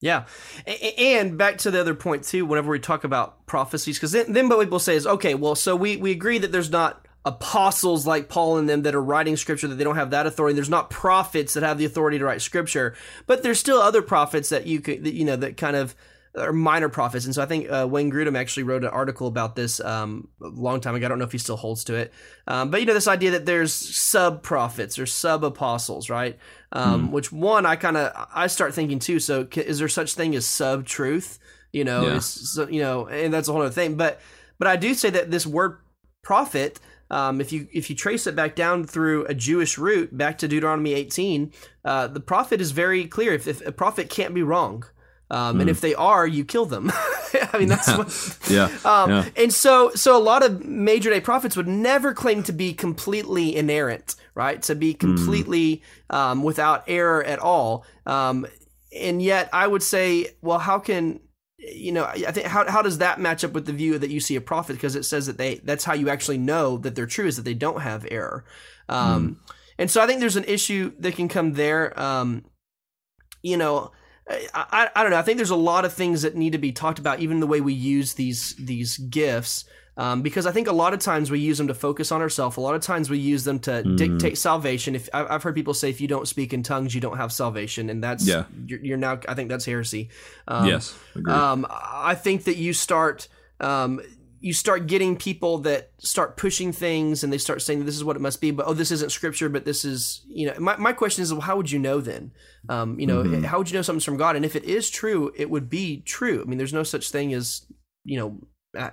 Yeah. 0.00 0.24
And 0.98 1.38
back 1.38 1.58
to 1.58 1.70
the 1.70 1.80
other 1.80 1.94
point 1.94 2.24
too, 2.24 2.44
whenever 2.44 2.70
we 2.72 2.80
talk 2.80 3.04
about 3.04 3.46
prophecies, 3.46 3.98
because 3.98 4.12
then, 4.12 4.32
then 4.32 4.48
what 4.48 4.58
people 4.58 4.78
say 4.80 4.96
is, 4.96 5.06
okay, 5.06 5.34
well, 5.34 5.54
so 5.54 5.76
we, 5.76 5.96
we 5.96 6.10
agree 6.10 6.38
that 6.38 6.52
there's 6.52 6.70
not 6.70 7.06
apostles 7.24 8.06
like 8.06 8.28
Paul 8.28 8.58
and 8.58 8.68
them 8.68 8.82
that 8.82 8.94
are 8.94 9.02
writing 9.02 9.36
scripture, 9.36 9.68
that 9.68 9.74
they 9.76 9.84
don't 9.84 9.96
have 9.96 10.10
that 10.10 10.26
authority. 10.26 10.54
There's 10.54 10.70
not 10.70 10.90
prophets 10.90 11.54
that 11.54 11.62
have 11.62 11.78
the 11.78 11.84
authority 11.84 12.18
to 12.18 12.24
write 12.24 12.40
scripture, 12.42 12.94
but 13.26 13.42
there's 13.42 13.58
still 13.58 13.78
other 13.80 14.02
prophets 14.02 14.48
that 14.48 14.66
you 14.66 14.80
could, 14.80 15.04
that, 15.04 15.14
you 15.14 15.24
know, 15.24 15.36
that 15.36 15.56
kind 15.56 15.76
of, 15.76 15.94
or 16.34 16.52
minor 16.52 16.88
prophets. 16.88 17.24
And 17.24 17.34
so 17.34 17.42
I 17.42 17.46
think 17.46 17.70
uh, 17.70 17.86
Wayne 17.90 18.10
Grudem 18.10 18.38
actually 18.38 18.62
wrote 18.62 18.84
an 18.84 18.90
article 18.90 19.26
about 19.26 19.56
this 19.56 19.80
um, 19.80 20.28
a 20.40 20.46
long 20.46 20.80
time 20.80 20.94
ago. 20.94 21.04
I 21.06 21.08
don't 21.08 21.18
know 21.18 21.24
if 21.24 21.32
he 21.32 21.38
still 21.38 21.56
holds 21.56 21.82
to 21.84 21.94
it, 21.94 22.12
um, 22.46 22.70
but 22.70 22.80
you 22.80 22.86
know 22.86 22.94
this 22.94 23.08
idea 23.08 23.32
that 23.32 23.46
there's 23.46 23.72
sub 23.72 24.42
prophets 24.42 24.96
or 24.98 25.06
sub 25.06 25.44
apostles, 25.44 26.08
right? 26.08 26.38
Um, 26.72 27.06
Hmm. 27.08 27.12
Which 27.12 27.32
one 27.32 27.66
I 27.66 27.74
kind 27.74 27.96
of 27.96 28.12
I 28.32 28.46
start 28.46 28.74
thinking 28.74 29.00
too. 29.00 29.18
So 29.18 29.46
is 29.56 29.80
there 29.80 29.88
such 29.88 30.14
thing 30.14 30.36
as 30.36 30.46
sub 30.46 30.86
truth? 30.86 31.40
You 31.72 31.82
know, 31.84 32.02
Yeah. 32.56 32.66
you 32.68 32.80
know, 32.80 33.08
and 33.08 33.34
that's 33.34 33.48
a 33.48 33.52
whole 33.52 33.62
other 33.62 33.70
thing. 33.72 33.96
But 33.96 34.20
but 34.58 34.68
I 34.68 34.76
do 34.76 34.94
say 34.94 35.10
that 35.10 35.32
this 35.32 35.46
word 35.46 35.78
prophet. 36.22 36.78
Um, 37.10 37.40
if 37.40 37.52
you 37.52 37.66
if 37.72 37.90
you 37.90 37.96
trace 37.96 38.26
it 38.26 38.36
back 38.36 38.54
down 38.54 38.84
through 38.84 39.26
a 39.26 39.34
Jewish 39.34 39.78
root 39.78 40.16
back 40.16 40.38
to 40.38 40.48
Deuteronomy 40.48 40.94
18, 40.94 41.52
uh, 41.84 42.06
the 42.06 42.20
prophet 42.20 42.60
is 42.60 42.70
very 42.70 43.06
clear. 43.06 43.32
If, 43.32 43.48
if 43.48 43.66
a 43.66 43.72
prophet 43.72 44.08
can't 44.08 44.34
be 44.34 44.42
wrong, 44.42 44.84
um, 45.30 45.60
and 45.60 45.70
if 45.70 45.80
they 45.80 45.94
are, 45.94 46.26
you 46.26 46.44
kill 46.44 46.66
them. 46.66 46.90
I 47.52 47.58
mean 47.58 47.68
that's 47.68 47.88
what. 47.96 48.50
Yeah. 48.50 48.68
Um, 48.84 49.10
yeah. 49.10 49.28
And 49.36 49.52
so, 49.52 49.90
so 49.94 50.16
a 50.16 50.22
lot 50.22 50.42
of 50.42 50.64
major 50.64 51.10
day 51.10 51.20
prophets 51.20 51.56
would 51.56 51.68
never 51.68 52.14
claim 52.14 52.42
to 52.44 52.52
be 52.52 52.72
completely 52.72 53.54
inerrant, 53.54 54.16
right? 54.34 54.60
To 54.62 54.74
be 54.74 54.94
completely 54.94 55.82
um, 56.08 56.42
without 56.42 56.84
error 56.88 57.22
at 57.22 57.38
all. 57.38 57.84
Um, 58.06 58.46
and 58.98 59.22
yet, 59.22 59.48
I 59.52 59.66
would 59.66 59.82
say, 59.82 60.28
well, 60.40 60.58
how 60.58 60.78
can 60.78 61.20
you 61.60 61.92
know? 61.92 62.04
I 62.04 62.32
think 62.32 62.46
how 62.46 62.68
how 62.70 62.82
does 62.82 62.98
that 62.98 63.20
match 63.20 63.44
up 63.44 63.52
with 63.52 63.66
the 63.66 63.72
view 63.72 63.98
that 63.98 64.10
you 64.10 64.20
see 64.20 64.36
a 64.36 64.40
prophet? 64.40 64.74
Because 64.74 64.96
it 64.96 65.04
says 65.04 65.26
that 65.26 65.38
they 65.38 65.56
that's 65.64 65.84
how 65.84 65.94
you 65.94 66.08
actually 66.08 66.38
know 66.38 66.78
that 66.78 66.94
they're 66.94 67.06
true 67.06 67.26
is 67.26 67.36
that 67.36 67.44
they 67.44 67.54
don't 67.54 67.82
have 67.82 68.06
error. 68.10 68.44
Um, 68.88 69.40
And 69.78 69.90
so, 69.90 70.02
I 70.02 70.06
think 70.06 70.20
there's 70.20 70.36
an 70.36 70.44
issue 70.44 70.92
that 70.98 71.16
can 71.16 71.28
come 71.28 71.52
there. 71.54 71.98
Um, 72.00 72.44
you 73.42 73.56
know. 73.56 73.92
I, 74.28 74.38
I, 74.54 74.90
I 74.94 75.02
don't 75.02 75.10
know. 75.10 75.18
I 75.18 75.22
think 75.22 75.38
there's 75.38 75.50
a 75.50 75.56
lot 75.56 75.84
of 75.84 75.92
things 75.92 76.22
that 76.22 76.36
need 76.36 76.52
to 76.52 76.58
be 76.58 76.70
talked 76.70 77.00
about, 77.00 77.18
even 77.18 77.40
the 77.40 77.48
way 77.48 77.60
we 77.60 77.72
use 77.72 78.14
these 78.14 78.54
these 78.54 78.96
gifts, 78.96 79.64
um, 79.96 80.22
because 80.22 80.46
I 80.46 80.52
think 80.52 80.68
a 80.68 80.72
lot 80.72 80.94
of 80.94 81.00
times 81.00 81.30
we 81.30 81.40
use 81.40 81.58
them 81.58 81.68
to 81.68 81.74
focus 81.74 82.10
on 82.12 82.20
ourselves. 82.20 82.56
A 82.56 82.60
lot 82.60 82.74
of 82.74 82.80
times 82.80 83.10
we 83.10 83.18
use 83.18 83.44
them 83.44 83.58
to 83.60 83.82
dictate 83.82 84.38
salvation. 84.38 84.94
If 84.94 85.08
I've 85.12 85.42
heard 85.42 85.54
people 85.54 85.74
say, 85.74 85.90
if 85.90 86.00
you 86.00 86.08
don't 86.08 86.26
speak 86.26 86.52
in 86.52 86.62
tongues, 86.62 86.94
you 86.94 87.00
don't 87.00 87.16
have 87.16 87.32
salvation, 87.32 87.90
and 87.90 88.02
that's 88.02 88.26
Yeah. 88.26 88.44
you're, 88.66 88.80
you're 88.80 88.96
now. 88.98 89.20
I 89.28 89.34
think 89.34 89.48
that's 89.50 89.64
heresy. 89.64 90.10
Um, 90.48 90.66
yes. 90.66 90.96
Um, 91.28 91.66
I 91.70 92.14
think 92.14 92.44
that 92.44 92.56
you 92.56 92.72
start 92.72 93.28
um, 93.60 94.00
you 94.42 94.54
start 94.54 94.86
getting 94.86 95.16
people 95.16 95.58
that 95.58 95.90
start 95.98 96.38
pushing 96.38 96.72
things 96.72 97.22
and 97.22 97.30
they 97.30 97.36
start 97.36 97.60
saying 97.60 97.84
this 97.84 97.94
is 97.94 98.02
what 98.02 98.16
it 98.16 98.20
must 98.20 98.40
be, 98.40 98.50
but 98.50 98.66
oh, 98.66 98.72
this 98.72 98.90
isn't 98.90 99.12
scripture, 99.12 99.50
but 99.50 99.66
this 99.66 99.84
is 99.84 100.22
you 100.28 100.46
know. 100.46 100.54
My, 100.58 100.76
my 100.78 100.92
question 100.94 101.22
is, 101.22 101.30
well, 101.30 101.42
how 101.42 101.58
would 101.58 101.70
you 101.70 101.78
know 101.78 102.00
then? 102.00 102.32
Um, 102.68 102.98
you 102.98 103.06
know, 103.06 103.42
how 103.42 103.58
would 103.58 103.70
you 103.70 103.76
know 103.76 103.82
something's 103.82 104.04
from 104.04 104.16
God? 104.16 104.36
And 104.36 104.44
if 104.46 104.56
it 104.56 104.64
is 104.64 104.88
true, 104.88 105.30
it 105.36 105.50
would 105.50 105.68
be 105.68 106.00
true. 106.06 106.40
I 106.40 106.44
mean, 106.44 106.56
there's 106.56 106.72
no 106.72 106.84
such 106.84 107.10
thing 107.10 107.34
as 107.34 107.66
you 108.04 108.18
know. 108.18 108.38
I 108.78 108.92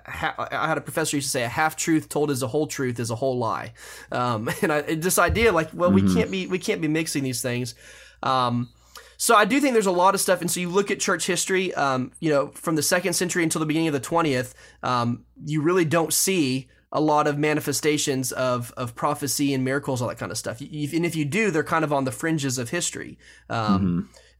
had 0.67 0.77
a 0.77 0.81
professor 0.81 1.17
used 1.17 1.27
to 1.27 1.31
say 1.31 1.43
a 1.43 1.47
half 1.49 1.75
truth 1.75 2.09
told 2.09 2.31
as 2.31 2.41
a 2.41 2.47
whole 2.47 2.67
truth 2.67 2.99
is 2.99 3.11
a 3.11 3.15
whole 3.15 3.37
lie, 3.37 3.73
um, 4.11 4.49
and 4.61 4.71
I, 4.73 4.81
this 4.95 5.19
idea 5.19 5.51
like, 5.51 5.69
well, 5.73 5.91
we 5.91 6.01
can't 6.13 6.31
be 6.31 6.47
we 6.47 6.59
can't 6.59 6.81
be 6.81 6.87
mixing 6.87 7.23
these 7.23 7.41
things. 7.41 7.75
Um, 8.23 8.69
so 9.17 9.35
I 9.35 9.45
do 9.45 9.59
think 9.59 9.73
there's 9.73 9.85
a 9.87 9.91
lot 9.91 10.13
of 10.15 10.21
stuff, 10.21 10.41
and 10.41 10.49
so 10.49 10.59
you 10.59 10.69
look 10.69 10.91
at 10.91 10.99
church 10.99 11.25
history, 11.27 11.73
um, 11.73 12.11
you 12.19 12.29
know, 12.29 12.47
from 12.49 12.75
the 12.75 12.83
second 12.83 13.13
century 13.13 13.43
until 13.43 13.59
the 13.59 13.65
beginning 13.65 13.87
of 13.87 13.93
the 13.93 13.99
twentieth, 13.99 14.53
um, 14.83 15.23
you 15.45 15.61
really 15.61 15.85
don't 15.85 16.13
see 16.13 16.67
a 16.91 17.01
lot 17.01 17.27
of 17.27 17.37
manifestations 17.37 18.31
of 18.31 18.71
of 18.77 18.95
prophecy 18.95 19.53
and 19.53 19.63
miracles, 19.63 20.01
all 20.01 20.07
that 20.07 20.17
kind 20.17 20.31
of 20.31 20.37
stuff. 20.37 20.61
You- 20.61 20.89
And 20.95 21.05
if 21.05 21.15
you 21.15 21.25
do, 21.25 21.51
they're 21.51 21.63
kind 21.63 21.83
of 21.83 21.91
on 21.93 22.05
the 22.05 22.11
fringes 22.11 22.57
of 22.57 22.69
history. 22.69 23.17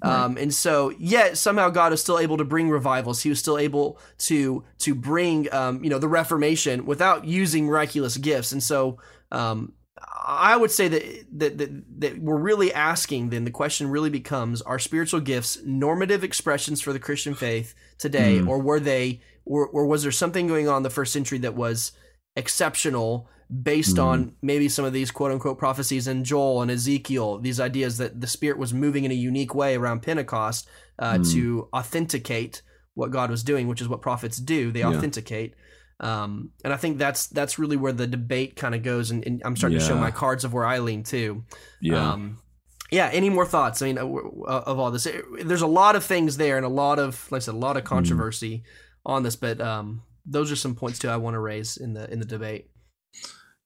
Um, 0.02 0.12
um, 0.12 0.38
and 0.38 0.54
so, 0.54 0.92
yet 1.00 1.38
somehow 1.38 1.70
God 1.70 1.92
is 1.92 2.02
still 2.02 2.20
able 2.20 2.38
to 2.38 2.46
bring 2.46 2.70
revivals. 2.70 3.22
He 3.22 3.30
was 3.30 3.40
still 3.40 3.58
able 3.58 4.00
to 4.20 4.64
to 4.80 4.96
bring, 4.96 5.52
um, 5.54 5.84
you 5.84 5.90
know, 5.90 6.00
the 6.00 6.08
Reformation 6.08 6.86
without 6.86 7.26
using 7.26 7.66
miraculous 7.66 8.18
gifts. 8.18 8.52
And 8.52 8.62
so, 8.62 9.00
um, 9.32 9.74
I 10.00 10.56
would 10.56 10.72
say 10.72 10.88
that, 10.88 11.26
that 11.40 11.58
that 11.58 12.02
that 12.02 12.20
we're 12.20 12.38
really 12.38 12.74
asking. 12.74 13.30
Then 13.30 13.44
the 13.44 13.52
question 13.52 13.90
really 13.90 14.10
becomes: 14.10 14.62
Are 14.62 14.78
spiritual 14.78 15.20
gifts 15.20 15.60
normative 15.66 16.24
expressions 16.24 16.82
for 16.82 16.94
the 16.94 17.00
Christian 17.00 17.34
faith 17.34 17.74
today, 17.98 18.40
or 18.42 18.60
were 18.60 18.80
they, 18.80 19.22
or, 19.46 19.68
or 19.68 19.88
was 19.88 20.04
there 20.04 20.12
something 20.12 20.48
going 20.48 20.68
on 20.68 20.78
in 20.78 20.84
the 20.84 20.90
first 20.90 21.14
century 21.14 21.40
that 21.40 21.56
was 21.56 21.92
exceptional? 22.36 23.28
Based 23.64 23.98
on 23.98 24.36
maybe 24.42 24.68
some 24.68 24.84
of 24.84 24.92
these 24.92 25.10
quote 25.10 25.32
unquote 25.32 25.58
prophecies 25.58 26.08
in 26.08 26.26
Joel 26.26 26.62
and 26.62 26.70
Ezekiel, 26.70 27.40
these 27.40 27.62
ideas 27.62 27.98
that 27.98 28.20
the 28.20 28.28
Spirit 28.28 28.58
was 28.58 28.74
moving 28.74 29.06
in 29.06 29.12
a 29.12 29.16
unique 29.16 29.56
way 29.56 29.76
around 29.76 30.02
Pentecost 30.02 30.68
uh, 31.00 31.20
to 31.32 31.70
authenticate 31.74 32.62
what 32.94 33.12
God 33.12 33.30
was 33.30 33.44
doing, 33.44 33.68
which 33.70 33.80
is 33.80 33.88
what 33.88 34.02
prophets 34.02 34.38
do. 34.38 34.72
They 34.72 34.82
authenticate. 34.98 35.54
Um, 36.00 36.52
and 36.64 36.74
I 36.74 36.78
think 36.78 36.98
that's 36.98 37.28
that's 37.28 37.58
really 37.58 37.78
where 37.78 37.94
the 37.94 38.06
debate 38.06 38.56
kind 38.56 38.76
of 38.76 38.84
goes, 38.84 39.12
and, 39.12 39.26
and 39.26 39.42
I'm 39.46 39.56
starting 39.56 39.80
to 39.80 39.86
show 39.88 39.96
my 40.02 40.12
cards 40.12 40.44
of 40.44 40.54
where 40.54 40.66
I 40.66 40.80
lean 40.80 41.04
too. 41.04 41.44
yeah. 41.82 42.12
Um, 42.12 42.40
yeah. 42.92 43.10
Any 43.12 43.30
more 43.30 43.46
thoughts? 43.46 43.82
I 43.82 43.86
mean, 43.88 43.98
uh, 43.98 44.06
uh, 44.06 44.64
of 44.66 44.78
all 44.80 44.92
this, 44.92 45.08
there's 45.42 45.62
a 45.62 45.68
lot 45.68 45.96
of 45.96 46.04
things 46.04 46.38
there, 46.38 46.58
and 46.58 46.66
a 46.66 46.70
lot 46.70 47.00
of, 47.00 47.32
like 47.32 47.42
I 47.42 47.46
said, 47.46 47.54
a 47.54 47.58
lot 47.58 47.78
of 47.78 47.84
controversy 47.86 48.64
on 49.06 49.24
this. 49.24 49.36
But 49.36 49.60
um, 49.60 50.04
those 50.26 50.52
are 50.52 50.56
some 50.56 50.76
points 50.76 51.00
too 51.00 51.10
I 51.10 51.18
want 51.18 51.34
to 51.36 51.40
raise 51.40 51.78
in 51.78 51.94
the 51.94 52.12
in 52.12 52.20
the 52.20 52.26
debate. 52.26 52.70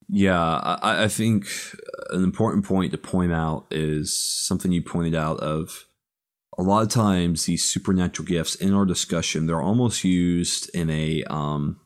Yeah, 0.10 0.42
I, 0.42 1.06
I 1.06 1.08
think 1.08 1.48
an 2.10 2.24
important 2.24 2.66
point 2.66 2.92
to 2.92 2.98
point 2.98 3.32
out 3.32 3.68
is 3.72 4.14
something 4.14 4.72
you 4.72 4.82
pointed 4.82 5.16
out 5.16 5.40
of 5.40 5.86
a 6.58 6.64
lot 6.64 6.84
of 6.84 6.90
times 6.90 7.46
these 7.46 7.64
supernatural 7.64 8.28
gifts 8.28 8.56
in 8.56 8.74
our 8.74 8.86
discussion 8.86 9.48
they're 9.48 9.62
almost 9.62 10.04
used 10.04 10.70
in 10.76 10.90
a 10.90 11.24
um 11.30 11.80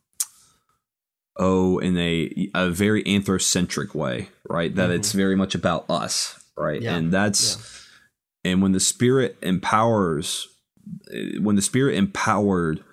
oh 1.38 1.78
in 1.80 1.98
a 1.98 2.50
a 2.56 2.70
very 2.72 3.04
anthrocentric 3.04 3.94
way, 3.94 4.30
right? 4.50 4.74
That 4.76 4.90
it's 4.92 5.12
very 5.12 5.36
much 5.36 5.54
about 5.56 5.86
us, 5.90 6.44
right? 6.58 6.82
Yeah, 6.82 6.96
And 6.96 7.12
that's 7.12 7.86
and 8.44 8.62
when 8.62 8.72
the 8.72 8.80
spirit 8.80 9.38
empowers 9.42 10.48
when 11.40 11.56
the 11.56 11.62
spirit 11.62 11.96
empowered 11.96 12.84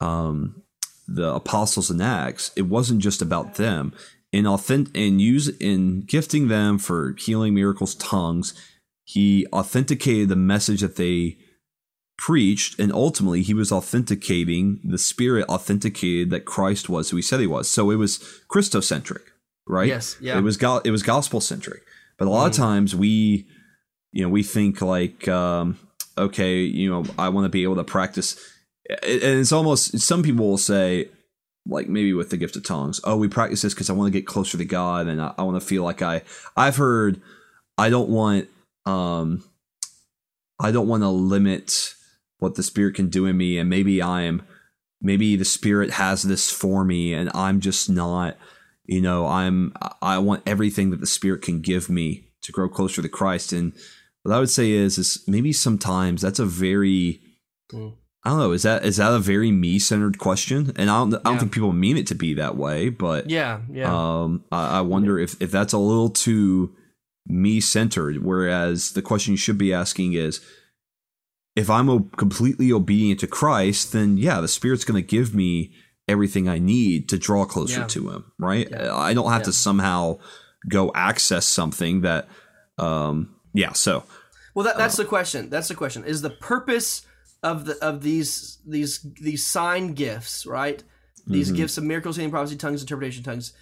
um 0.00 0.62
the 1.08 1.34
apostles 1.34 1.90
in 1.90 2.00
Acts, 2.00 2.52
it 2.54 2.62
wasn't 2.62 3.00
just 3.00 3.22
about 3.22 3.54
them. 3.54 3.92
In 4.30 4.46
authentic 4.46 4.94
in 4.94 5.18
use 5.18 5.48
in 5.48 6.02
gifting 6.02 6.48
them 6.48 6.78
for 6.78 7.14
healing 7.18 7.54
miracles, 7.54 7.94
tongues, 7.94 8.52
he 9.04 9.46
authenticated 9.54 10.28
the 10.28 10.36
message 10.36 10.82
that 10.82 10.96
they 10.96 11.38
preached, 12.18 12.78
and 12.78 12.92
ultimately 12.92 13.42
he 13.42 13.54
was 13.54 13.72
authenticating 13.72 14.80
the 14.84 14.98
Spirit 14.98 15.48
authenticated 15.48 16.28
that 16.30 16.44
Christ 16.44 16.90
was 16.90 17.08
who 17.08 17.16
he 17.16 17.22
said 17.22 17.40
he 17.40 17.46
was. 17.46 17.70
So 17.70 17.90
it 17.90 17.96
was 17.96 18.18
Christocentric, 18.50 19.22
right? 19.66 19.88
Yes, 19.88 20.16
yeah. 20.20 20.36
It 20.36 20.42
was 20.42 20.58
go- 20.58 20.82
it 20.84 20.90
was 20.90 21.02
gospel 21.02 21.40
centric. 21.40 21.82
But 22.18 22.26
a 22.26 22.30
lot 22.30 22.50
of 22.50 22.56
times 22.56 22.94
we, 22.94 23.46
you 24.12 24.22
know, 24.22 24.28
we 24.28 24.42
think 24.42 24.82
like, 24.82 25.26
um, 25.28 25.78
okay, 26.18 26.62
you 26.62 26.90
know, 26.90 27.04
I 27.16 27.28
want 27.28 27.44
to 27.44 27.48
be 27.48 27.62
able 27.62 27.76
to 27.76 27.84
practice, 27.84 28.36
and 28.88 29.40
it's 29.40 29.52
almost 29.52 29.98
some 30.00 30.22
people 30.22 30.48
will 30.48 30.58
say, 30.58 31.08
like 31.66 31.88
maybe 31.88 32.14
with 32.14 32.30
the 32.30 32.36
gift 32.36 32.56
of 32.56 32.64
tongues, 32.64 33.00
oh, 33.04 33.16
we 33.16 33.28
practice 33.28 33.62
this 33.62 33.74
because 33.74 33.90
I 33.90 33.92
want 33.92 34.12
to 34.12 34.18
get 34.18 34.26
closer 34.26 34.58
to 34.58 34.64
God, 34.64 35.06
and 35.06 35.20
I, 35.20 35.34
I 35.36 35.42
want 35.42 35.60
to 35.60 35.66
feel 35.66 35.82
like 35.82 36.02
I. 36.02 36.22
I've 36.56 36.76
heard, 36.76 37.20
I 37.76 37.90
don't 37.90 38.08
want, 38.08 38.48
um, 38.86 39.44
I 40.58 40.70
don't 40.70 40.88
want 40.88 41.02
to 41.02 41.08
limit 41.08 41.94
what 42.38 42.54
the 42.54 42.62
Spirit 42.62 42.94
can 42.94 43.08
do 43.08 43.26
in 43.26 43.36
me, 43.36 43.58
and 43.58 43.68
maybe 43.68 44.02
I'm, 44.02 44.42
maybe 45.02 45.36
the 45.36 45.44
Spirit 45.44 45.90
has 45.92 46.22
this 46.22 46.50
for 46.50 46.84
me, 46.84 47.12
and 47.12 47.30
I'm 47.34 47.60
just 47.60 47.90
not 47.90 48.36
you 48.90 49.02
know 49.02 49.26
i'm 49.26 49.70
i 50.00 50.16
want 50.16 50.42
everything 50.46 50.88
that 50.88 50.98
the 50.98 51.06
spirit 51.06 51.42
can 51.42 51.60
give 51.60 51.90
me 51.90 52.24
to 52.40 52.50
grow 52.50 52.70
closer 52.70 53.02
to 53.02 53.08
christ 53.08 53.52
and 53.52 53.74
what 54.22 54.34
i 54.34 54.40
would 54.40 54.50
say 54.50 54.70
is 54.70 54.98
is 54.98 55.22
maybe 55.28 55.52
sometimes 55.52 56.22
that's 56.22 56.38
a 56.38 56.44
very. 56.44 57.20
I 58.28 58.30
don't 58.32 58.38
know 58.40 58.52
is 58.52 58.62
that 58.62 58.84
is 58.84 58.98
that 58.98 59.12
a 59.12 59.18
very 59.18 59.50
me-centered 59.50 60.18
question 60.18 60.72
and 60.76 60.90
i 60.90 60.98
don't 60.98 61.14
i 61.14 61.18
don't 61.24 61.34
Yeah. 61.34 61.38
think 61.40 61.52
people 61.52 61.72
mean 61.72 61.96
it 61.96 62.06
to 62.08 62.14
be 62.14 62.34
that 62.34 62.56
way 62.56 62.88
but 62.90 63.30
Yeah, 63.30 63.60
yeah, 63.72 63.90
um 63.92 64.44
i, 64.52 64.78
I 64.78 64.80
wonder 64.82 65.18
if 65.18 65.40
if 65.40 65.50
that's 65.50 65.72
a 65.72 65.78
little 65.78 66.10
too 66.10 66.74
me-centered 67.26 68.22
whereas 68.24 68.92
the 68.92 69.02
question 69.02 69.32
you 69.32 69.36
should 69.38 69.58
be 69.58 69.72
asking 69.72 70.14
is 70.14 70.40
if 71.56 71.68
i'm 71.70 72.08
completely 72.10 72.72
obedient 72.72 73.20
to 73.20 73.26
christ 73.26 73.92
then 73.92 74.16
yeah 74.16 74.40
the 74.40 74.48
spirit's 74.48 74.84
going 74.84 75.00
to 75.02 75.06
give 75.06 75.34
me 75.34 75.72
everything 76.08 76.48
i 76.48 76.58
need 76.58 77.08
to 77.08 77.18
draw 77.18 77.44
closer 77.44 77.80
Yeah. 77.80 77.86
to 77.88 78.10
him 78.10 78.32
right 78.38 78.68
Yeah. 78.70 78.94
i 78.96 79.12
don't 79.14 79.30
have 79.30 79.40
Yeah. 79.42 79.44
to 79.46 79.52
somehow 79.52 80.18
go 80.68 80.90
access 80.94 81.44
something 81.46 82.00
that 82.02 82.28
um 82.78 83.34
yeah 83.54 83.72
so 83.72 84.04
Well, 84.54 84.64
that, 84.64 84.76
that's 84.76 84.96
the 84.96 85.04
question. 85.04 85.50
That's 85.50 85.68
the 85.68 85.76
question. 85.76 86.04
Is 86.04 86.20
the 86.22 86.30
purpose 86.30 87.06
of 87.42 87.64
the 87.66 87.84
of 87.84 88.02
these 88.02 88.58
these 88.66 89.06
these 89.20 89.46
sign 89.46 89.94
gifts, 89.94 90.46
right? 90.46 90.82
These 91.30 91.52
gifts 91.52 91.76
of 91.76 91.84
miracles, 91.84 92.16
healing, 92.16 92.30
prophecy, 92.30 92.56
tongues, 92.56 92.80
interpretation, 92.80 93.22
tongues. 93.22 93.52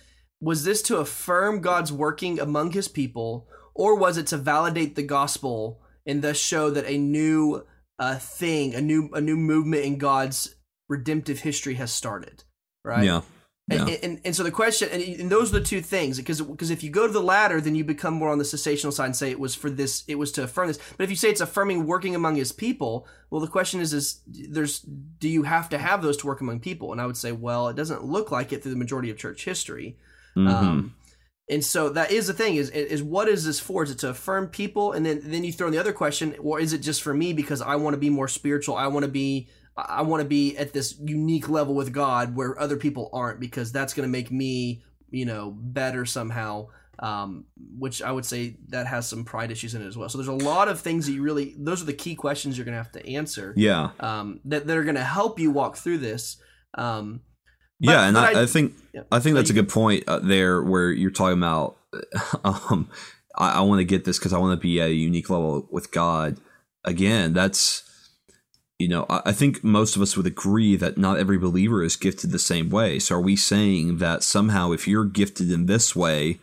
Was 0.41 0.63
this 0.63 0.83
to 0.83 0.99
affirm 0.99 1.61
God's 1.61 1.93
working 1.93 2.39
among 2.39 2.71
His 2.73 2.87
people, 2.87 3.49
or 3.75 3.97
was 3.97 4.17
it 4.19 4.29
to 4.29 4.37
validate 4.37 4.95
the 4.95 5.03
gospel 5.03 5.81
and 6.07 6.23
thus 6.23 6.37
show 6.37 6.71
that 6.71 6.87
a 6.87 6.97
new 6.97 7.67
uh, 7.99 8.17
thing, 8.19 8.75
a 8.75 8.81
new 8.81 9.11
a 9.13 9.21
new 9.21 9.37
movement 9.37 9.85
in 9.85 9.99
God's 9.99 10.55
redemptive 10.89 11.41
history 11.41 11.75
has 11.75 11.91
started, 11.91 12.45
right? 12.85 13.05
Yeah. 13.05 13.23
Yeah. 13.69 13.81
And, 13.81 13.99
and, 14.05 14.21
and 14.25 14.37
so 14.37 14.45
the 14.45 14.53
question, 14.53 14.89
and, 14.93 15.03
and 15.03 15.31
those 15.31 15.51
are 15.51 15.59
the 15.59 15.65
two 15.65 15.81
things, 15.81 16.19
because 16.19 16.41
because 16.41 16.71
if 16.71 16.85
you 16.85 16.91
go 16.91 17.07
to 17.07 17.13
the 17.13 17.21
latter, 17.21 17.61
then 17.61 17.75
you 17.75 17.83
become 17.83 18.15
more 18.15 18.29
on 18.29 18.39
the 18.39 18.45
cessational 18.45 18.93
side 18.93 19.07
and 19.07 19.17
say 19.17 19.31
it 19.31 19.41
was 19.41 19.57
for 19.57 19.71
this, 19.71 20.05
it 20.07 20.15
was 20.15 20.31
to 20.33 20.45
affirm 20.45 20.69
this. 20.69 20.79
But 20.97 21.03
if 21.05 21.11
you 21.11 21.17
say 21.17 21.31
it's 21.31 21.41
affirming 21.41 21.85
working 21.85 22.15
among 22.15 22.37
His 22.37 22.53
people, 22.53 23.09
well, 23.29 23.41
the 23.41 23.49
question 23.49 23.81
is, 23.81 23.93
is 23.93 24.21
there's 24.27 24.81
do 24.81 25.29
you 25.29 25.43
have 25.43 25.69
to 25.71 25.79
have 25.79 26.01
those 26.01 26.17
to 26.19 26.27
work 26.29 26.41
among 26.41 26.61
people? 26.61 26.93
And 26.93 27.01
I 27.01 27.07
would 27.07 27.17
say, 27.17 27.33
well, 27.33 27.67
it 27.67 27.75
doesn't 27.75 28.05
look 28.05 28.31
like 28.31 28.53
it 28.53 28.63
through 28.63 28.73
the 28.73 28.79
majority 28.79 29.11
of 29.11 29.19
church 29.19 29.45
history. 29.45 29.97
Mhm. 30.37 30.49
Um, 30.49 30.95
and 31.49 31.65
so 31.65 31.89
that 31.91 32.13
is 32.13 32.29
the 32.29 32.35
thing 32.35 32.57
is 32.57 32.71
is 32.71 33.03
what 33.03 33.29
is 33.29 33.45
this 33.45 33.59
for? 33.59 33.83
Is 33.83 33.91
it 33.91 33.99
to 34.01 34.11
affirm 34.11 34.47
people? 34.47 34.93
And 34.93 35.05
then 35.05 35.23
then 35.25 35.43
you 35.43 35.53
throw 35.53 35.67
in 35.67 35.73
the 35.73 35.81
other 35.81 35.93
question, 35.93 36.37
or 36.41 36.61
is 36.61 36.73
it 36.73 36.79
just 36.79 37.03
for 37.03 37.15
me 37.15 37.33
because 37.33 37.63
I 37.63 37.75
want 37.77 37.95
to 37.95 37.99
be 37.99 38.11
more 38.11 38.29
spiritual? 38.29 38.77
I 38.77 38.87
want 38.87 39.05
to 39.05 39.11
be 39.11 39.49
I 39.77 40.03
want 40.03 40.23
to 40.23 40.29
be 40.29 40.57
at 40.57 40.73
this 40.73 40.99
unique 41.05 41.49
level 41.49 41.75
with 41.75 41.93
God 41.93 42.35
where 42.35 42.59
other 42.59 42.77
people 42.77 43.11
aren't 43.13 43.41
because 43.41 43.73
that's 43.73 43.93
going 43.95 44.09
to 44.09 44.11
make 44.13 44.31
me 44.31 44.83
you 45.11 45.25
know 45.25 45.55
better 45.57 46.05
somehow. 46.07 46.69
Um, 46.99 47.45
which 47.79 48.01
I 48.01 48.11
would 48.11 48.25
say 48.25 48.57
that 48.69 48.87
has 48.87 49.07
some 49.07 49.23
pride 49.25 49.51
issues 49.51 49.75
in 49.75 49.83
it 49.83 49.87
as 49.87 49.99
well. 49.99 50.09
So 50.09 50.17
there's 50.17 50.29
a 50.29 50.33
lot 50.33 50.69
of 50.69 50.81
things 50.81 51.05
that 51.05 51.13
you 51.13 51.21
really 51.23 51.55
those 51.59 51.83
are 51.83 51.85
the 51.85 51.93
key 51.93 52.15
questions 52.15 52.57
you're 52.57 52.65
going 52.65 52.73
to 52.73 52.83
have 52.83 52.93
to 52.93 53.07
answer. 53.07 53.53
yeah. 53.55 53.91
Um, 54.01 54.41
that 54.47 54.67
that 54.67 54.77
are 54.79 54.83
going 54.83 54.95
to 54.97 55.05
help 55.05 55.39
you 55.39 55.51
walk 55.51 55.77
through 55.77 55.99
this. 55.99 56.39
Um, 56.73 57.21
But- 57.81 57.91
yeah, 57.91 58.09
and 58.09 58.17
I, 58.17 58.43
I- 58.45 58.47
think 58.47 58.73
Yeah. 58.95 59.03
I 59.13 59.21
think 59.21 59.37
that's 59.37 59.51
a 59.51 59.53
good 59.53 59.69
point 59.69 60.05
uh, 60.09 60.21
there, 60.21 60.63
where 60.63 60.91
you're 60.91 61.11
talking 61.11 61.37
about. 61.39 61.77
Um, 62.45 62.89
I, 63.37 63.59
I 63.59 63.61
want 63.61 63.81
to 63.81 63.85
get 63.85 64.05
this 64.07 64.19
because 64.19 64.33
I 64.33 64.39
want 64.39 64.59
to 64.59 64.63
be 64.63 64.81
at 64.81 64.89
a 64.89 64.95
unique 64.95 65.29
level 65.29 65.69
with 65.71 65.91
God. 65.93 66.39
Again, 66.85 67.35
that's 67.35 67.83
you 68.79 68.89
know 68.89 69.07
I, 69.09 69.23
I 69.27 69.33
think 69.33 69.63
most 69.65 69.97
of 69.97 70.03
us 70.03 70.17
would 70.17 70.27
agree 70.27 70.77
that 70.77 70.99
not 70.99 71.19
every 71.19 71.39
believer 71.39 71.83
is 71.83 71.97
gifted 71.97 72.31
the 72.31 72.39
same 72.39 72.71
way. 72.71 72.99
So 72.99 73.17
are 73.17 73.21
we 73.21 73.37
saying 73.37 73.99
that 73.99 74.23
somehow 74.23 74.73
if 74.73 74.87
you're 74.87 75.05
gifted 75.05 75.51
in 75.51 75.67
this 75.67 75.95
way, 75.95 76.39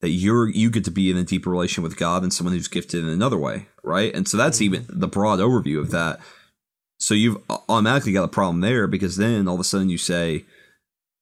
that 0.00 0.10
you're 0.10 0.48
you 0.48 0.70
get 0.70 0.84
to 0.84 0.90
be 0.90 1.10
in 1.10 1.16
a 1.16 1.24
deeper 1.24 1.50
relation 1.50 1.82
with 1.82 1.96
God 1.96 2.22
than 2.22 2.30
someone 2.30 2.54
who's 2.54 2.68
gifted 2.68 3.02
in 3.02 3.08
another 3.08 3.38
way, 3.38 3.68
right? 3.82 4.14
And 4.14 4.28
so 4.28 4.36
that's 4.36 4.58
mm-hmm. 4.58 4.74
even 4.74 4.86
the 4.88 5.08
broad 5.08 5.38
overview 5.38 5.78
of 5.78 5.90
that. 5.90 6.20
So 6.98 7.14
you've 7.14 7.38
automatically 7.50 8.12
got 8.12 8.24
a 8.24 8.28
problem 8.28 8.60
there 8.60 8.86
because 8.86 9.16
then 9.16 9.48
all 9.48 9.54
of 9.54 9.60
a 9.60 9.64
sudden 9.64 9.88
you 9.88 9.98
say, 9.98 10.44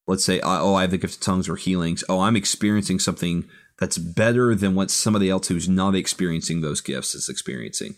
let's 0.07 0.25
say, 0.25 0.41
oh, 0.43 0.75
I 0.75 0.83
have 0.83 0.91
the 0.91 0.99
gift 0.99 1.15
of 1.15 1.21
tongues 1.21 1.49
or 1.49 1.57
healings. 1.57 2.05
Oh, 2.09 2.21
I'm 2.21 2.37
experiencing 2.37 2.99
something 2.99 3.49
that's 3.79 3.99
better 3.99 4.55
than 4.55 4.75
what 4.75 4.91
somebody 4.91 5.31
else 5.31 5.49
who's 5.49 5.69
not 5.69 5.95
experiencing 5.95 6.61
those 6.61 6.81
gifts 6.81 7.15
is 7.15 7.29
experiencing. 7.29 7.97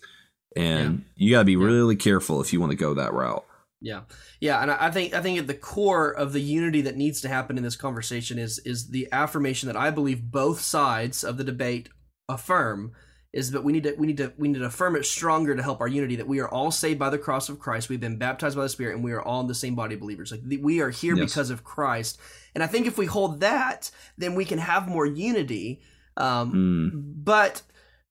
And 0.57 1.05
you 1.17 1.31
got 1.31 1.41
to 1.41 1.45
be 1.45 1.57
really 1.57 1.97
careful 1.97 2.41
if 2.41 2.53
you 2.53 2.61
want 2.61 2.71
to 2.73 2.77
go 2.77 2.95
that 2.95 3.13
route. 3.13 3.45
Yeah, 3.81 4.03
yeah, 4.41 4.63
and 4.63 4.71
I 4.71 4.91
think 4.91 5.13
I 5.13 5.21
think 5.21 5.39
at 5.39 5.47
the 5.47 5.53
core 5.55 6.11
of 6.11 6.33
the 6.33 6.41
unity 6.41 6.81
that 6.83 6.97
needs 6.97 7.21
to 7.21 7.29
happen 7.29 7.59
in 7.59 7.65
this 7.65 7.77
conversation 7.77 8.39
is 8.39 8.59
is 8.61 8.89
the 8.89 9.09
affirmation 9.13 9.67
that 9.67 9.77
I 9.77 9.91
believe 9.91 10.31
both 10.31 10.61
sides 10.61 11.23
of 11.23 11.37
the 11.37 11.45
debate 11.45 11.91
affirm 12.29 12.93
is 13.35 13.51
that 13.51 13.65
we 13.65 13.73
need 13.73 13.83
to 13.83 13.95
we 13.99 14.07
need 14.07 14.17
to 14.17 14.33
we 14.39 14.49
need 14.49 14.61
to 14.61 14.65
affirm 14.65 14.97
it 14.97 15.05
stronger 15.05 15.55
to 15.55 15.63
help 15.63 15.81
our 15.83 15.89
unity 15.89 16.17
that 16.17 16.27
we 16.29 16.39
are 16.41 16.49
all 16.49 16.71
saved 16.71 16.99
by 16.99 17.11
the 17.11 17.19
cross 17.19 17.49
of 17.51 17.59
Christ 17.59 17.89
we've 17.91 18.01
been 18.01 18.17
baptized 18.17 18.57
by 18.57 18.63
the 18.63 18.69
Spirit 18.71 18.95
and 18.95 19.05
we 19.05 19.13
are 19.13 19.21
all 19.21 19.41
in 19.41 19.49
the 19.49 19.55
same 19.55 19.75
body 19.75 19.95
of 19.97 20.01
believers. 20.01 20.33
Like 20.33 20.41
we 20.63 20.81
are 20.81 20.91
here 20.91 21.17
Yes. 21.17 21.31
because 21.33 21.51
of 21.51 21.65
Christ. 21.65 22.19
And 22.55 22.63
I 22.65 22.67
think 22.69 22.87
if 22.87 22.97
we 22.97 23.07
hold 23.07 23.41
that 23.41 23.91
then 24.17 24.35
we 24.35 24.45
can 24.47 24.59
have 24.59 24.89
more 24.89 25.05
unity. 25.05 25.83
Um, 26.17 26.53
Mm, 26.53 27.25
but 27.25 27.61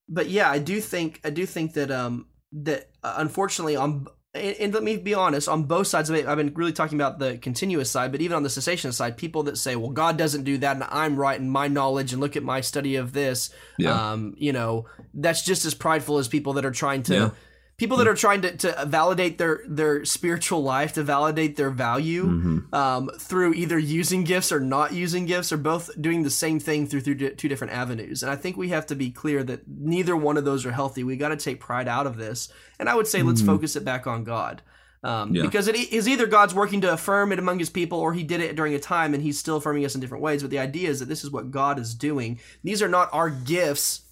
but 0.08 0.28
yeah 0.28 0.50
i 0.50 0.58
do 0.58 0.78
think 0.82 1.18
i 1.24 1.30
do 1.30 1.46
think 1.46 1.72
that 1.72 1.90
um 1.90 2.26
that 2.62 2.88
uh, 3.02 3.14
unfortunately 3.18 3.76
on 3.76 4.06
and, 4.34 4.56
and 4.60 4.74
let 4.74 4.82
me 4.82 4.96
be 4.96 5.12
honest 5.14 5.48
on 5.48 5.64
both 5.64 5.86
sides 5.86 6.08
of 6.10 6.16
it 6.16 6.26
i've 6.26 6.36
been 6.36 6.52
really 6.54 6.72
talking 6.72 6.96
about 7.00 7.18
the 7.18 7.36
continuous 7.38 7.90
side 7.90 8.10
but 8.12 8.20
even 8.20 8.36
on 8.36 8.42
the 8.42 8.50
cessation 8.50 8.92
side 8.92 9.16
people 9.16 9.42
that 9.44 9.58
say 9.58 9.76
well 9.76 9.90
god 9.90 10.16
doesn't 10.16 10.44
do 10.44 10.56
that 10.58 10.76
and 10.76 10.84
i'm 10.90 11.16
right 11.16 11.38
in 11.40 11.48
my 11.50 11.68
knowledge 11.68 12.12
and 12.12 12.20
look 12.20 12.36
at 12.36 12.42
my 12.42 12.60
study 12.60 12.96
of 12.96 13.12
this 13.12 13.50
Yeah. 13.78 14.12
um 14.12 14.34
you 14.38 14.52
know 14.52 14.86
that's 15.14 15.42
just 15.44 15.64
as 15.64 15.74
prideful 15.74 16.18
as 16.18 16.28
people 16.28 16.52
that 16.54 16.64
are 16.64 16.70
trying 16.72 17.02
to 17.04 17.14
Yeah. 17.14 17.30
People 17.76 17.96
that 17.96 18.06
are 18.06 18.14
trying 18.14 18.40
to, 18.42 18.56
to 18.56 18.84
validate 18.86 19.38
their 19.38 19.60
their 19.66 20.04
spiritual 20.04 20.62
life 20.62 20.92
to 20.92 21.02
validate 21.02 21.56
their 21.56 21.70
value 21.70 22.24
mhm. 22.24 22.72
um, 22.74 23.10
through 23.18 23.52
either 23.54 23.78
using 23.78 24.24
gifts 24.24 24.52
or 24.52 24.60
not 24.60 24.92
using 24.92 25.26
gifts 25.26 25.52
or 25.52 25.56
both 25.56 25.90
doing 26.00 26.22
the 26.22 26.30
same 26.30 26.60
thing 26.60 26.86
through, 26.86 27.00
through 27.00 27.16
two 27.34 27.48
different 27.48 27.72
avenues 27.72 28.22
and 28.22 28.30
i 28.30 28.36
think 28.36 28.56
we 28.56 28.68
have 28.68 28.86
to 28.86 28.94
be 28.94 29.10
clear 29.10 29.42
that 29.42 29.62
neither 29.66 30.16
one 30.16 30.36
of 30.36 30.44
those 30.44 30.64
are 30.64 30.72
healthy 30.72 31.02
we 31.02 31.16
got 31.16 31.30
to 31.30 31.36
take 31.36 31.58
pride 31.60 31.88
out 31.88 32.06
of 32.06 32.16
this 32.16 32.48
and 32.78 32.88
i 32.88 32.94
would 32.94 33.06
say 33.06 33.22
let's 33.22 33.42
Mhm. 33.42 33.46
focus 33.46 33.76
it 33.76 33.84
back 33.84 34.06
on 34.06 34.24
god 34.24 34.62
um, 35.02 35.34
Yeah. 35.34 35.42
because 35.42 35.68
it 35.68 35.76
is 35.76 36.08
either 36.08 36.26
god's 36.26 36.54
working 36.54 36.80
to 36.82 36.92
affirm 36.92 37.32
it 37.32 37.38
among 37.38 37.58
his 37.58 37.70
people 37.70 37.98
or 37.98 38.14
he 38.14 38.22
did 38.22 38.40
it 38.40 38.56
during 38.56 38.72
a 38.74 38.78
time 38.78 39.14
and 39.14 39.22
he's 39.22 39.38
still 39.38 39.56
affirming 39.56 39.84
us 39.84 39.94
in 39.94 40.00
different 40.00 40.22
ways 40.22 40.42
but 40.42 40.50
the 40.50 40.58
idea 40.60 40.88
is 40.88 41.00
that 41.00 41.08
this 41.08 41.24
is 41.24 41.30
what 41.30 41.50
god 41.50 41.78
is 41.78 41.94
doing 41.94 42.38
these 42.62 42.80
are 42.80 42.88
not 42.88 43.10
our 43.12 43.30
gifts 43.30 44.02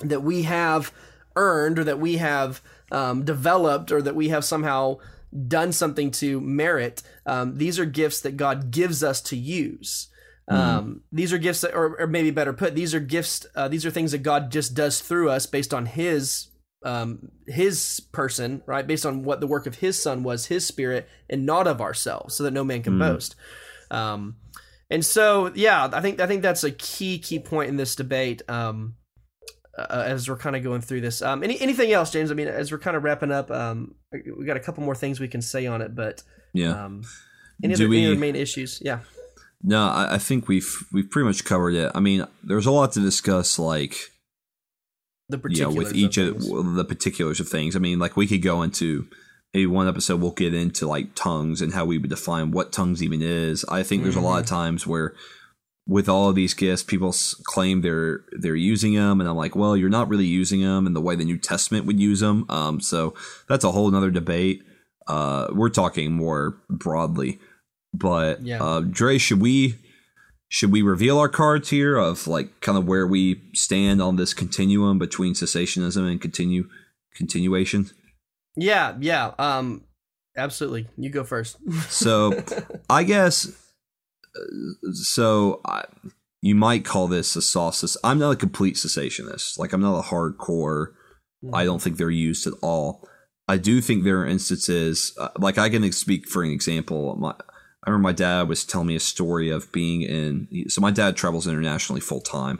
that 0.00 0.22
we 0.22 0.44
have 0.44 0.92
earned 1.36 1.78
or 1.78 1.84
that 1.84 1.98
we 1.98 2.16
have 2.16 2.62
um, 2.90 3.24
developed 3.24 3.92
or 3.92 4.02
that 4.02 4.14
we 4.14 4.28
have 4.28 4.44
somehow 4.44 4.98
done 5.46 5.72
something 5.72 6.10
to 6.10 6.40
merit. 6.40 7.02
Um, 7.26 7.56
these 7.56 7.78
are 7.78 7.84
gifts 7.84 8.20
that 8.22 8.36
God 8.36 8.70
gives 8.70 9.02
us 9.02 9.20
to 9.22 9.36
use. 9.36 10.08
Um, 10.50 11.02
these 11.12 11.30
are 11.34 11.38
gifts 11.38 11.60
that, 11.60 11.74
or, 11.74 12.00
or 12.00 12.06
maybe 12.06 12.30
better 12.30 12.54
put, 12.54 12.74
these 12.74 12.94
are 12.94 13.00
gifts. 13.00 13.44
Uh, 13.54 13.68
these 13.68 13.84
are 13.84 13.90
things 13.90 14.12
that 14.12 14.22
God 14.22 14.50
just 14.50 14.72
does 14.74 15.02
through 15.02 15.28
us 15.28 15.44
based 15.44 15.74
on 15.74 15.84
His 15.84 16.48
um, 16.84 17.30
His 17.46 18.00
person, 18.12 18.62
right? 18.64 18.86
Based 18.86 19.04
on 19.04 19.24
what 19.24 19.40
the 19.40 19.46
work 19.46 19.66
of 19.66 19.74
His 19.74 20.00
Son 20.00 20.22
was, 20.22 20.46
His 20.46 20.64
Spirit, 20.64 21.06
and 21.28 21.44
not 21.44 21.66
of 21.66 21.82
ourselves, 21.82 22.34
so 22.34 22.44
that 22.44 22.52
no 22.52 22.64
man 22.64 22.82
can 22.82 22.94
Mm. 22.94 22.98
boast. 23.00 23.34
Um, 23.90 24.36
and 24.88 25.04
so, 25.04 25.52
yeah, 25.54 25.90
I 25.92 26.00
think 26.00 26.18
I 26.18 26.26
think 26.26 26.40
that's 26.40 26.64
a 26.64 26.70
key 26.70 27.18
key 27.18 27.40
point 27.40 27.68
in 27.68 27.76
this 27.76 27.94
debate. 27.94 28.40
Um, 28.48 28.94
uh, 29.78 30.02
as 30.06 30.28
we're 30.28 30.36
kind 30.36 30.56
of 30.56 30.62
going 30.62 30.80
through 30.80 31.00
this. 31.02 31.22
Um, 31.22 31.42
any 31.42 31.60
anything 31.60 31.92
else, 31.92 32.10
James? 32.10 32.30
I 32.30 32.34
mean, 32.34 32.48
as 32.48 32.72
we're 32.72 32.78
kind 32.78 32.96
of 32.96 33.04
wrapping 33.04 33.30
up, 33.32 33.50
um, 33.50 33.94
we 34.12 34.44
got 34.44 34.56
a 34.56 34.60
couple 34.60 34.82
more 34.82 34.94
things 34.94 35.20
we 35.20 35.28
can 35.28 35.42
say 35.42 35.66
on 35.66 35.80
it, 35.82 35.94
but 35.94 36.22
Yeah. 36.52 36.84
um, 36.84 37.02
any 37.62 37.74
Do 37.74 37.84
other, 37.84 37.94
any 37.94 38.00
we- 38.02 38.06
other 38.12 38.16
main 38.20 38.36
issues? 38.36 38.80
Yeah, 38.84 39.00
No, 39.62 39.86
I, 39.88 40.14
I 40.14 40.18
think 40.18 40.48
we've 40.48 40.72
we've 40.92 41.10
pretty 41.10 41.26
much 41.26 41.44
covered 41.44 41.74
it. 41.74 41.90
I 41.94 42.00
mean, 42.00 42.26
there's 42.44 42.66
a 42.66 42.70
lot 42.70 42.92
to 42.92 43.00
discuss, 43.00 43.58
like 43.58 43.96
the 45.28 45.38
know, 45.38 45.70
with 45.70 45.94
each 45.94 46.16
of 46.16 46.36
of 46.50 46.74
the 46.74 46.84
particulars 46.84 47.40
of 47.40 47.48
things. 47.48 47.76
I 47.76 47.78
mean, 47.78 47.98
like 47.98 48.16
we 48.16 48.26
could 48.26 48.42
go 48.42 48.62
into 48.62 49.06
maybe 49.52 49.66
one 49.66 49.88
episode. 49.88 50.20
We'll 50.20 50.30
get 50.30 50.54
into 50.54 50.86
like 50.86 51.14
tongues 51.14 51.60
and 51.60 51.72
how 51.74 51.84
we 51.84 51.98
would 51.98 52.10
define 52.10 52.50
what 52.50 52.72
tongues 52.72 53.02
even 53.02 53.20
is. 53.22 53.64
I 53.68 53.82
think 53.82 54.02
there's 54.02 54.16
a 54.16 54.20
lot 54.20 54.38
of 54.38 54.46
Mm-hmm. 54.46 54.54
times 54.54 54.86
where 54.86 55.14
with 55.88 56.08
all 56.08 56.28
of 56.28 56.34
these 56.36 56.52
gifts, 56.54 56.82
people 56.84 57.14
claim 57.44 57.80
they're 57.80 58.20
they're 58.38 58.54
using 58.54 58.94
them, 58.94 59.20
and 59.20 59.28
I'm 59.28 59.36
like, 59.36 59.56
well, 59.56 59.76
you're 59.76 59.88
not 59.88 60.08
really 60.08 60.26
using 60.26 60.60
them 60.60 60.86
in 60.86 60.92
the 60.92 61.00
way 61.00 61.16
the 61.16 61.24
New 61.24 61.38
Testament 61.38 61.86
would 61.86 61.98
use 61.98 62.20
them. 62.20 62.44
Um, 62.50 62.80
so 62.80 63.14
that's 63.48 63.64
a 63.64 63.72
whole 63.72 63.88
another 63.88 64.10
debate. 64.10 64.62
Uh, 65.06 65.48
we're 65.52 65.70
talking 65.70 66.12
more 66.12 66.58
broadly, 66.68 67.38
but 67.94 68.42
Yeah. 68.42 68.62
uh, 68.62 68.80
Dre, 68.80 69.18
should 69.18 69.40
we? 69.40 69.76
should 70.50 70.72
we 70.72 70.80
reveal 70.80 71.18
our 71.18 71.28
cards 71.28 71.68
here 71.68 71.96
of 71.98 72.26
like 72.26 72.60
kind 72.62 72.78
of 72.78 72.86
where 72.86 73.06
we 73.06 73.38
stand 73.52 74.00
on 74.00 74.16
this 74.16 74.32
continuum 74.32 74.98
between 74.98 75.34
cessationism 75.34 76.10
and 76.10 76.20
continue 76.22 76.68
continuation? 77.14 77.90
yeah, 78.56 78.96
yeah. 78.98 79.32
Um, 79.38 79.84
absolutely. 80.36 80.86
You 80.96 81.10
go 81.10 81.22
first. 81.24 81.56
So 81.90 82.42
I 82.88 83.02
guess 83.04 83.52
so. 84.92 85.60
I, 85.64 85.84
you 86.40 86.54
might 86.54 86.84
call 86.84 87.08
this 87.08 87.34
a 87.36 87.42
soft. 87.42 87.78
cess- 87.78 87.96
I'm 88.04 88.18
not 88.18 88.30
a 88.30 88.36
complete 88.36 88.76
cessationist. 88.76 89.58
Like 89.58 89.72
I'm 89.72 89.80
not 89.80 89.98
a 89.98 90.08
hardcore. 90.08 90.92
I 91.52 91.64
don't 91.64 91.80
think 91.80 91.96
they're 91.96 92.10
used 92.10 92.46
at 92.46 92.52
all. 92.62 93.08
I 93.46 93.56
do 93.56 93.80
think 93.80 94.04
there 94.04 94.20
are 94.20 94.26
instances, 94.26 95.14
uh, 95.18 95.28
like 95.38 95.56
I 95.56 95.68
can 95.68 95.90
speak 95.92 96.28
for 96.28 96.42
an 96.42 96.50
example. 96.50 97.16
My, 97.16 97.30
I 97.30 97.90
remember 97.90 98.08
my 98.08 98.12
dad 98.12 98.48
was 98.48 98.64
telling 98.64 98.88
me 98.88 98.96
a 98.96 99.00
story 99.00 99.50
of 99.50 99.72
being 99.72 100.02
in. 100.02 100.48
So 100.68 100.80
my 100.80 100.90
dad 100.90 101.16
travels 101.16 101.46
internationally 101.46 102.00
full 102.00 102.20
time. 102.20 102.58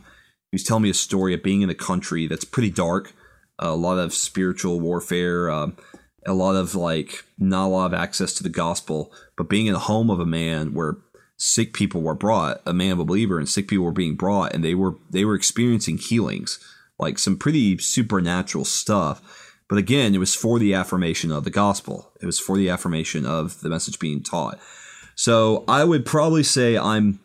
He 0.51 0.55
was 0.55 0.65
telling 0.65 0.85
me 0.85 0.91
a 0.91 0.95
story 0.95 1.35
of 1.35 1.43
being 1.43 1.63
in 1.63 1.71
a 1.71 1.75
country 1.75 2.27
that's 2.27 2.45
pretty 2.45 2.71
dark, 2.71 3.13
a 3.59 3.75
lot 3.75 3.99
of 3.99 4.15
spiritual 4.15 4.81
warfare, 4.81 5.51
um, 5.51 5.77
a 6.27 6.33
lot 6.33 6.57
of 6.57 6.75
like 6.75 7.25
not 7.39 7.67
a 7.67 7.69
lot 7.69 7.87
of 7.87 7.95
access 7.95 8.33
to 8.35 8.43
the 8.43 8.49
gospel, 8.49 9.13
but 9.37 9.49
being 9.49 9.67
in 9.67 9.75
the 9.75 9.81
home 9.81 10.09
of 10.09 10.21
a 10.21 10.27
man 10.27 10.73
where 10.73 10.97
sick 11.39 11.73
people 11.73 12.03
were 12.03 12.15
brought, 12.15 12.61
a 12.67 12.75
man 12.75 12.93
of 12.93 12.99
a 12.99 13.05
believer, 13.05 13.39
and 13.39 13.49
sick 13.49 13.69
people 13.69 13.85
were 13.85 13.93
being 13.93 14.17
brought, 14.17 14.53
and 14.53 14.63
they 14.63 14.75
were 14.75 14.97
they 15.09 15.25
were 15.25 15.35
experiencing 15.35 15.97
healings, 15.97 16.59
like 16.99 17.19
some 17.19 17.39
pretty 17.39 17.79
supernatural 17.79 18.65
stuff. 18.65 19.55
But 19.69 19.79
again, 19.79 20.15
it 20.15 20.19
was 20.19 20.35
for 20.35 20.59
the 20.59 20.75
affirmation 20.75 21.31
of 21.31 21.45
the 21.45 21.51
gospel. 21.51 22.13
It 22.21 22.27
was 22.27 22.41
for 22.41 22.57
the 22.57 22.69
affirmation 22.69 23.25
of 23.25 23.61
the 23.61 23.69
message 23.69 23.99
being 23.99 24.23
taught. 24.23 24.59
So 25.15 25.65
I 25.69 25.85
would 25.85 26.05
probably 26.05 26.43
say 26.43 26.77
I'm. 26.77 27.21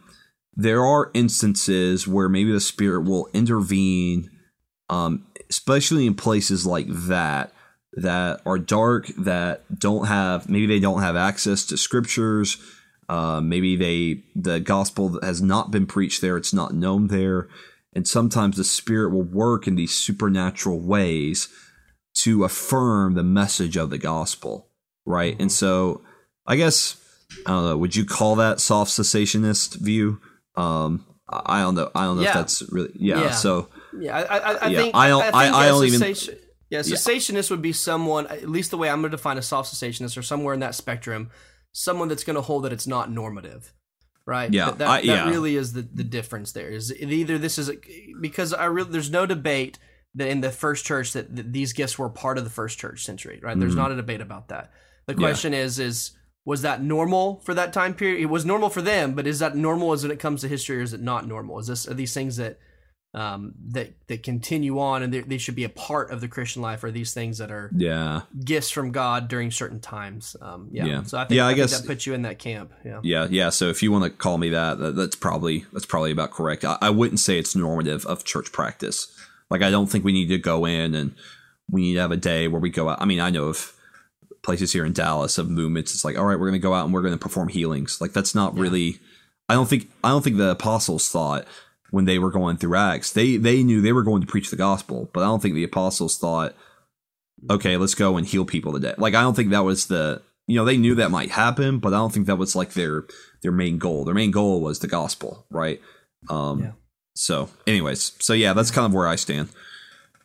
There 0.55 0.85
are 0.85 1.09
instances 1.15 2.07
where 2.07 2.29
maybe 2.29 2.51
the 2.51 2.59
spirit 2.59 3.05
will 3.05 3.27
intervene, 3.33 4.29
um, 4.87 5.25
especially 5.49 6.05
in 6.05 6.13
places 6.13 6.65
like 6.65 6.85
that. 6.87 7.51
that 7.95 8.41
are 8.45 8.59
dark 8.59 9.07
that 9.17 9.61
don't 9.79 10.07
have 10.07 10.49
maybe 10.49 10.67
they 10.67 10.79
don't 10.79 11.01
have 11.01 11.15
access 11.15 11.63
to 11.65 11.77
scriptures 11.77 12.57
uh, 13.15 13.39
maybe 13.41 13.71
they 13.85 14.23
the 14.35 14.59
gospel 14.59 15.19
has 15.21 15.39
not 15.41 15.65
been 15.71 15.85
preached 15.85 16.21
there 16.21 16.37
it's 16.37 16.53
not 16.53 16.73
known 16.73 17.07
there 17.07 17.47
and 17.95 18.07
sometimes 18.07 18.55
the 18.57 18.63
spirit 18.63 19.09
will 19.13 19.29
work 19.45 19.67
in 19.67 19.75
these 19.75 19.93
supernatural 20.05 20.79
ways 20.79 21.47
to 22.23 22.43
affirm 22.43 23.13
the 23.13 23.23
message 23.41 23.75
of 23.77 23.89
the 23.89 23.97
gospel 23.97 24.53
right 25.05 25.35
and 25.39 25.51
so 25.51 26.01
i 26.47 26.55
guess 26.55 26.77
i 27.45 27.49
don't 27.51 27.65
know 27.65 27.77
would 27.77 27.95
you 27.95 28.05
call 28.05 28.35
that 28.35 28.59
soft 28.59 28.91
cessationist 28.91 29.69
view 29.89 30.19
um 30.55 31.05
i 31.29 31.61
don't 31.61 31.75
know 31.75 31.89
i 31.95 32.03
don't 32.05 32.17
know 32.17 32.23
Yeah. 32.23 32.29
if 32.29 32.35
that's 32.35 32.63
really 32.71 32.91
yeah, 32.95 33.21
Yeah. 33.25 33.31
so 33.31 33.69
Yeah, 34.05 34.17
I, 34.17 34.37
I, 34.37 34.53
I 34.53 34.67
Yeah, 34.69 34.77
think 34.81 34.95
I 34.95 35.07
don't- 35.07 35.35
I- 35.35 35.49
I 35.61 35.65
a 35.65 35.69
don't 35.69 35.85
even- 35.85 36.15
Yeah, 36.73 36.79
cessationist 36.79 37.51
would 37.51 37.61
be 37.61 37.73
someone, 37.73 38.25
at 38.27 38.49
least 38.49 38.71
the 38.71 38.77
way 38.81 38.89
I'm 38.89 39.01
going 39.01 39.11
to 39.11 39.17
define 39.17 39.37
a 39.37 39.43
soft 39.43 39.67
cessationist, 39.71 40.17
or 40.17 40.23
somewhere 40.23 40.55
in 40.55 40.61
that 40.61 40.73
spectrum, 40.73 41.29
someone 41.73 42.07
that's 42.07 42.23
going 42.23 42.35
to 42.35 42.41
hold 42.41 42.63
that 42.63 42.71
it's 42.73 42.87
not 42.87 43.11
normative, 43.11 43.73
right? 44.25 44.51
Yeah, 44.53 44.65
that, 44.67 44.77
that, 44.77 44.87
I- 44.89 44.99
yeah. 45.01 45.15
that 45.25 45.29
really 45.31 45.55
is 45.57 45.73
the, 45.73 45.81
the 45.81 46.03
difference. 46.03 46.51
There 46.53 46.69
is 46.69 46.93
either 47.01 47.37
this 47.37 47.57
is 47.57 47.69
a, 47.69 47.75
because 48.21 48.53
I 48.53 48.65
really 48.65 48.91
there's 48.91 49.11
no 49.11 49.25
debate 49.25 49.77
that 50.15 50.27
in 50.27 50.41
the 50.41 50.51
first 50.51 50.85
church 50.85 51.13
that, 51.13 51.35
that 51.35 51.51
these 51.51 51.73
gifts 51.73 51.97
were 51.97 52.09
part 52.09 52.37
of 52.37 52.43
the 52.43 52.49
first 52.49 52.77
church 52.77 53.03
century, 53.03 53.39
right? 53.43 53.59
There's 53.59 53.73
Mhm. 53.73 53.77
not 53.77 53.91
a 53.91 53.95
debate 53.95 54.21
about 54.21 54.47
that. 54.49 54.71
The 55.07 55.13
Yeah. 55.13 55.17
question 55.19 55.53
is 55.53 55.79
is 55.79 56.11
was 56.45 56.61
that 56.61 56.83
normal 56.83 57.39
for 57.45 57.53
that 57.53 57.71
time 57.73 57.93
period? 57.93 58.21
It 58.21 58.25
was 58.27 58.45
normal 58.45 58.69
for 58.69 58.81
them, 58.81 59.13
but 59.15 59.25
is 59.25 59.39
that 59.39 59.55
normal 59.55 59.93
as 59.93 60.03
when 60.03 60.11
it 60.11 60.19
comes 60.19 60.41
to 60.41 60.47
history, 60.47 60.77
or 60.77 60.81
is 60.81 60.93
it 60.93 61.01
not 61.01 61.27
normal? 61.27 61.57
Is 61.59 61.67
this 61.67 61.87
are 61.87 61.93
these 61.93 62.13
things 62.13 62.37
that 62.37 62.59
um, 63.15 63.53
that 63.69 63.93
that 64.07 64.23
continue 64.23 64.79
on 64.79 65.03
and 65.03 65.13
they- 65.13 65.21
they 65.21 65.37
should 65.37 65.55
be 65.55 65.63
a 65.65 65.69
part 65.69 66.09
of 66.11 66.19
the 66.21 66.27
Christian 66.27 66.61
life? 66.61 66.83
Are 66.83 66.89
these 66.91 67.13
things 67.13 67.37
that 67.37 67.51
are 67.51 67.69
yeah 67.75 68.21
gifts 68.43 68.71
from 68.71 68.91
God 68.91 69.27
during 69.27 69.51
certain 69.51 69.79
times? 69.79 70.35
Um, 70.41 70.69
yeah. 70.71 70.85
Yeah. 70.85 71.03
So 71.03 71.17
I 71.19 71.25
think, 71.25 71.37
Yeah, 71.37 71.45
I 71.47 71.51
I 71.51 71.53
guess- 71.53 71.79
that 71.79 71.85
puts 71.87 72.07
you 72.07 72.13
in 72.13 72.23
that 72.23 72.39
camp. 72.39 72.71
Yeah. 72.83 72.99
Yeah, 73.03 73.27
yeah. 73.29 73.49
So 73.49 73.69
if 73.69 73.83
you 73.83 73.91
want 73.91 74.03
to 74.05 74.09
call 74.09 74.37
me 74.37 74.49
that, 74.49 74.79
that 74.79 74.95
that's 74.95 75.15
probably 75.15 75.65
that's 75.71 75.85
probably 75.85 76.11
about 76.11 76.31
correct. 76.31 76.65
I, 76.65 76.77
I 76.81 76.89
wouldn't 76.89 77.19
say 77.19 77.37
it's 77.37 77.55
normative 77.55 78.05
of 78.07 78.23
church 78.23 78.51
practice. 78.51 79.07
Like 79.49 79.61
I 79.61 79.69
don't 79.69 79.87
think 79.87 80.03
we 80.03 80.11
need 80.13 80.29
to 80.29 80.39
go 80.39 80.65
in 80.65 80.95
and 80.95 81.13
we 81.69 81.81
need 81.81 81.93
to 81.93 81.99
have 82.01 82.11
a 82.11 82.17
day 82.17 82.47
where 82.47 82.59
we 82.61 82.69
go 82.71 82.89
out. 82.89 83.01
I 83.01 83.05
mean, 83.05 83.19
I 83.19 83.29
know 83.29 83.45
of 83.45 83.73
places 84.41 84.73
here 84.73 84.85
in 84.85 84.91
Dallas 84.93 85.37
of 85.37 85.49
movements. 85.49 85.93
It's 85.93 86.03
like, 86.03 86.17
all 86.17 86.25
right, 86.25 86.37
we're 86.39 86.49
going 86.49 86.59
to 86.59 86.67
go 86.67 86.73
out 86.73 86.83
and 86.85 86.93
we're 86.93 87.01
going 87.01 87.13
to 87.13 87.19
perform 87.19 87.47
healings. 87.49 88.01
Like 88.01 88.11
that's 88.13 88.33
not 88.35 88.57
really. 88.57 88.99
I 89.49 89.53
don't 89.53 89.69
think 89.69 89.89
I 90.03 90.09
don't 90.09 90.23
think 90.23 90.37
the 90.37 90.49
apostles 90.51 91.09
thought 91.09 91.45
when 91.93 92.05
they 92.05 92.17
were 92.17 92.31
going 92.31 92.57
through 92.57 92.75
Acts. 92.75 93.11
They 93.13 93.37
they 93.37 93.61
knew 93.61 93.79
they 93.79 93.93
were 93.93 94.01
going 94.01 94.21
to 94.21 94.27
preach 94.27 94.49
the 94.49 94.55
gospel, 94.55 95.11
but 95.13 95.21
I 95.21 95.25
don't 95.27 95.39
think 95.43 95.53
the 95.53 95.63
apostles 95.63 96.17
thought, 96.17 96.55
okay, 97.51 97.77
let's 97.77 97.93
go 97.93 98.17
and 98.17 98.25
heal 98.25 98.45
people 98.45 98.73
today. 98.73 98.95
Like 98.97 99.13
I 99.13 99.21
don't 99.21 99.35
think 99.35 99.51
that 99.51 99.63
was 99.63 99.85
the 99.85 100.23
you 100.47 100.55
know 100.55 100.65
they 100.65 100.77
knew 100.77 100.95
that 100.95 101.11
might 101.11 101.29
happen, 101.29 101.77
but 101.77 101.93
I 101.93 101.97
don't 101.97 102.11
think 102.11 102.25
that 102.25 102.39
was 102.39 102.55
like 102.55 102.73
their 102.73 103.03
their 103.43 103.51
main 103.51 103.77
goal. 103.77 104.05
Their 104.05 104.15
main 104.15 104.31
goal 104.31 104.59
was 104.59 104.79
the 104.79 104.87
gospel, 104.87 105.45
right? 105.51 105.79
Um, 106.29 106.61
Yeah. 106.61 106.71
So, 107.15 107.49
anyways, 107.67 108.13
so 108.19 108.33
yeah, 108.33 108.53
that's 108.53 108.71
kind 108.71 108.87
of 108.87 108.93
where 108.95 109.07
I 109.07 109.15
stand. 109.15 109.49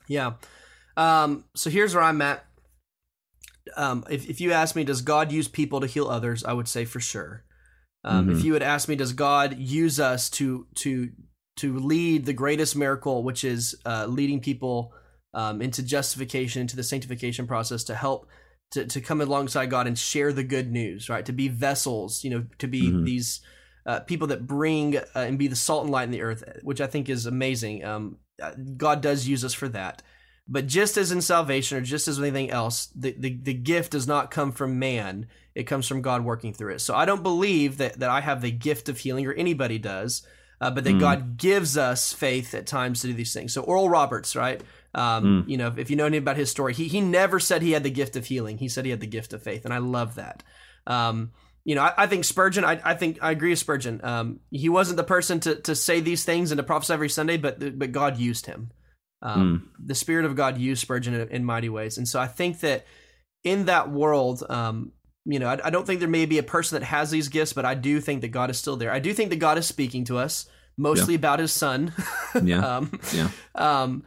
Yeah. 0.06 0.32
Um, 0.96 1.44
so 1.54 1.68
here's 1.68 1.94
where 1.94 2.02
I'm 2.02 2.22
at. 2.22 2.46
Um, 3.76 4.04
if, 4.08 4.26
if 4.30 4.40
you 4.40 4.52
ask 4.52 4.74
me, 4.74 4.84
does 4.84 5.02
God 5.02 5.30
use 5.30 5.48
people 5.48 5.80
to 5.82 5.86
heal 5.86 6.08
others? 6.08 6.44
I 6.44 6.54
would 6.54 6.66
say 6.66 6.86
for 6.86 6.98
sure. 6.98 7.44
Um, 8.04 8.30
If 8.30 8.38
Mhm. 8.38 8.44
you 8.44 8.52
would 8.54 8.62
ask 8.62 8.88
me, 8.88 8.96
does 8.96 9.12
God 9.12 9.58
use 9.58 10.00
us 10.00 10.30
to 10.30 10.66
to 10.76 11.10
to 11.58 11.78
lead 11.78 12.24
the 12.26 12.32
greatest 12.32 12.74
miracle, 12.76 13.22
which 13.22 13.44
is 13.44 13.76
uh, 13.86 14.06
leading 14.06 14.40
people 14.40 14.92
um, 15.34 15.60
into 15.62 15.82
justification, 15.82 16.62
into 16.62 16.76
the 16.76 16.82
sanctification 16.82 17.46
process, 17.46 17.84
to 17.84 17.94
help 17.94 18.28
to, 18.72 18.84
to 18.86 19.00
come 19.00 19.20
alongside 19.20 19.70
God 19.70 19.86
and 19.86 19.98
share 19.98 20.32
the 20.32 20.42
good 20.44 20.70
news, 20.70 21.08
right? 21.08 21.24
To 21.26 21.32
be 21.32 21.48
vessels, 21.48 22.22
you 22.24 22.30
know, 22.30 22.44
to 22.58 22.66
be 22.66 22.90
Mhm. 22.90 23.04
these 23.04 23.40
uh, 23.86 24.00
people 24.00 24.26
that 24.28 24.46
bring 24.46 24.98
uh, 24.98 25.02
and 25.14 25.38
be 25.38 25.48
the 25.48 25.56
salt 25.56 25.84
and 25.84 25.90
light 25.90 26.04
in 26.04 26.10
the 26.10 26.20
earth, 26.20 26.42
which 26.62 26.80
I 26.80 26.86
think 26.86 27.08
is 27.08 27.24
amazing. 27.24 27.84
Um, 27.84 28.18
uh, 28.42 28.52
God 28.76 29.00
does 29.00 29.26
use 29.26 29.44
us 29.44 29.54
for 29.54 29.68
that. 29.70 30.02
But 30.46 30.66
just 30.66 30.96
as 30.98 31.12
in 31.12 31.20
salvation, 31.22 31.78
or 31.78 31.80
just 31.82 32.08
as 32.08 32.18
with 32.18 32.28
anything 32.28 32.50
else, 32.50 32.86
the, 32.94 33.14
the, 33.18 33.38
the 33.42 33.54
gift 33.54 33.92
does 33.92 34.06
not 34.06 34.30
come 34.30 34.52
from 34.52 34.78
man. 34.78 35.26
It 35.54 35.64
comes 35.64 35.86
from 35.86 36.02
God 36.02 36.24
working 36.24 36.52
through 36.54 36.74
it. 36.74 36.80
So 36.80 36.94
I 36.94 37.04
don't 37.04 37.22
believe 37.22 37.78
that, 37.78 37.98
that 38.00 38.10
I 38.10 38.20
have 38.20 38.40
the 38.42 38.50
gift 38.50 38.88
of 38.88 38.98
healing, 38.98 39.26
or 39.26 39.32
anybody 39.32 39.78
does, 39.78 40.26
uh, 40.60 40.70
but 40.70 40.84
that 40.84 40.94
Mm. 40.94 41.00
God 41.00 41.36
gives 41.36 41.76
us 41.76 42.12
faith 42.12 42.54
at 42.54 42.66
times 42.66 43.00
to 43.00 43.06
do 43.08 43.12
these 43.12 43.32
things. 43.32 43.52
So 43.52 43.62
Oral 43.62 43.88
Roberts, 43.88 44.34
right? 44.34 44.60
Um, 44.94 45.44
You 45.46 45.56
know, 45.56 45.72
if 45.76 45.90
you 45.90 45.96
know 45.96 46.06
anything 46.06 46.22
about 46.22 46.36
his 46.36 46.50
story, 46.50 46.74
he, 46.74 46.88
he 46.88 47.00
never 47.00 47.38
said 47.38 47.62
he 47.62 47.72
had 47.72 47.82
the 47.84 47.90
gift 47.90 48.16
of 48.16 48.26
healing. 48.26 48.58
He 48.58 48.68
said 48.68 48.84
he 48.84 48.90
had 48.90 49.00
the 49.00 49.06
gift 49.06 49.32
of 49.32 49.42
faith. 49.42 49.64
And 49.64 49.72
I 49.72 49.78
love 49.78 50.16
that. 50.16 50.42
Um, 50.86 51.32
you 51.64 51.74
know, 51.74 51.82
I, 51.82 51.92
I 52.04 52.06
think 52.06 52.24
Spurgeon, 52.24 52.64
I, 52.64 52.80
I 52.82 52.94
think 52.94 53.18
I 53.20 53.30
agree 53.30 53.50
with 53.50 53.58
Spurgeon. 53.58 54.00
Um, 54.02 54.40
he 54.50 54.68
wasn't 54.68 54.96
the 54.96 55.04
person 55.04 55.38
to, 55.40 55.56
to 55.56 55.74
say 55.74 56.00
these 56.00 56.24
things 56.24 56.50
and 56.50 56.58
to 56.58 56.62
prophesy 56.62 56.94
every 56.94 57.10
Sunday, 57.10 57.36
but, 57.36 57.78
but 57.78 57.92
God 57.92 58.16
used 58.16 58.46
him. 58.46 58.70
Um, 59.20 59.70
The 59.78 59.94
Spirit 59.94 60.24
of 60.24 60.34
God 60.34 60.58
used 60.58 60.80
Spurgeon 60.80 61.14
in, 61.14 61.28
in 61.28 61.44
mighty 61.44 61.68
ways. 61.68 61.98
And 61.98 62.08
so 62.08 62.18
I 62.18 62.26
think 62.26 62.60
that 62.60 62.86
in 63.44 63.66
that 63.66 63.90
world, 63.90 64.42
um, 64.48 64.92
you 65.28 65.38
know, 65.38 65.48
I, 65.48 65.66
I 65.66 65.70
don't 65.70 65.86
think 65.86 66.00
there 66.00 66.08
may 66.08 66.24
be 66.24 66.38
a 66.38 66.42
person 66.42 66.80
that 66.80 66.86
has 66.86 67.10
these 67.10 67.28
gifts, 67.28 67.52
but 67.52 67.66
I 67.66 67.74
do 67.74 68.00
think 68.00 68.22
that 68.22 68.28
God 68.28 68.48
is 68.48 68.56
still 68.56 68.76
there. 68.76 68.90
I 68.90 68.98
do 68.98 69.12
think 69.12 69.28
that 69.28 69.36
God 69.36 69.58
is 69.58 69.66
speaking 69.66 70.04
to 70.04 70.16
us, 70.16 70.46
mostly 70.78 71.14
about 71.14 71.38
his 71.38 71.52
son. 71.52 71.92
Yeah, 72.42 72.76
um, 72.76 73.00
yeah, 73.12 73.30
um, 73.54 74.04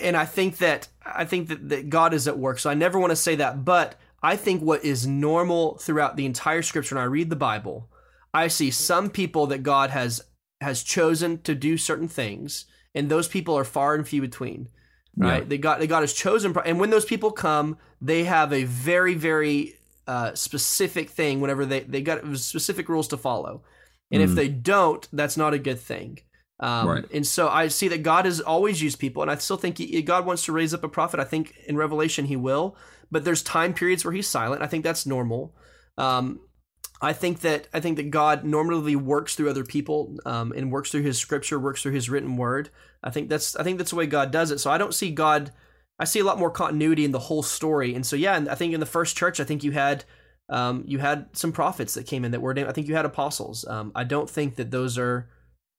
and 0.00 0.16
I 0.16 0.24
think 0.24 0.58
that 0.58 0.88
I 1.04 1.24
think 1.24 1.48
that, 1.48 1.68
that 1.68 1.90
God 1.90 2.12
is 2.12 2.26
at 2.26 2.38
work. 2.38 2.58
So 2.58 2.70
I 2.70 2.74
never 2.74 2.98
want 2.98 3.10
to 3.10 3.16
say 3.16 3.36
that, 3.36 3.64
but 3.64 3.96
I 4.22 4.36
think 4.36 4.62
what 4.62 4.84
is 4.84 5.06
normal 5.06 5.78
throughout 5.78 6.16
the 6.16 6.26
entire 6.26 6.62
scripture, 6.62 6.96
when 6.96 7.02
I 7.02 7.06
read 7.06 7.30
the 7.30 7.36
Bible, 7.36 7.88
I 8.34 8.48
see 8.48 8.70
some 8.70 9.10
people 9.10 9.46
that 9.48 9.62
God 9.62 9.90
has 9.90 10.22
has 10.60 10.82
chosen 10.82 11.40
to 11.42 11.54
do 11.54 11.76
certain 11.76 12.08
things, 12.08 12.66
and 12.94 13.08
those 13.08 13.28
people 13.28 13.56
are 13.56 13.64
far 13.64 13.94
and 13.94 14.06
few 14.06 14.20
between. 14.20 14.68
Right? 15.16 15.42
Yeah. 15.42 15.48
They 15.48 15.58
got 15.58 15.78
they 15.78 15.86
God 15.86 16.00
has 16.00 16.12
chosen, 16.12 16.56
and 16.64 16.80
when 16.80 16.90
those 16.90 17.04
people 17.04 17.30
come, 17.30 17.76
they 18.00 18.24
have 18.24 18.52
a 18.52 18.64
very 18.64 19.14
very 19.14 19.77
uh, 20.08 20.34
specific 20.34 21.10
thing. 21.10 21.40
Whenever 21.40 21.64
they 21.64 21.80
they 21.80 22.02
got 22.02 22.24
specific 22.36 22.88
rules 22.88 23.08
to 23.08 23.16
follow, 23.16 23.62
and 24.10 24.22
if 24.22 24.30
Mhm. 24.30 24.34
they 24.34 24.48
don't, 24.48 25.06
that's 25.12 25.36
not 25.36 25.54
a 25.54 25.58
good 25.58 25.78
thing. 25.78 26.18
Um, 26.60 26.88
Right. 26.88 27.04
And 27.12 27.24
so 27.26 27.48
I 27.48 27.68
see 27.68 27.86
that 27.88 28.02
God 28.02 28.24
has 28.24 28.40
always 28.40 28.82
used 28.82 28.98
people, 28.98 29.22
and 29.22 29.30
I 29.30 29.36
still 29.36 29.56
think 29.58 29.78
he, 29.78 30.02
God 30.02 30.26
wants 30.26 30.44
to 30.46 30.52
raise 30.52 30.74
up 30.74 30.82
a 30.82 30.88
prophet. 30.88 31.20
I 31.20 31.24
think 31.24 31.54
in 31.68 31.76
Revelation 31.76 32.24
he 32.24 32.36
will, 32.36 32.76
but 33.12 33.24
there's 33.24 33.42
time 33.42 33.72
periods 33.74 34.04
where 34.04 34.14
he's 34.14 34.26
silent. 34.26 34.62
I 34.62 34.66
think 34.66 34.82
that's 34.82 35.06
normal. 35.06 35.54
Um, 35.96 36.40
I 37.00 37.12
think 37.12 37.40
that 37.40 37.68
I 37.72 37.78
think 37.80 37.96
that 37.96 38.10
God 38.10 38.44
normally 38.44 38.96
works 38.96 39.34
through 39.36 39.50
other 39.50 39.64
people 39.64 40.16
um, 40.26 40.52
and 40.56 40.72
works 40.72 40.90
through 40.90 41.02
His 41.02 41.18
Scripture, 41.18 41.60
works 41.60 41.82
through 41.82 41.92
His 41.92 42.10
written 42.10 42.36
Word. 42.36 42.70
I 43.04 43.10
think 43.10 43.28
that's 43.28 43.54
I 43.54 43.62
think 43.62 43.78
that's 43.78 43.90
the 43.90 43.96
way 43.96 44.06
God 44.06 44.32
does 44.32 44.50
it. 44.50 44.58
So 44.58 44.70
I 44.70 44.78
don't 44.78 44.94
see 44.94 45.10
God. 45.12 45.52
I 45.98 46.04
see 46.04 46.20
a 46.20 46.24
lot 46.24 46.38
more 46.38 46.50
continuity 46.50 47.04
in 47.04 47.12
the 47.12 47.18
whole 47.18 47.42
story, 47.42 47.94
and 47.94 48.06
so 48.06 48.16
yeah, 48.16 48.36
and 48.36 48.48
I 48.48 48.54
think 48.54 48.72
in 48.72 48.80
the 48.80 48.86
first 48.86 49.16
church, 49.16 49.40
I 49.40 49.44
think 49.44 49.64
you 49.64 49.72
had 49.72 50.04
um, 50.50 50.84
you 50.86 50.98
had 50.98 51.26
some 51.32 51.52
prophets 51.52 51.94
that 51.94 52.06
came 52.06 52.24
in 52.24 52.30
that 52.30 52.40
were 52.40 52.54
named. 52.54 52.68
I 52.68 52.72
think 52.72 52.88
you 52.88 52.94
had 52.94 53.04
apostles. 53.04 53.66
Um, 53.66 53.92
I 53.94 54.04
don't 54.04 54.30
think 54.30 54.56
that 54.56 54.70
those 54.70 54.96
are 54.96 55.28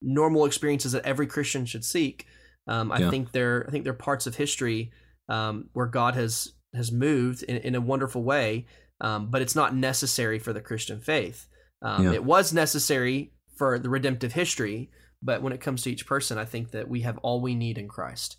normal 0.01 0.45
experiences 0.45 0.91
that 0.91 1.05
every 1.05 1.27
Christian 1.27 1.65
should 1.65 1.83
seek. 1.83 2.25
Um, 2.67 2.91
I 2.91 2.99
Yeah. 2.99 3.09
think 3.09 3.31
they're 3.31 3.65
I 3.67 3.71
think 3.71 3.83
they're 3.83 3.93
parts 3.93 4.27
of 4.27 4.35
history 4.35 4.91
um, 5.27 5.69
where 5.73 5.87
God 5.87 6.15
has 6.15 6.53
has 6.75 6.91
moved 6.91 7.43
in, 7.43 7.57
in 7.57 7.75
a 7.75 7.81
wonderful 7.81 8.23
way, 8.23 8.65
um, 9.01 9.31
but 9.31 9.41
it's 9.41 9.55
not 9.55 9.75
necessary 9.75 10.37
for 10.37 10.53
the 10.53 10.61
Christian 10.61 10.99
faith. 10.99 11.47
Um, 11.81 12.05
Yeah. 12.05 12.13
It 12.13 12.23
was 12.23 12.53
necessary 12.53 13.33
for 13.57 13.79
the 13.79 13.89
redemptive 13.89 14.33
history, 14.33 14.91
but 15.21 15.41
when 15.41 15.51
it 15.53 15.61
comes 15.61 15.81
to 15.83 15.91
each 15.91 16.05
person, 16.05 16.37
I 16.37 16.45
think 16.45 16.71
that 16.71 16.87
we 16.87 17.01
have 17.01 17.17
all 17.19 17.41
we 17.41 17.55
need 17.55 17.77
in 17.77 17.87
Christ. 17.87 18.37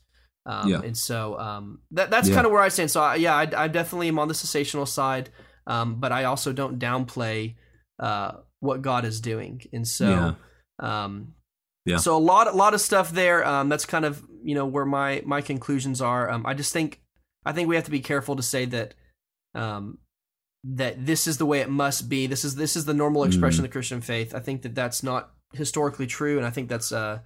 Um, 0.50 0.68
Yeah. 0.70 0.80
And 0.88 0.96
so 0.96 1.38
um, 1.48 1.64
that 1.96 2.10
that's 2.10 2.28
Yeah. 2.28 2.34
kind 2.36 2.46
of 2.46 2.52
where 2.52 2.62
I 2.62 2.70
stand. 2.70 2.90
So 2.90 3.00
I, 3.00 3.14
yeah, 3.16 3.34
I, 3.42 3.46
I 3.64 3.68
definitely 3.68 4.08
am 4.08 4.18
on 4.18 4.28
the 4.28 4.34
cessational 4.34 4.88
side, 4.88 5.30
um, 5.66 5.88
but 6.02 6.10
I 6.12 6.24
also 6.24 6.52
don't 6.52 6.78
downplay 6.78 7.54
uh, 7.98 8.30
what 8.60 8.82
God 8.82 9.04
is 9.04 9.20
doing. 9.20 9.62
And 9.72 9.86
so. 9.86 10.08
Yeah. 10.10 10.34
Um, 11.04 11.34
Yeah. 11.86 11.98
So 11.98 12.16
a 12.16 12.24
lot, 12.32 12.46
a 12.46 12.56
lot 12.64 12.74
of 12.74 12.80
stuff 12.80 13.10
there. 13.10 13.40
Um, 13.52 13.68
that's 13.70 13.86
kind 13.86 14.04
of 14.04 14.22
you 14.48 14.54
know 14.54 14.66
where 14.74 14.86
my 14.86 15.22
my 15.24 15.40
conclusions 15.42 16.00
are. 16.00 16.30
Um, 16.32 16.42
I 16.50 16.54
just 16.54 16.72
think 16.72 17.00
I 17.48 17.52
think 17.52 17.68
we 17.68 17.74
have 17.76 17.84
to 17.86 17.90
be 17.90 18.00
careful 18.12 18.36
to 18.36 18.42
say 18.42 18.66
that 18.66 18.94
um, 19.54 19.98
that 20.78 21.06
this 21.06 21.26
is 21.26 21.36
the 21.38 21.46
way 21.46 21.60
it 21.60 21.70
must 21.70 22.08
be. 22.08 22.26
This 22.26 22.44
is 22.44 22.54
this 22.54 22.76
is 22.76 22.84
the 22.84 22.94
normal 23.02 23.24
expression 23.24 23.60
Mm. 23.62 23.64
of 23.64 23.70
the 23.70 23.76
Christian 23.76 24.00
faith. 24.02 24.34
I 24.34 24.40
think 24.40 24.62
that 24.62 24.74
that's 24.74 25.02
not 25.02 25.30
historically 25.52 26.06
true, 26.06 26.36
and 26.38 26.46
I 26.46 26.50
think 26.50 26.68
that's 26.68 26.92
uh, 26.92 27.18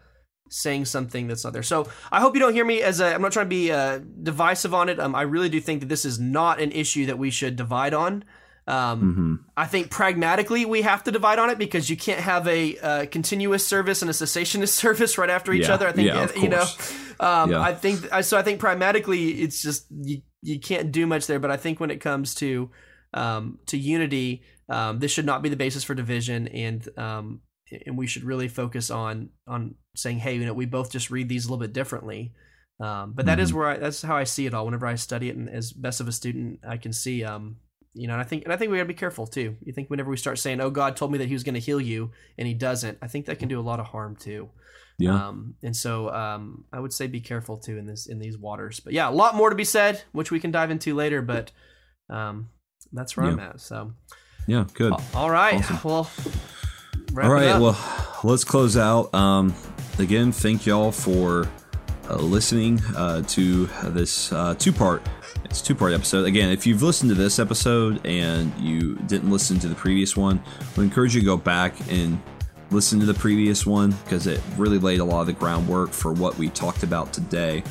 saying 0.51 0.85
something 0.85 1.27
that's 1.27 1.45
not 1.45 1.53
there. 1.53 1.63
So 1.63 1.89
I 2.13 2.21
hope 2.21 2.35
you 2.35 2.41
don't 2.41 2.55
hear 2.55 2.65
me 2.65 2.83
as 2.83 3.01
a, 3.01 3.15
I'm 3.15 3.23
not 3.23 3.33
trying 3.33 3.47
to 3.47 3.51
be 3.51 3.73
uh, 3.73 4.01
divisive 4.23 4.75
on 4.75 4.89
it. 4.89 5.01
Um, 5.01 5.15
I 5.15 5.23
really 5.23 5.49
do 5.49 5.61
think 5.61 5.81
that 5.81 5.89
this 5.89 6.05
is 6.05 6.19
not 6.21 6.61
an 6.61 6.73
issue 6.73 7.07
that 7.07 7.19
we 7.19 7.31
should 7.31 7.57
divide 7.57 7.95
on. 7.95 8.25
Um, 8.67 9.01
hmm 9.01 9.35
I 9.57 9.67
think 9.67 9.91
pragmatically 9.91 10.65
we 10.65 10.83
have 10.83 11.05
to 11.05 11.13
divide 11.13 11.39
on 11.39 11.49
it 11.49 11.59
because 11.59 11.89
you 11.89 11.97
can't 11.97 12.19
have 12.19 12.49
a 12.49 12.77
uh, 12.79 13.07
continuous 13.07 13.65
service 13.65 14.03
and 14.03 14.11
a 14.11 14.15
cessationist 14.15 14.69
service 14.85 15.17
right 15.17 15.31
after 15.31 15.53
each 15.53 15.69
Yeah, 15.69 15.75
other. 15.75 15.87
I 15.87 15.93
think 15.93 16.09
yeah, 16.09 16.33
you 16.35 16.49
know. 16.49 16.67
Um, 17.21 17.51
Yeah. 17.51 17.61
I 17.61 17.73
think 17.75 18.01
so. 18.23 18.37
I 18.37 18.43
think 18.43 18.59
pragmatically 18.59 19.29
it's 19.43 19.63
just 19.63 19.87
you, 19.91 20.23
you 20.43 20.59
can't 20.59 20.91
do 20.91 21.07
much 21.07 21.27
there. 21.29 21.39
But 21.39 21.53
I 21.53 21.57
think 21.57 21.79
when 21.79 21.91
it 21.91 22.01
comes 22.01 22.35
to 22.37 22.71
um, 23.13 23.61
to 23.67 23.79
unity, 23.79 24.43
um, 24.69 24.99
this 24.99 25.13
should 25.13 25.27
not 25.27 25.43
be 25.43 25.49
the 25.49 25.57
basis 25.57 25.85
for 25.85 25.95
division, 25.95 26.49
and 26.49 26.89
um, 26.99 27.41
and 27.87 27.97
we 27.97 28.07
should 28.07 28.25
really 28.25 28.49
focus 28.49 28.91
on 28.91 29.31
on 29.47 29.75
saying, 29.95 30.19
hey, 30.19 30.37
you 30.37 30.47
know, 30.47 30.55
we 30.55 30.67
both 30.67 30.91
just 30.91 31.11
read 31.11 31.29
these 31.29 31.47
a 31.47 31.49
little 31.49 31.61
bit 31.61 31.73
differently. 31.73 32.33
Um, 32.81 33.13
but 33.13 33.27
that 33.27 33.35
mm-hmm. 33.35 33.43
is 33.43 33.55
where 33.55 33.69
I, 33.69 33.77
that's 33.79 34.03
how 34.03 34.17
I 34.17 34.25
see 34.25 34.47
it 34.47 34.55
all. 34.55 34.65
Whenever 34.65 34.87
I 34.87 34.97
study 34.97 35.29
it, 35.29 35.37
and 35.37 35.49
as 35.49 35.73
best 35.73 36.01
of 36.01 36.09
a 36.09 36.13
student, 36.13 36.61
I 36.67 36.77
can 36.77 36.93
see, 36.93 37.23
um, 37.23 37.57
you 37.93 38.09
know, 38.09 38.15
and 38.15 38.21
I 38.21 38.25
think, 38.25 38.45
and 38.45 38.53
I 38.53 38.57
think 38.57 38.73
we 38.73 38.79
gotta 38.79 38.89
be 38.89 38.95
careful 38.95 39.27
too. 39.27 39.57
You 39.65 39.73
think 39.73 39.91
whenever 39.91 40.11
we 40.11 40.17
start 40.17 40.39
saying, 40.39 40.61
"Oh, 40.61 40.71
God 40.71 40.97
told 40.97 41.13
me 41.13 41.19
that 41.19 41.29
He 41.29 41.35
was 41.35 41.45
going 41.45 41.55
to 41.55 41.61
heal 41.61 41.81
you," 41.81 42.11
and 42.37 42.49
He 42.49 42.55
doesn't, 42.55 42.99
I 43.01 43.07
think 43.07 43.27
that 43.27 43.39
can 43.39 43.49
do 43.49 43.61
a 43.61 43.63
lot 43.63 43.79
of 43.79 43.87
harm 43.87 44.17
too. 44.17 44.51
Yeah. 44.99 45.29
Um, 45.29 45.55
and 45.63 45.77
so 45.77 46.11
um, 46.11 46.65
I 46.73 46.81
would 46.81 46.93
say 46.93 47.07
be 47.07 47.21
careful 47.21 47.57
too 47.57 47.79
in 47.79 47.87
this 47.87 48.07
in 48.07 48.19
these 48.19 48.39
waters. 48.39 48.81
But 48.81 48.93
yeah, 48.93 49.09
a 49.09 49.13
lot 49.13 49.35
more 49.35 49.51
to 49.51 49.57
be 49.57 49.65
said, 49.65 50.03
which 50.13 50.31
we 50.31 50.41
can 50.41 50.51
dive 50.51 50.71
into 50.71 50.95
later. 50.95 51.23
But 51.23 51.53
um, 52.11 52.49
that's 52.93 53.17
where 53.17 53.27
yeah. 53.27 53.33
I'm 53.33 53.41
at. 53.41 53.61
So 53.61 53.93
yeah, 54.47 54.65
good. 54.75 54.95
All 55.15 55.31
right. 55.31 55.59
Awesome. 55.71 55.81
Well. 55.85 56.11
All 57.23 57.31
right. 57.31 57.61
Well, 57.61 57.79
let's 58.25 58.43
close 58.43 58.77
out. 58.77 59.15
Um, 59.15 59.55
again, 60.01 60.33
thank 60.33 60.67
y'all 60.67 60.91
for 60.91 61.49
uh, 62.11 62.17
listening 62.17 62.81
uh, 62.97 63.23
to 63.23 63.67
this 63.85 64.33
uh, 64.33 64.55
two 64.59 64.73
part. 64.73 65.01
It's 65.45 65.63
two 65.63 65.77
part 65.77 65.93
episode. 65.93 66.27
Again, 66.27 66.51
if 66.51 66.67
you've 66.67 66.83
listened 66.83 67.11
to 67.11 67.15
this 67.15 67.39
episode 67.39 68.05
and 68.05 68.53
you 68.59 68.97
didn't 69.07 69.31
listen 69.31 69.61
to 69.61 69.69
the 69.69 69.77
previous 69.77 70.17
one, 70.17 70.43
we 70.77 70.83
encourage 70.83 71.15
you 71.15 71.21
to 71.21 71.25
go 71.25 71.37
back 71.37 71.77
and 71.89 72.21
listen 72.73 72.99
to 72.99 73.07
the 73.07 73.15
previous 73.15 73.65
one 73.65 73.93
because 74.03 74.27
it 74.27 74.41
really 74.57 74.79
laid 74.79 74.99
a 74.99 75.05
lot 75.05 75.21
of 75.21 75.29
the 75.29 75.33
groundwork 75.35 75.91
for 75.91 76.13
what 76.13 76.37
we 76.37 76.49
talked 76.49 76.83
about 76.83 77.13
today. 77.13 77.63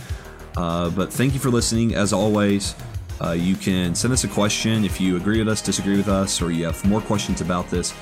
Uh, 0.56 0.90
but 0.92 1.12
thank 1.12 1.34
you 1.34 1.40
for 1.42 1.50
listening. 1.50 1.96
As 1.96 2.14
always, 2.14 2.76
uh, 3.22 3.32
you 3.32 3.56
can 3.56 3.94
send 3.94 4.14
us 4.14 4.24
a 4.24 4.30
question 4.30 4.86
if 4.86 5.02
you 5.02 5.18
agree 5.18 5.40
with 5.40 5.50
us, 5.50 5.62
disagree 5.62 5.98
with 5.98 6.08
us, 6.08 6.42
or 6.42 6.50
you 6.50 6.66
have 6.66 6.84
more 6.86 7.02
questions 7.02 7.42
about 7.42 7.70
this. 7.70 7.94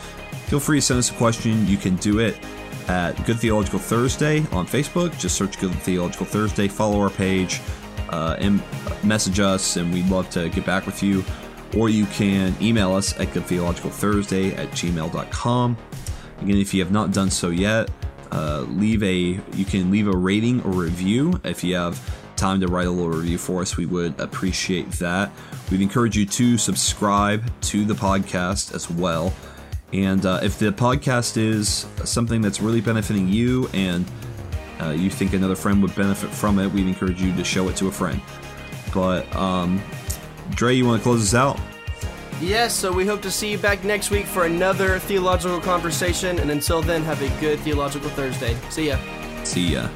Feel 0.52 0.60
free 0.60 0.80
to 0.80 0.86
send 0.86 0.97
us 0.97 1.10
a 1.10 1.14
question. 1.14 1.66
You 1.66 1.78
can 1.78 1.95
do 1.95 2.20
it 2.20 2.38
at 2.89 3.14
Good 3.26 3.39
Theological 3.39 3.80
Thursday 3.80 4.39
on 4.52 4.68
Facebook. 4.68 5.18
Just 5.18 5.38
search 5.38 5.58
Good 5.58 5.72
Theological 5.76 6.26
Thursday, 6.26 6.68
follow 6.68 6.99
our 6.99 7.10
page, 7.10 7.62
uh, 8.10 8.36
and 8.38 8.62
message 9.02 9.39
us, 9.39 9.78
and 9.78 9.93
we'd 9.93 10.10
love 10.10 10.30
to 10.32 10.49
get 10.49 10.66
back 10.66 10.86
with 10.86 11.02
you. 11.02 11.24
Or 11.78 11.88
you 11.88 12.06
can 12.08 12.54
email 12.62 12.93
us 12.93 13.18
at 13.18 13.30
goodtheologicalthursday 13.30 14.58
at 14.58 14.68
gmail.com. 14.72 15.78
Again, 16.41 16.58
if 16.58 16.74
you 16.74 16.84
have 16.84 16.91
not 16.91 17.14
done 17.14 17.30
so 17.30 17.49
yet, 17.49 17.89
uh, 18.34 18.66
leave 18.68 19.04
a 19.04 19.39
you 19.54 19.64
can 19.64 19.89
leave 19.89 20.10
a 20.10 20.18
rating 20.18 20.62
or 20.64 20.72
review 20.72 21.39
if 21.45 21.64
you 21.64 21.76
have 21.76 21.97
time 22.36 22.60
to 22.60 22.68
write 22.68 22.88
a 22.88 22.91
little 22.91 23.10
review 23.10 23.38
for 23.38 23.62
us 23.62 23.78
we 23.78 23.86
would 23.86 24.18
appreciate 24.20 24.89
that 24.93 25.30
we'd 25.70 25.82
encourage 25.82 26.18
you 26.18 26.26
to 26.26 26.58
subscribe 26.58 27.43
to 27.62 27.84
the 27.84 27.93
podcast 27.93 28.74
as 28.74 28.89
well 28.89 29.34
and 29.94 30.26
uh, 30.26 30.39
if 30.42 30.58
the 30.58 30.72
podcast 30.72 31.38
is 31.38 31.86
something 32.06 32.42
that's 32.42 32.62
really 32.62 32.82
benefiting 32.82 33.28
you 33.28 33.70
and 33.74 34.06
uh, 34.82 34.89
you 34.89 35.10
think 35.10 35.34
another 35.34 35.56
friend 35.56 35.82
would 35.82 35.96
benefit 35.96 36.30
from 36.30 36.60
it, 36.60 36.72
we'd 36.72 36.88
encourage 36.88 37.22
you 37.22 37.36
to 37.36 37.44
show 37.44 37.68
it 37.70 37.76
to 37.78 37.88
a 37.88 37.92
friend. 37.92 38.22
But, 38.94 39.34
um, 39.36 39.82
Dre, 40.52 40.76
you 40.76 40.86
want 40.86 41.02
to 41.02 41.04
close 41.04 41.22
us 41.22 41.34
out? 41.34 41.60
Yes, 42.42 42.74
so 42.74 42.92
we 42.92 43.06
hope 43.06 43.22
to 43.22 43.32
see 43.32 43.52
you 43.52 43.58
back 43.60 43.84
next 43.84 44.10
week 44.10 44.26
for 44.26 44.46
another 44.46 44.98
theological 44.98 45.62
conversation. 45.62 46.39
And 46.39 46.50
until 46.50 46.82
then, 46.82 47.04
have 47.04 47.22
a 47.22 47.30
good 47.39 47.60
Theological 47.60 48.10
Thursday. 48.10 48.58
See 48.70 48.88
ya. 48.88 48.98
See 49.44 49.74
ya. 49.74 49.88